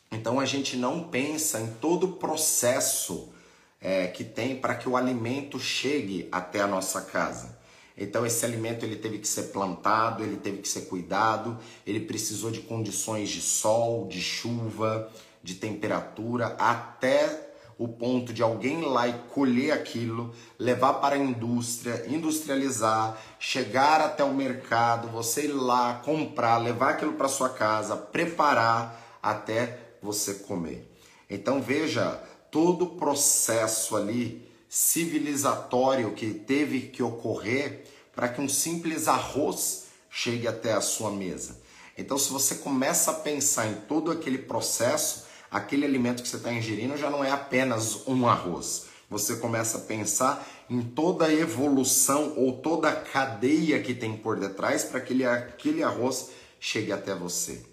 Então 0.09 0.39
a 0.39 0.45
gente 0.45 0.77
não 0.77 1.09
pensa 1.09 1.59
em 1.59 1.73
todo 1.73 2.05
o 2.05 2.13
processo 2.13 3.33
é, 3.81 4.07
que 4.07 4.23
tem 4.23 4.55
para 4.55 4.75
que 4.75 4.87
o 4.87 4.95
alimento 4.95 5.59
chegue 5.59 6.29
até 6.31 6.61
a 6.61 6.67
nossa 6.67 7.01
casa. 7.01 7.59
Então 7.97 8.25
esse 8.25 8.45
alimento 8.45 8.85
ele 8.85 8.95
teve 8.95 9.17
que 9.17 9.27
ser 9.27 9.49
plantado, 9.51 10.23
ele 10.23 10.37
teve 10.37 10.59
que 10.59 10.69
ser 10.69 10.83
cuidado, 10.83 11.59
ele 11.85 11.99
precisou 11.99 12.49
de 12.49 12.61
condições 12.61 13.27
de 13.27 13.41
sol, 13.41 14.07
de 14.07 14.21
chuva, 14.21 15.11
de 15.41 15.55
temperatura 15.55 16.55
até 16.59 17.49
o 17.77 17.87
ponto 17.87 18.33
de 18.33 18.43
alguém 18.43 18.81
lá 18.81 19.07
e 19.07 19.13
colher 19.29 19.71
aquilo, 19.71 20.35
levar 20.57 20.95
para 20.95 21.15
a 21.15 21.17
indústria, 21.17 22.05
industrializar, 22.09 23.17
chegar 23.39 24.01
até 24.01 24.21
o 24.21 24.33
mercado, 24.33 25.07
você 25.07 25.45
ir 25.45 25.53
lá 25.53 26.01
comprar, 26.03 26.57
levar 26.57 26.91
aquilo 26.91 27.13
para 27.13 27.29
sua 27.29 27.49
casa, 27.49 27.95
preparar 27.95 29.19
até 29.23 29.79
você 30.01 30.35
comer. 30.35 30.93
Então 31.29 31.61
veja 31.61 32.21
todo 32.51 32.83
o 32.83 32.95
processo 32.97 33.95
ali 33.95 34.45
civilizatório 34.67 36.13
que 36.13 36.33
teve 36.33 36.81
que 36.81 37.01
ocorrer 37.01 37.85
para 38.13 38.27
que 38.27 38.41
um 38.41 38.49
simples 38.49 39.07
arroz 39.07 39.85
chegue 40.09 40.47
até 40.47 40.73
a 40.73 40.81
sua 40.81 41.11
mesa. 41.11 41.61
Então, 41.97 42.17
se 42.17 42.31
você 42.31 42.55
começa 42.55 43.11
a 43.11 43.15
pensar 43.15 43.67
em 43.67 43.75
todo 43.81 44.09
aquele 44.09 44.37
processo, 44.37 45.25
aquele 45.49 45.85
alimento 45.85 46.21
que 46.21 46.29
você 46.29 46.37
está 46.37 46.51
ingerindo 46.51 46.97
já 46.97 47.09
não 47.09 47.23
é 47.23 47.31
apenas 47.31 48.07
um 48.07 48.27
arroz. 48.27 48.87
Você 49.09 49.37
começa 49.37 49.79
a 49.79 49.81
pensar 49.81 50.47
em 50.69 50.81
toda 50.81 51.25
a 51.25 51.33
evolução 51.33 52.33
ou 52.37 52.61
toda 52.61 52.89
a 52.89 52.95
cadeia 52.95 53.81
que 53.81 53.93
tem 53.93 54.15
por 54.15 54.39
detrás 54.39 54.83
para 54.83 54.99
que 55.01 55.13
aquele, 55.13 55.25
aquele 55.25 55.83
arroz 55.83 56.29
chegue 56.59 56.91
até 56.91 57.15
você. 57.15 57.63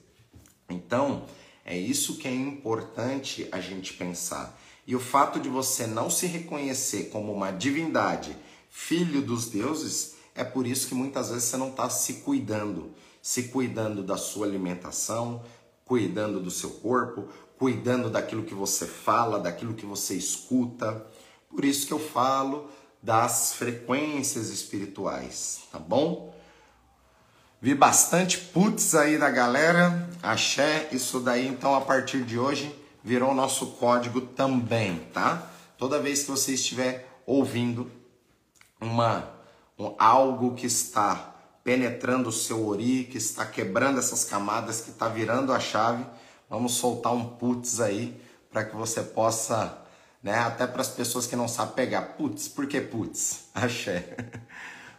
Então, 0.68 1.26
é 1.64 1.76
isso 1.76 2.16
que 2.16 2.26
é 2.26 2.34
importante 2.34 3.46
a 3.52 3.60
gente 3.60 3.92
pensar. 3.92 4.58
E 4.86 4.94
o 4.94 5.00
fato 5.00 5.40
de 5.40 5.48
você 5.48 5.86
não 5.86 6.08
se 6.08 6.26
reconhecer 6.26 7.10
como 7.10 7.32
uma 7.32 7.50
divindade, 7.50 8.36
filho 8.70 9.20
dos 9.20 9.48
deuses, 9.48 10.14
é 10.34 10.44
por 10.44 10.66
isso 10.66 10.86
que 10.86 10.94
muitas 10.94 11.28
vezes 11.28 11.44
você 11.44 11.56
não 11.56 11.70
está 11.70 11.90
se 11.90 12.14
cuidando, 12.14 12.92
se 13.20 13.44
cuidando 13.44 14.02
da 14.02 14.16
sua 14.16 14.46
alimentação, 14.46 15.42
cuidando 15.86 16.40
do 16.40 16.50
seu 16.50 16.68
corpo, 16.68 17.26
cuidando 17.56 18.10
daquilo 18.10 18.42
que 18.42 18.52
você 18.52 18.84
fala, 18.84 19.40
daquilo 19.40 19.72
que 19.72 19.86
você 19.86 20.14
escuta. 20.14 21.06
Por 21.48 21.64
isso 21.64 21.86
que 21.86 21.92
eu 21.92 21.98
falo 21.98 22.68
das 23.02 23.54
frequências 23.54 24.50
espirituais, 24.50 25.60
tá 25.72 25.78
bom? 25.78 26.34
Vi 27.62 27.74
bastante 27.74 28.36
putz 28.38 28.94
aí 28.94 29.16
da 29.16 29.30
galera, 29.30 30.10
axé, 30.22 30.88
isso 30.92 31.20
daí 31.20 31.46
então 31.46 31.74
a 31.74 31.80
partir 31.80 32.24
de 32.24 32.38
hoje 32.38 32.74
virou 33.02 33.34
nosso 33.34 33.68
código 33.72 34.20
também, 34.20 34.98
tá? 35.14 35.50
Toda 35.78 36.00
vez 36.00 36.24
que 36.24 36.30
você 36.30 36.52
estiver 36.52 37.08
ouvindo 37.24 37.90
uma 38.80 39.36
um, 39.78 39.94
algo 39.98 40.54
que 40.54 40.66
está 40.66 41.35
penetrando 41.66 42.30
o 42.30 42.32
seu 42.32 42.66
ori, 42.66 43.04
que 43.04 43.18
está 43.18 43.44
quebrando 43.44 43.98
essas 43.98 44.24
camadas, 44.24 44.80
que 44.80 44.90
está 44.90 45.08
virando 45.08 45.52
a 45.52 45.60
chave, 45.60 46.06
Vamos 46.48 46.74
soltar 46.74 47.12
um 47.12 47.24
putz 47.24 47.80
aí 47.80 48.20
para 48.52 48.64
que 48.64 48.76
você 48.76 49.02
possa, 49.02 49.78
né, 50.22 50.38
até 50.38 50.64
para 50.64 50.80
as 50.80 50.88
pessoas 50.88 51.26
que 51.26 51.34
não 51.34 51.48
sabem 51.48 51.74
pegar. 51.74 52.02
Putz, 52.16 52.46
por 52.46 52.66
que 52.66 52.80
putz? 52.80 53.46
Axé. 53.54 54.16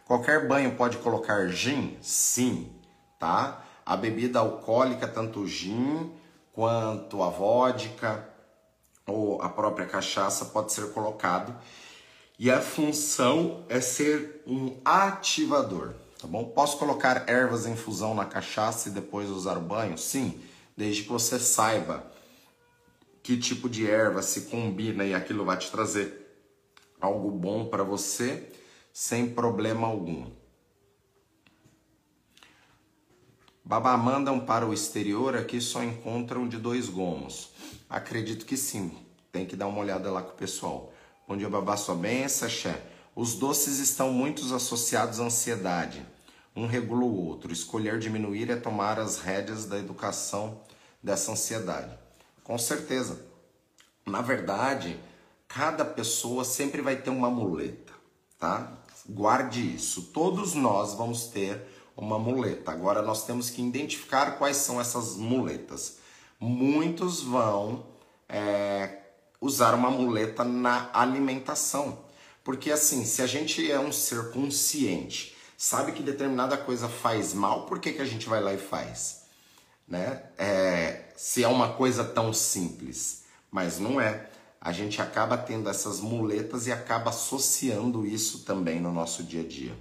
Qualquer 0.04 0.46
banho 0.46 0.76
pode 0.76 0.98
colocar 0.98 1.48
gin? 1.48 1.96
Sim, 2.02 2.70
tá? 3.18 3.64
A 3.84 3.96
bebida 3.96 4.38
alcoólica, 4.38 5.08
tanto 5.08 5.40
o 5.40 5.46
gin 5.46 6.12
quanto 6.52 7.22
a 7.22 7.30
vodka 7.30 8.28
ou 9.06 9.40
a 9.40 9.48
própria 9.48 9.86
cachaça 9.86 10.46
pode 10.46 10.72
ser 10.72 10.92
colocado. 10.92 11.56
E 12.38 12.50
a 12.50 12.60
função 12.60 13.64
é 13.70 13.80
ser 13.80 14.42
um 14.46 14.78
ativador, 14.84 15.94
tá 16.18 16.26
bom? 16.26 16.44
Posso 16.44 16.76
colocar 16.78 17.28
ervas 17.28 17.66
em 17.66 17.76
fusão 17.76 18.14
na 18.14 18.24
cachaça 18.24 18.88
e 18.88 18.92
depois 18.92 19.30
usar 19.30 19.56
o 19.56 19.60
banho? 19.62 19.96
Sim 19.96 20.40
desde 20.78 21.02
que 21.02 21.08
você 21.08 21.40
saiba 21.40 22.08
que 23.20 23.36
tipo 23.36 23.68
de 23.68 23.90
erva 23.90 24.22
se 24.22 24.42
combina 24.42 25.04
e 25.04 25.12
aquilo 25.12 25.44
vai 25.44 25.58
te 25.58 25.68
trazer 25.72 26.24
algo 27.00 27.32
bom 27.32 27.66
para 27.66 27.82
você 27.82 28.48
sem 28.92 29.28
problema 29.28 29.88
algum. 29.88 30.30
Babá 33.64 33.96
mandam 33.96 34.38
para 34.38 34.64
o 34.64 34.72
exterior, 34.72 35.36
aqui 35.36 35.60
só 35.60 35.82
encontram 35.82 36.48
de 36.48 36.56
dois 36.56 36.88
gomos. 36.88 37.50
Acredito 37.90 38.46
que 38.46 38.56
sim. 38.56 38.96
Tem 39.32 39.44
que 39.44 39.56
dar 39.56 39.66
uma 39.66 39.80
olhada 39.80 40.10
lá 40.12 40.22
com 40.22 40.30
o 40.30 40.36
pessoal. 40.36 40.92
Bom 41.26 41.36
dia, 41.36 41.50
babá, 41.50 41.76
sua 41.76 41.96
benção, 41.96 42.48
xé. 42.48 42.80
Os 43.20 43.34
doces 43.34 43.80
estão 43.80 44.12
muito 44.12 44.54
associados 44.54 45.18
à 45.18 45.24
ansiedade. 45.24 46.06
Um 46.54 46.68
regula 46.68 47.02
o 47.02 47.26
outro. 47.26 47.52
Escolher 47.52 47.98
diminuir 47.98 48.48
é 48.48 48.54
tomar 48.54 49.00
as 49.00 49.18
rédeas 49.18 49.64
da 49.64 49.76
educação 49.76 50.60
dessa 51.02 51.32
ansiedade. 51.32 51.98
Com 52.44 52.56
certeza. 52.56 53.20
Na 54.06 54.22
verdade, 54.22 55.00
cada 55.48 55.84
pessoa 55.84 56.44
sempre 56.44 56.80
vai 56.80 56.94
ter 56.94 57.10
uma 57.10 57.28
muleta, 57.28 57.92
tá? 58.38 58.72
Guarde 59.08 59.74
isso. 59.74 60.12
Todos 60.14 60.54
nós 60.54 60.94
vamos 60.94 61.24
ter 61.24 61.60
uma 61.96 62.20
muleta. 62.20 62.70
Agora 62.70 63.02
nós 63.02 63.26
temos 63.26 63.50
que 63.50 63.60
identificar 63.60 64.38
quais 64.38 64.58
são 64.58 64.80
essas 64.80 65.16
muletas. 65.16 65.98
Muitos 66.38 67.20
vão 67.20 67.84
é, 68.28 68.96
usar 69.40 69.74
uma 69.74 69.90
muleta 69.90 70.44
na 70.44 70.88
alimentação. 70.92 72.06
Porque 72.48 72.72
assim, 72.72 73.04
se 73.04 73.20
a 73.20 73.26
gente 73.26 73.70
é 73.70 73.78
um 73.78 73.92
ser 73.92 74.30
consciente, 74.30 75.36
sabe 75.54 75.92
que 75.92 76.02
determinada 76.02 76.56
coisa 76.56 76.88
faz 76.88 77.34
mal, 77.34 77.66
por 77.66 77.78
que, 77.78 77.92
que 77.92 78.00
a 78.00 78.06
gente 78.06 78.26
vai 78.26 78.42
lá 78.42 78.54
e 78.54 78.56
faz? 78.56 79.24
Né? 79.86 80.22
É, 80.38 81.10
se 81.14 81.44
é 81.44 81.48
uma 81.48 81.74
coisa 81.74 82.02
tão 82.02 82.32
simples, 82.32 83.24
mas 83.50 83.78
não 83.78 84.00
é. 84.00 84.30
A 84.58 84.72
gente 84.72 85.02
acaba 85.02 85.36
tendo 85.36 85.68
essas 85.68 86.00
muletas 86.00 86.66
e 86.66 86.72
acaba 86.72 87.10
associando 87.10 88.06
isso 88.06 88.46
também 88.46 88.80
no 88.80 88.94
nosso 88.94 89.22
dia 89.22 89.42
a 89.42 89.46
dia. 89.46 89.78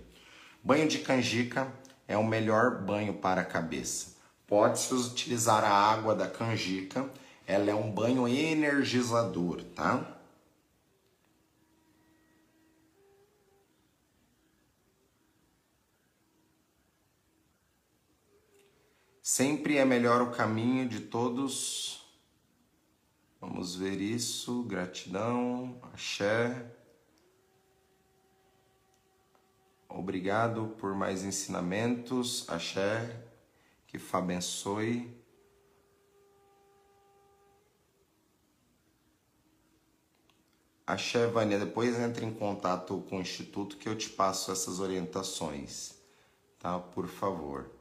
Banho 0.61 0.89
de 0.89 0.99
canjica 0.99 1.71
é 2.05 2.17
o 2.17 2.27
melhor 2.27 2.81
banho 2.81 3.13
para 3.13 3.39
a 3.39 3.45
cabeça. 3.45 4.07
Pode-se 4.45 4.93
utilizar 4.93 5.63
a 5.63 5.71
água 5.71 6.13
da 6.13 6.27
canjica, 6.27 7.09
ela 7.45 7.71
é 7.71 7.73
um 7.73 7.89
banho 7.89 8.27
energizador, 8.27 9.63
tá? 9.73 10.16
Sempre 19.37 19.77
é 19.77 19.85
melhor 19.85 20.19
o 20.23 20.31
caminho 20.31 20.89
de 20.89 20.99
todos. 20.99 22.03
Vamos 23.39 23.75
ver 23.75 24.01
isso. 24.01 24.63
Gratidão, 24.63 25.79
axé. 25.93 26.73
Obrigado 29.87 30.69
por 30.79 30.95
mais 30.95 31.23
ensinamentos, 31.23 32.49
axé. 32.49 33.15
Que 33.85 33.99
Fá 33.99 34.17
abençoe. 34.17 35.15
Axé, 40.87 41.27
Vânia, 41.27 41.59
depois 41.59 41.95
entre 41.99 42.25
em 42.25 42.33
contato 42.33 43.05
com 43.07 43.19
o 43.19 43.21
Instituto 43.21 43.77
que 43.77 43.87
eu 43.87 43.95
te 43.95 44.09
passo 44.09 44.51
essas 44.51 44.79
orientações, 44.79 45.93
tá? 46.57 46.79
Por 46.79 47.07
favor. 47.07 47.76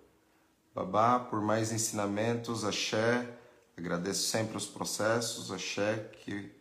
Babá, 0.76 1.18
por 1.18 1.40
mais 1.40 1.72
ensinamentos, 1.72 2.62
axé. 2.62 3.26
Agradeço 3.78 4.28
sempre 4.28 4.58
os 4.58 4.66
processos, 4.66 5.50
axé. 5.50 6.10
Que... 6.22 6.52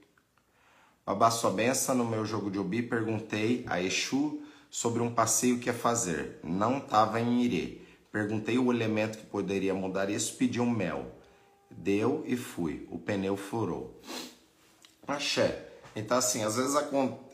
Babá, 1.06 1.30
sua 1.30 1.52
benção 1.52 1.96
no 1.96 2.06
meu 2.06 2.24
jogo 2.26 2.50
de 2.50 2.58
Obi, 2.58 2.82
perguntei 2.82 3.66
a 3.68 3.82
Exu 3.82 4.42
sobre 4.72 5.02
um 5.02 5.14
passeio 5.14 5.60
que 5.60 5.68
ia 5.68 5.74
fazer. 5.74 6.40
Não 6.42 6.78
estava 6.78 7.20
em 7.20 7.44
Irê. 7.44 7.82
Perguntei 8.10 8.58
o 8.58 8.72
elemento 8.72 9.18
que 9.18 9.26
poderia 9.26 9.74
mudar 9.74 10.10
isso, 10.10 10.38
pedi 10.38 10.62
um 10.62 10.70
mel. 10.70 11.12
Deu 11.70 12.24
e 12.26 12.38
fui. 12.38 12.88
O 12.90 12.98
pneu 12.98 13.36
furou. 13.36 14.00
Axé. 15.06 15.72
Então, 15.94 16.18
assim, 16.18 16.42
às 16.42 16.56
vezes 16.56 16.74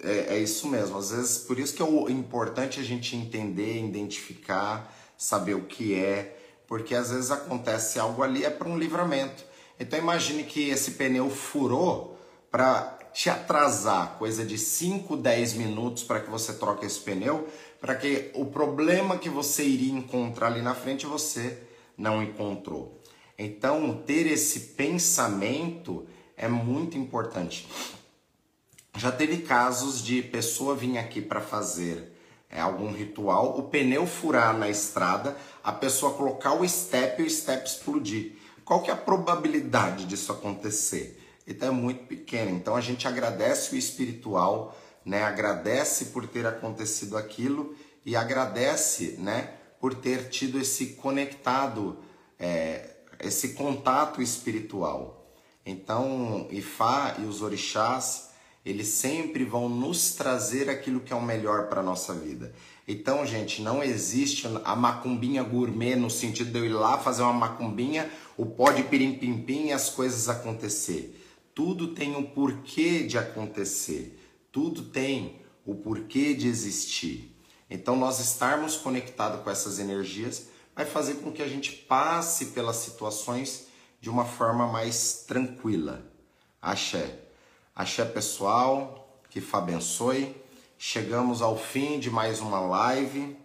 é, 0.02 0.34
é 0.34 0.40
isso 0.40 0.68
mesmo. 0.68 0.98
Às 0.98 1.12
vezes, 1.12 1.38
por 1.38 1.60
isso 1.60 1.76
que 1.76 1.84
é 1.84 2.12
importante 2.12 2.80
a 2.80 2.84
gente 2.84 3.16
entender, 3.16 3.86
identificar, 3.86 4.92
saber 5.16 5.54
o 5.54 5.66
que 5.66 5.94
é 5.94 6.40
porque 6.72 6.96
às 6.96 7.12
vezes 7.12 7.32
acontece 7.32 8.00
algo 8.00 8.24
ali, 8.24 8.46
é 8.46 8.50
para 8.50 8.70
um 8.70 8.78
livramento. 8.78 9.44
Então 9.78 10.00
imagine 10.00 10.46
que 10.46 10.70
esse 10.70 10.92
pneu 10.92 11.30
furou 11.30 12.18
para 12.50 12.98
te 13.14 13.30
atrasar, 13.30 14.18
coisa 14.18 14.46
de 14.46 14.58
5, 14.58 15.18
10 15.18 15.56
minutos 15.56 16.04
para 16.04 16.22
que 16.22 16.30
você 16.30 16.54
troque 16.54 16.86
esse 16.86 17.02
pneu, 17.02 17.46
para 17.82 17.94
que 17.94 18.32
o 18.34 18.46
problema 18.46 19.18
que 19.18 19.28
você 19.28 19.66
iria 19.66 19.92
encontrar 19.92 20.48
ali 20.48 20.62
na 20.62 20.74
frente 20.74 21.06
você 21.06 21.62
não 21.98 22.24
encontrou. 22.24 23.02
Então, 23.38 24.02
ter 24.08 24.26
esse 24.26 24.62
pensamento 24.78 26.08
é 26.38 26.48
muito 26.48 26.98
importante. 26.98 27.68
Já 28.96 29.12
teve 29.12 29.40
casos 29.40 30.02
de 30.02 30.22
pessoa 30.22 30.74
vir 30.74 30.98
aqui 30.98 31.22
para 31.22 31.42
fazer 31.42 32.11
é, 32.52 32.60
algum 32.60 32.92
ritual, 32.92 33.58
o 33.58 33.64
pneu 33.64 34.06
furar 34.06 34.56
na 34.58 34.68
estrada, 34.68 35.38
a 35.64 35.72
pessoa 35.72 36.14
colocar 36.14 36.54
o 36.54 36.68
step 36.68 37.22
e 37.22 37.26
o 37.26 37.30
step 37.30 37.66
explodir. 37.66 38.34
Qual 38.66 38.82
que 38.82 38.90
é 38.90 38.94
a 38.94 38.98
probabilidade 38.98 40.06
disso 40.06 40.32
acontecer? 40.32 41.18
Então 41.48 41.70
é 41.70 41.72
muito 41.72 42.06
pequena. 42.06 42.52
Então 42.52 42.76
a 42.76 42.82
gente 42.82 43.08
agradece 43.08 43.74
o 43.74 43.78
espiritual, 43.78 44.78
né? 45.06 45.24
Agradece 45.24 46.06
por 46.06 46.28
ter 46.28 46.46
acontecido 46.46 47.18
aquilo 47.18 47.76
e 48.06 48.16
agradece, 48.16 49.16
né? 49.18 49.54
Por 49.80 49.94
ter 49.94 50.30
tido 50.30 50.60
esse 50.60 50.88
conectado, 50.94 52.00
é, 52.38 52.96
esse 53.20 53.54
contato 53.54 54.22
espiritual. 54.22 55.34
Então, 55.66 56.48
Ifá 56.52 57.16
e 57.20 57.24
os 57.24 57.42
orixás 57.42 58.31
eles 58.66 58.88
sempre 58.88 59.44
vão 59.44 59.68
nos 59.68 60.14
trazer 60.14 60.70
aquilo 60.70 61.00
que 61.00 61.12
é 61.12 61.16
o 61.16 61.22
melhor 61.22 61.68
para 61.68 61.82
a 61.82 61.84
nossa 61.84 62.14
vida. 62.14 62.54
Então, 62.88 63.26
gente, 63.26 63.62
não 63.62 63.84
existe 63.84 64.48
a 64.64 64.76
macumbinha 64.76 65.44
gourmet 65.44 65.96
no 65.96 66.10
sentido 66.10 66.52
de 66.52 66.60
eu 66.60 66.66
ir 66.66 66.74
lá 66.74 66.98
fazer 66.98 67.24
uma 67.24 67.34
macumbinha, 67.34 68.12
o 68.38 68.46
pó 68.46 68.72
de 68.72 68.84
pirim-pim-pim 68.84 69.68
e 69.68 69.72
as 69.72 69.90
coisas 69.90 70.30
acontecer. 70.30 71.20
Tudo 71.56 71.90
tem 71.90 72.16
um 72.16 72.24
porquê 72.24 73.04
de 73.04 73.18
acontecer. 73.18 74.20
Tudo 74.52 74.84
tem 74.84 75.42
o 75.66 75.76
porquê 75.76 76.34
de 76.34 76.48
existir. 76.48 77.36
Então, 77.70 77.96
nós 77.96 78.20
estarmos 78.20 78.76
conectados 78.76 79.42
com 79.42 79.50
essas 79.50 79.80
energias 79.80 80.48
vai 80.76 80.86
fazer 80.86 81.16
com 81.16 81.32
que 81.32 81.42
a 81.42 81.48
gente 81.48 81.72
passe 81.72 82.48
pelas 82.48 82.78
situações 82.78 83.68
de 84.00 84.10
uma 84.10 84.26
forma 84.26 84.68
mais 84.68 85.24
tranquila. 85.28 86.06
Axé. 86.62 87.31
Axé 87.82 88.06
pessoal, 88.06 89.12
que 89.28 89.42
Fá 89.42 89.58
abençoe. 89.58 90.36
Chegamos 90.78 91.42
ao 91.42 91.58
fim 91.58 92.00
de 92.00 92.12
mais 92.12 92.40
uma 92.40 92.60
live. 92.60 93.36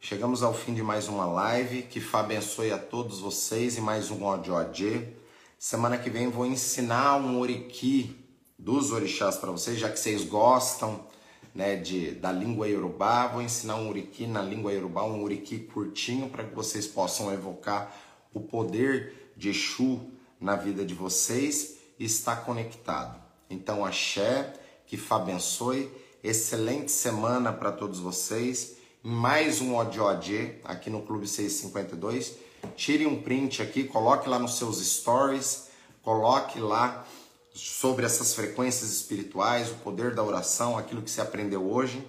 Chegamos 0.00 0.42
ao 0.42 0.52
fim 0.52 0.74
de 0.74 0.82
mais 0.82 1.06
uma 1.06 1.26
live. 1.26 1.82
Que 1.82 2.00
Fá 2.00 2.18
abençoe 2.18 2.72
a 2.72 2.78
todos 2.78 3.20
vocês 3.20 3.76
e 3.76 3.80
mais 3.80 4.10
um 4.10 4.24
ODOD. 4.24 5.14
Semana 5.56 5.96
que 5.96 6.10
vem 6.10 6.28
vou 6.28 6.44
ensinar 6.44 7.18
um 7.18 7.38
oriki 7.38 8.18
dos 8.58 8.90
orixás 8.90 9.36
para 9.36 9.52
vocês, 9.52 9.78
já 9.78 9.88
que 9.88 9.96
vocês 9.96 10.24
gostam 10.24 11.06
né, 11.54 11.76
de, 11.76 12.16
da 12.16 12.32
língua 12.32 12.66
iorubá. 12.66 13.28
Vou 13.28 13.42
ensinar 13.42 13.76
um 13.76 13.88
oriki 13.88 14.26
na 14.26 14.42
língua 14.42 14.72
iorubá, 14.72 15.04
um 15.04 15.22
oriki 15.22 15.60
curtinho, 15.60 16.28
para 16.28 16.42
que 16.42 16.52
vocês 16.52 16.84
possam 16.84 17.32
evocar 17.32 17.96
o 18.34 18.40
poder 18.40 19.32
de 19.36 19.50
Exu 19.50 20.15
na 20.40 20.56
vida 20.56 20.84
de 20.84 20.94
vocês 20.94 21.76
está 21.98 22.36
conectado. 22.36 23.20
Então, 23.48 23.84
axé, 23.84 24.52
que 24.86 24.96
Fá 24.96 25.16
abençoe, 25.16 25.90
excelente 26.22 26.90
semana 26.90 27.52
para 27.52 27.72
todos 27.72 27.98
vocês. 27.98 28.76
Mais 29.02 29.60
um 29.60 29.76
ODOD 29.76 30.60
aqui 30.64 30.90
no 30.90 31.02
Clube 31.02 31.26
652. 31.26 32.34
Tire 32.74 33.06
um 33.06 33.22
print 33.22 33.62
aqui, 33.62 33.84
coloque 33.84 34.28
lá 34.28 34.38
nos 34.38 34.58
seus 34.58 34.84
stories, 34.84 35.68
coloque 36.02 36.58
lá 36.58 37.06
sobre 37.54 38.04
essas 38.04 38.34
frequências 38.34 38.90
espirituais, 38.90 39.70
o 39.70 39.76
poder 39.76 40.14
da 40.14 40.22
oração, 40.22 40.76
aquilo 40.76 41.02
que 41.02 41.10
você 41.10 41.20
aprendeu 41.20 41.70
hoje. 41.70 42.06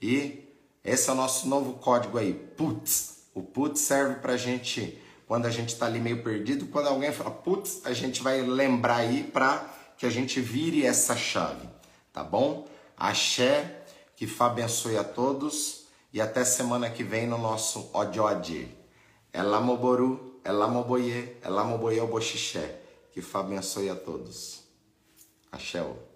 E 0.00 0.44
esse 0.84 1.10
é 1.10 1.12
o 1.12 1.16
nosso 1.16 1.48
novo 1.48 1.74
código 1.74 2.16
aí, 2.16 2.32
PUTS. 2.32 3.18
O 3.34 3.42
PUTS 3.42 3.80
serve 3.80 4.14
para 4.20 4.34
a 4.34 4.36
gente 4.36 4.98
quando 5.28 5.44
a 5.44 5.50
gente 5.50 5.68
está 5.68 5.84
ali 5.84 6.00
meio 6.00 6.22
perdido, 6.22 6.66
quando 6.66 6.88
alguém 6.88 7.12
fala, 7.12 7.30
putz, 7.30 7.82
a 7.84 7.92
gente 7.92 8.22
vai 8.22 8.40
lembrar 8.40 8.96
aí 8.96 9.22
para 9.22 9.62
que 9.98 10.06
a 10.06 10.10
gente 10.10 10.40
vire 10.40 10.86
essa 10.86 11.14
chave, 11.14 11.68
tá 12.14 12.24
bom? 12.24 12.66
Axé, 12.96 13.84
que 14.16 14.26
Fá 14.26 14.46
abençoe 14.46 14.96
a 14.96 15.04
todos 15.04 15.84
e 16.12 16.20
até 16.20 16.44
semana 16.44 16.88
que 16.88 17.04
vem 17.04 17.26
no 17.26 17.36
nosso 17.36 17.90
Odiode. 17.92 18.74
Elamoboru, 19.32 20.40
Elamoboye, 20.44 21.36
Elamoboye 21.44 22.00
Oboxixé. 22.00 22.80
Que 23.12 23.20
Fá 23.20 23.40
abençoe 23.40 23.90
a 23.90 23.94
todos. 23.94 24.62
Axel. 25.52 26.07